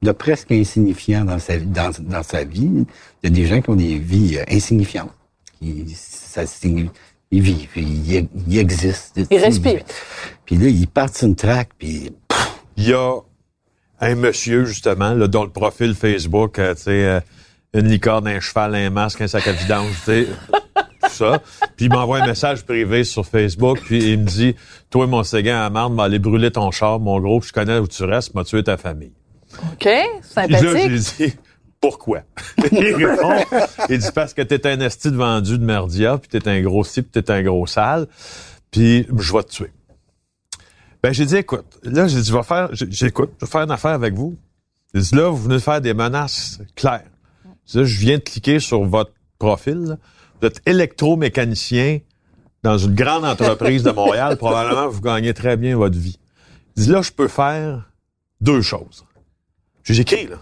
de 0.00 0.12
presque 0.12 0.50
insignifiant 0.50 1.26
dans 1.26 1.38
sa, 1.38 1.58
dans, 1.58 1.92
dans 2.00 2.22
sa 2.22 2.44
vie. 2.44 2.86
Il 3.22 3.24
y 3.24 3.26
a 3.26 3.30
des 3.30 3.44
gens 3.44 3.60
qui 3.60 3.68
ont 3.68 3.76
des 3.76 3.98
vies 3.98 4.38
euh, 4.38 4.44
insignifiantes. 4.48 5.12
Qui, 5.60 5.94
ça, 5.94 6.44
ils 6.64 7.42
vivent, 7.42 7.68
ils, 7.76 8.28
ils 8.48 8.58
existent. 8.58 9.20
Ils 9.30 9.38
respirent. 9.38 9.84
Puis 10.46 10.56
là, 10.56 10.68
ils 10.68 10.88
partent 10.88 11.18
sur 11.18 11.28
une 11.28 11.36
track, 11.36 11.68
puis 11.78 12.10
Il 12.78 12.88
y 12.88 12.94
a 12.94 13.18
un 14.00 14.14
monsieur, 14.14 14.64
justement, 14.64 15.12
là, 15.12 15.28
dont 15.28 15.44
le 15.44 15.50
profil 15.50 15.94
Facebook, 15.94 16.58
euh, 16.58 16.74
tu 16.74 16.84
sais, 16.84 17.04
euh, 17.04 17.20
une 17.74 17.88
licorne, 17.88 18.26
un 18.28 18.40
cheval, 18.40 18.74
un 18.74 18.90
masque, 18.90 19.20
un 19.22 19.26
sac 19.28 19.46
à 19.46 19.52
vidange, 19.52 19.90
tu 20.04 20.04
sais, 20.04 20.26
tout 21.02 21.10
ça. 21.10 21.40
Puis 21.76 21.86
il 21.86 21.92
m'envoie 21.92 22.22
un 22.22 22.26
message 22.26 22.64
privé 22.64 23.04
sur 23.04 23.26
Facebook, 23.26 23.80
puis 23.84 24.12
il 24.12 24.18
me 24.20 24.24
dit, 24.26 24.54
toi, 24.90 25.06
mon 25.06 25.22
séguin 25.24 25.60
à 25.62 25.70
marde, 25.70 25.94
m'a 25.94 26.04
aller 26.04 26.18
brûler 26.18 26.50
ton 26.50 26.70
char, 26.70 27.00
mon 27.00 27.18
gros, 27.20 27.40
puis 27.40 27.48
je 27.48 27.52
connais 27.54 27.78
où 27.78 27.88
tu 27.88 28.04
restes, 28.04 28.34
m'a 28.34 28.44
tué 28.44 28.62
ta 28.62 28.76
famille. 28.76 29.12
OK, 29.72 29.78
Puis 29.78 29.88
là, 29.90 30.00
sympathique. 30.22 30.90
j'ai 30.90 31.26
dit, 31.28 31.34
pourquoi? 31.80 32.20
il 32.72 32.94
répond, 33.06 33.34
il 33.88 33.98
dit, 33.98 34.08
parce 34.14 34.34
que 34.34 34.42
t'es 34.42 34.66
un 34.66 34.80
esti 34.80 35.10
de 35.10 35.16
vendu 35.16 35.58
de 35.58 35.64
merdia, 35.64 36.18
puis 36.18 36.28
t'es 36.28 36.48
un 36.48 36.60
gros 36.62 36.84
ci, 36.84 37.02
puis 37.02 37.10
t'es 37.22 37.30
un 37.32 37.42
gros 37.42 37.66
sale, 37.66 38.06
puis 38.70 39.06
je 39.18 39.32
vais 39.32 39.42
te 39.44 39.50
tuer. 39.50 39.72
Ben, 41.02 41.12
j'ai 41.12 41.24
dit, 41.26 41.36
écoute, 41.36 41.64
là, 41.82 42.06
j'ai 42.06 42.20
dit, 42.20 42.28
je 42.28 42.36
vais 42.36 42.42
faire, 42.44 42.68
j'ai- 42.72 42.86
j'écoute, 42.90 43.32
je 43.40 43.46
vais 43.46 43.50
faire 43.50 43.62
une 43.62 43.70
affaire 43.72 43.90
avec 43.90 44.14
vous. 44.14 44.36
J'ai 44.94 45.00
dit, 45.00 45.14
là, 45.16 45.28
vous 45.30 45.36
venez 45.38 45.54
de 45.56 45.60
faire 45.60 45.80
des 45.80 45.94
menaces 45.94 46.60
claires. 46.76 47.02
Je 47.66 47.80
viens 47.80 48.18
de 48.18 48.22
cliquer 48.22 48.60
sur 48.60 48.82
votre 48.84 49.12
profil. 49.38 49.84
là. 49.84 49.96
Vous 50.40 50.46
êtes 50.48 50.60
électromécanicien 50.66 52.00
dans 52.62 52.78
une 52.78 52.94
grande 52.94 53.24
entreprise 53.24 53.82
de 53.82 53.90
Montréal. 53.90 54.36
Probablement, 54.38 54.88
vous 54.88 55.00
gagnez 55.00 55.34
très 55.34 55.56
bien 55.56 55.76
votre 55.76 55.98
vie. 55.98 56.18
J'ai 56.76 56.84
dit, 56.84 56.90
là, 56.90 57.02
je 57.02 57.12
peux 57.12 57.28
faire 57.28 57.88
deux 58.40 58.62
choses. 58.62 59.04
J'ai 59.84 60.00
écrit, 60.00 60.26
là. 60.26 60.38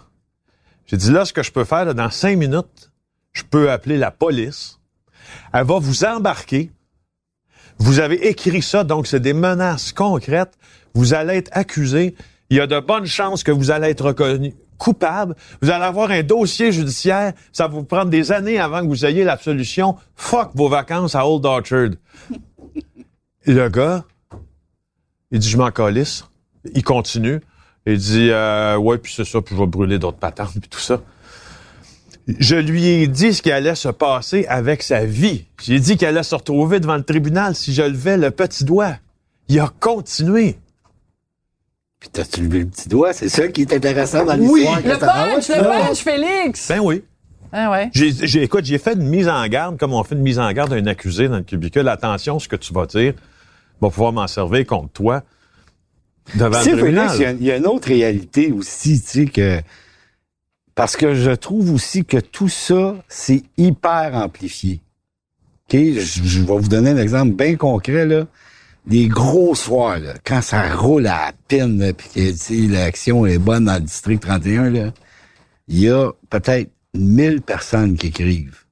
J'ai 0.85 0.97
dit, 0.97 1.11
là, 1.11 1.25
ce 1.25 1.33
que 1.33 1.43
je 1.43 1.51
peux 1.51 1.63
faire, 1.63 1.85
là, 1.85 1.93
dans 1.93 2.09
cinq 2.09 2.37
minutes, 2.37 2.91
je 3.33 3.43
peux 3.43 3.71
appeler 3.71 3.97
la 3.97 4.11
police. 4.11 4.79
Elle 5.53 5.65
va 5.65 5.79
vous 5.79 6.03
embarquer. 6.03 6.71
Vous 7.77 7.99
avez 7.99 8.27
écrit 8.27 8.61
ça, 8.61 8.83
donc 8.83 9.07
c'est 9.07 9.19
des 9.19 9.33
menaces 9.33 9.93
concrètes. 9.93 10.57
Vous 10.93 11.13
allez 11.13 11.35
être 11.35 11.49
accusé. 11.53 12.15
Il 12.49 12.57
y 12.57 12.59
a 12.59 12.67
de 12.67 12.79
bonnes 12.79 13.05
chances 13.05 13.43
que 13.43 13.51
vous 13.51 13.71
allez 13.71 13.89
être 13.89 14.05
reconnu 14.05 14.53
coupable. 14.81 15.35
Vous 15.61 15.69
allez 15.69 15.83
avoir 15.83 16.09
un 16.09 16.23
dossier 16.23 16.71
judiciaire. 16.71 17.33
Ça 17.53 17.67
va 17.67 17.73
vous 17.75 17.83
prendre 17.83 18.09
des 18.09 18.31
années 18.31 18.57
avant 18.57 18.81
que 18.81 18.87
vous 18.87 19.05
ayez 19.05 19.23
l'absolution. 19.23 19.95
Fuck 20.15 20.49
vos 20.55 20.69
vacances 20.69 21.13
à 21.13 21.27
Old 21.27 21.45
Orchard. 21.45 21.91
Le 23.45 23.69
gars, 23.69 24.03
il 25.29 25.37
dit, 25.37 25.47
je 25.47 25.57
m'en 25.57 25.69
calisse. 25.69 26.25
Il 26.73 26.83
continue. 26.83 27.41
Il 27.85 27.97
dit, 27.97 28.29
euh, 28.31 28.75
ouais, 28.77 28.97
puis 28.97 29.13
c'est 29.15 29.23
ça, 29.23 29.39
puis 29.39 29.55
je 29.55 29.61
vais 29.61 29.67
brûler 29.67 29.99
d'autres 29.99 30.17
patentes, 30.17 30.53
puis 30.59 30.69
tout 30.69 30.79
ça. 30.79 31.01
Je 32.27 32.55
lui 32.55 32.85
ai 32.85 33.07
dit 33.07 33.33
ce 33.33 33.41
qui 33.43 33.51
allait 33.51 33.75
se 33.75 33.89
passer 33.89 34.45
avec 34.47 34.81
sa 34.81 35.05
vie. 35.05 35.45
J'ai 35.61 35.79
dit 35.79 35.97
qu'elle 35.97 36.09
allait 36.09 36.23
se 36.23 36.33
retrouver 36.33 36.79
devant 36.79 36.97
le 36.97 37.03
tribunal 37.03 37.55
si 37.55 37.73
je 37.73 37.83
levais 37.83 38.17
le 38.17 38.31
petit 38.31 38.63
doigt. 38.63 38.95
Il 39.47 39.59
a 39.59 39.71
continué. 39.79 40.57
Puis 42.01 42.09
t'as-tu 42.11 42.41
levé 42.41 42.59
le 42.59 42.65
petit 42.65 42.89
doigt? 42.89 43.13
C'est 43.13 43.29
ça 43.29 43.47
qui 43.47 43.61
est 43.61 43.71
intéressant 43.73 44.25
dans 44.25 44.37
Oui. 44.37 44.59
l'histoire. 44.61 44.77
Le 44.77 44.83
que 44.93 44.99
ça- 44.99 45.07
punch, 45.07 45.47
le 45.49 45.63
punch, 45.63 45.97
Félix! 45.99 46.67
Ben 46.67 46.79
oui. 46.79 47.03
Ah 47.53 47.69
ouais. 47.71 47.89
J'ai, 47.93 48.11
j'ai, 48.27 48.43
écoute, 48.43 48.65
j'ai 48.65 48.77
fait 48.77 48.93
une 48.93 49.07
mise 49.07 49.27
en 49.29 49.45
garde, 49.47 49.77
comme 49.77 49.93
on 49.93 50.03
fait 50.03 50.15
une 50.15 50.21
mise 50.21 50.39
en 50.39 50.51
garde 50.51 50.71
d'un 50.71 50.85
accusé 50.87 51.27
dans 51.29 51.37
le 51.37 51.43
cubicule. 51.43 51.87
Attention, 51.87 52.39
ce 52.39 52.47
que 52.49 52.55
tu 52.57 52.73
vas 52.73 52.85
dire 52.87 53.13
va 53.79 53.89
pouvoir 53.89 54.11
m'en 54.13 54.27
servir 54.27 54.65
contre 54.65 54.89
toi 54.91 55.23
devant 56.35 56.57
Tu 56.59 56.63
sais, 56.65 56.71
le 56.71 56.77
tribunal. 56.77 57.09
Félix, 57.09 57.19
il 57.19 57.23
y 57.23 57.25
a- 57.25 57.31
il 57.31 57.43
y, 57.43 57.51
a 57.51 57.57
une 57.57 57.67
autre 57.67 57.87
réalité 57.89 58.51
aussi, 58.51 59.01
tu 59.01 59.07
sais, 59.07 59.25
que. 59.25 59.61
Parce 60.73 60.95
que 60.97 61.13
je 61.13 61.31
trouve 61.31 61.71
aussi 61.73 62.03
que 62.05 62.17
tout 62.17 62.47
ça, 62.49 62.95
c'est 63.09 63.43
hyper 63.57 64.11
amplifié. 64.15 64.79
OK? 65.69 65.77
Je, 65.77 65.99
je 66.23 66.39
vais 66.41 66.57
vous 66.57 66.69
donner 66.69 66.91
un 66.91 66.97
exemple 66.97 67.33
bien 67.33 67.55
concret, 67.57 68.05
là. 68.05 68.25
Les 68.87 69.07
gros 69.07 69.53
soirs, 69.53 69.99
là, 69.99 70.13
quand 70.23 70.41
ça 70.41 70.73
roule 70.73 71.05
à 71.07 71.27
la 71.27 71.33
peine, 71.47 71.79
là, 71.79 71.93
puis 71.93 72.09
que, 72.09 72.71
l'action 72.71 73.25
est 73.25 73.37
bonne 73.37 73.65
dans 73.65 73.75
le 73.75 73.81
district 73.81 74.23
31, 74.23 74.69
là, 74.69 74.91
il 75.67 75.79
y 75.79 75.89
a 75.89 76.11
peut-être 76.29 76.71
1000 76.95 77.41
personnes 77.41 77.95
qui 77.95 78.07
écrivent 78.07 78.63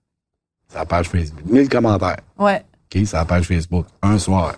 sur 0.70 0.80
la 0.80 0.86
page 0.86 1.08
Facebook. 1.08 1.46
1000 1.46 1.70
commentaires. 1.70 2.22
Ouais. 2.38 2.64
OK, 2.94 3.06
sur 3.06 3.18
la 3.18 3.26
page 3.26 3.46
Facebook, 3.46 3.86
un 4.02 4.18
soir. 4.18 4.56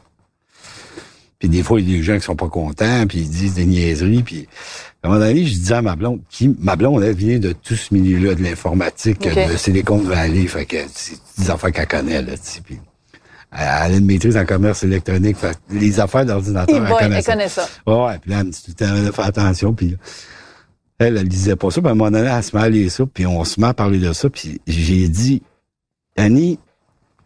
Puis 1.37 1.49
des 1.49 1.63
fois, 1.63 1.81
il 1.81 1.89
y 1.89 1.93
a 1.95 1.97
des 1.97 2.03
gens 2.03 2.15
qui 2.15 2.21
sont 2.21 2.35
pas 2.35 2.49
contents, 2.49 3.07
puis 3.07 3.19
ils 3.19 3.29
disent 3.29 3.55
des 3.55 3.65
niaiseries, 3.65 4.23
puis 4.23 4.47
à 5.01 5.07
un 5.07 5.09
moment 5.09 5.25
donné, 5.25 5.43
je 5.45 5.53
disais 5.53 5.73
à 5.73 5.81
ma 5.81 5.95
blonde, 5.95 6.21
qui, 6.29 6.55
ma 6.59 6.75
blonde, 6.75 7.03
elle 7.03 7.15
vient 7.15 7.39
de 7.39 7.51
tout 7.51 7.75
ce 7.75 7.93
milieu-là, 7.93 8.35
de 8.35 8.43
l'informatique, 8.43 9.25
OK. 9.25 9.51
de 9.51 9.57
Silicon 9.57 9.97
Valley, 9.97 10.45
fait 10.45 10.65
que 10.65 10.77
c'est 10.93 11.17
des 11.39 11.49
affaires 11.49 11.71
qu'elle 11.71 11.87
connaît, 11.87 12.21
là, 12.21 12.37
tu 12.37 12.43
sais, 12.43 12.61
puis 12.61 12.79
elle 13.51 13.93
a 13.93 13.97
une 13.97 14.05
maîtrise 14.05 14.37
en 14.37 14.45
commerce 14.45 14.83
électronique, 14.83 15.37
fait 15.37 15.57
les 15.69 15.99
affaires 15.99 16.25
d'ordinateur, 16.25 16.85
elle 16.85 16.93
connaît 16.93 17.17
elle 17.17 17.23
ça. 17.23 17.33
connaît 17.33 17.49
ça. 17.49 17.67
Ouais, 17.85 18.05
ouais, 18.05 18.17
puis 18.19 18.31
là, 18.31 18.39
elle 18.39 18.45
me 18.47 18.51
dit 18.51 18.63
tout 18.63 18.71
le 18.79 18.85
temps, 18.85 18.93
là, 18.93 19.11
fais 19.11 19.21
attention, 19.23 19.73
puis 19.73 19.89
là, 19.89 19.97
elle, 20.99 21.17
elle 21.17 21.27
disait 21.27 21.55
pas 21.55 21.71
ça, 21.71 21.81
puis 21.81 21.89
à 21.89 21.91
un 21.91 21.95
moment 21.95 22.11
donné, 22.11 22.29
elle 22.29 22.43
se 22.43 22.55
met 22.55 22.63
à 22.63 22.69
lire 22.69 22.91
ça, 22.91 23.03
puis 23.11 23.25
on 23.25 23.43
se 23.43 23.59
met 23.59 23.67
à 23.67 23.73
parler 23.73 23.99
de 23.99 24.13
ça, 24.13 24.29
puis 24.29 24.61
j'ai 24.67 25.09
dit, 25.09 25.41
Annie, 26.15 26.59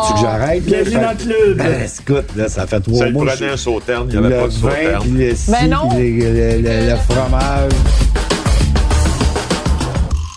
Faut-tu 0.00 0.14
que 0.14 0.18
j'arrête? 0.20 0.62
Bienvenue 0.64 0.94
dans 0.96 1.10
le 1.12 1.16
club. 1.16 1.56
Ben, 1.58 1.88
écoute, 2.00 2.36
là, 2.36 2.48
ça 2.48 2.66
fait 2.66 2.80
trois 2.80 2.98
Ça 2.98 3.10
mois. 3.10 3.24
prenait 3.26 3.48
je- 3.48 3.52
un 3.54 3.56
sauterne, 3.56 4.08
il 4.10 4.16
n'y 4.20 4.28
le 4.28 4.34
avait 4.34 4.40
pas 4.42 4.48
de 4.48 4.52
vin, 4.52 4.70
sauterne. 4.70 5.02
puis 5.02 5.10
le 5.12 5.34
ci, 5.36 5.50
Ben 5.52 5.70
non. 5.70 5.88
puis 5.90 6.18
le, 6.20 6.32
le- 6.32 6.58
le- 6.58 6.90
le 6.90 6.96
fromage. 7.08 7.72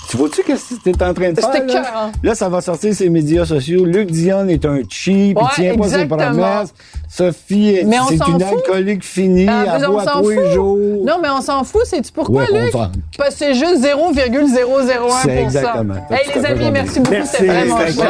Tu 0.09 0.15
vois-tu 0.15 0.41
qu'est-ce 0.43 0.75
que 0.75 0.79
t'es 0.89 1.03
en 1.03 1.13
train 1.13 1.31
de 1.33 1.39
faire? 1.39 1.49
Là? 1.49 1.57
écœurant. 1.63 2.11
Là, 2.23 2.33
ça 2.35 2.47
va 2.47 2.61
sortir 2.61 2.93
ses 2.95 3.09
médias 3.09 3.45
sociaux. 3.45 3.83
Luc 3.85 4.09
Dion 4.09 4.47
est 4.47 4.63
un 4.65 4.79
cheap, 4.89 5.37
Ouais, 5.37 5.43
il 5.57 5.63
tient 5.63 5.75
pas 5.77 5.87
ses 5.89 6.05
promesses. 6.05 6.73
Sophie, 7.09 7.77
c'est 7.81 8.15
une 8.15 8.39
fout. 8.39 8.59
alcoolique 8.65 9.03
finie, 9.03 9.47
Ah, 9.49 9.63
mais 9.65 9.71
elle 9.79 9.85
on 9.89 9.91
boit 9.93 10.03
s'en 10.05 10.21
tous 10.21 10.29
les 10.29 10.35
fout. 10.37 10.45
jours. 10.53 10.77
Non, 11.05 11.17
mais 11.21 11.29
on 11.29 11.41
s'en 11.41 11.63
fout. 11.65 11.85
Sais-tu 11.85 12.11
pourquoi, 12.13 12.43
Ouais, 12.43 12.61
Luc? 12.61 12.71
s'en- 12.71 12.89
Parce 13.17 13.31
que 13.31 13.35
c'est 13.37 13.53
juste 13.53 13.81
0,001 13.81 15.09
C'est 15.23 15.35
exactement. 15.43 15.95
Hey, 16.09 16.31
à 16.31 16.39
les 16.39 16.45
amis, 16.45 16.71
merci 16.71 16.99
beaucoup. 17.01 17.15
C'était 17.25 17.45
vraiment 17.45 17.77
c'était 17.87 18.03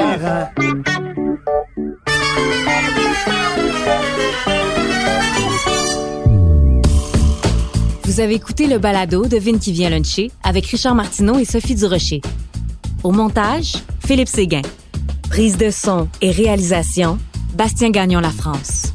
Vous 8.18 8.24
avez 8.24 8.34
écouté 8.34 8.66
le 8.66 8.80
balado 8.80 9.28
de 9.28 9.38
Vin 9.38 9.60
qui 9.60 9.72
vient 9.72 9.92
luncher 9.92 10.32
avec 10.42 10.66
Richard 10.66 10.96
Martineau 10.96 11.38
et 11.38 11.46
Sophie 11.46 11.76
Durocher. 11.76 12.22
Au 13.04 13.12
montage, 13.12 13.76
Philippe 14.08 14.28
Séguin. 14.28 14.64
Prise 15.30 15.56
de 15.56 15.70
son 15.70 16.08
et 16.20 16.32
réalisation, 16.32 17.20
Bastien 17.54 17.92
Gagnon 17.92 18.20
La 18.20 18.32
France. 18.32 18.92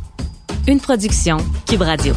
Une 0.66 0.81
production 0.81 1.37
Cube 1.68 1.83
Radio. 1.83 2.14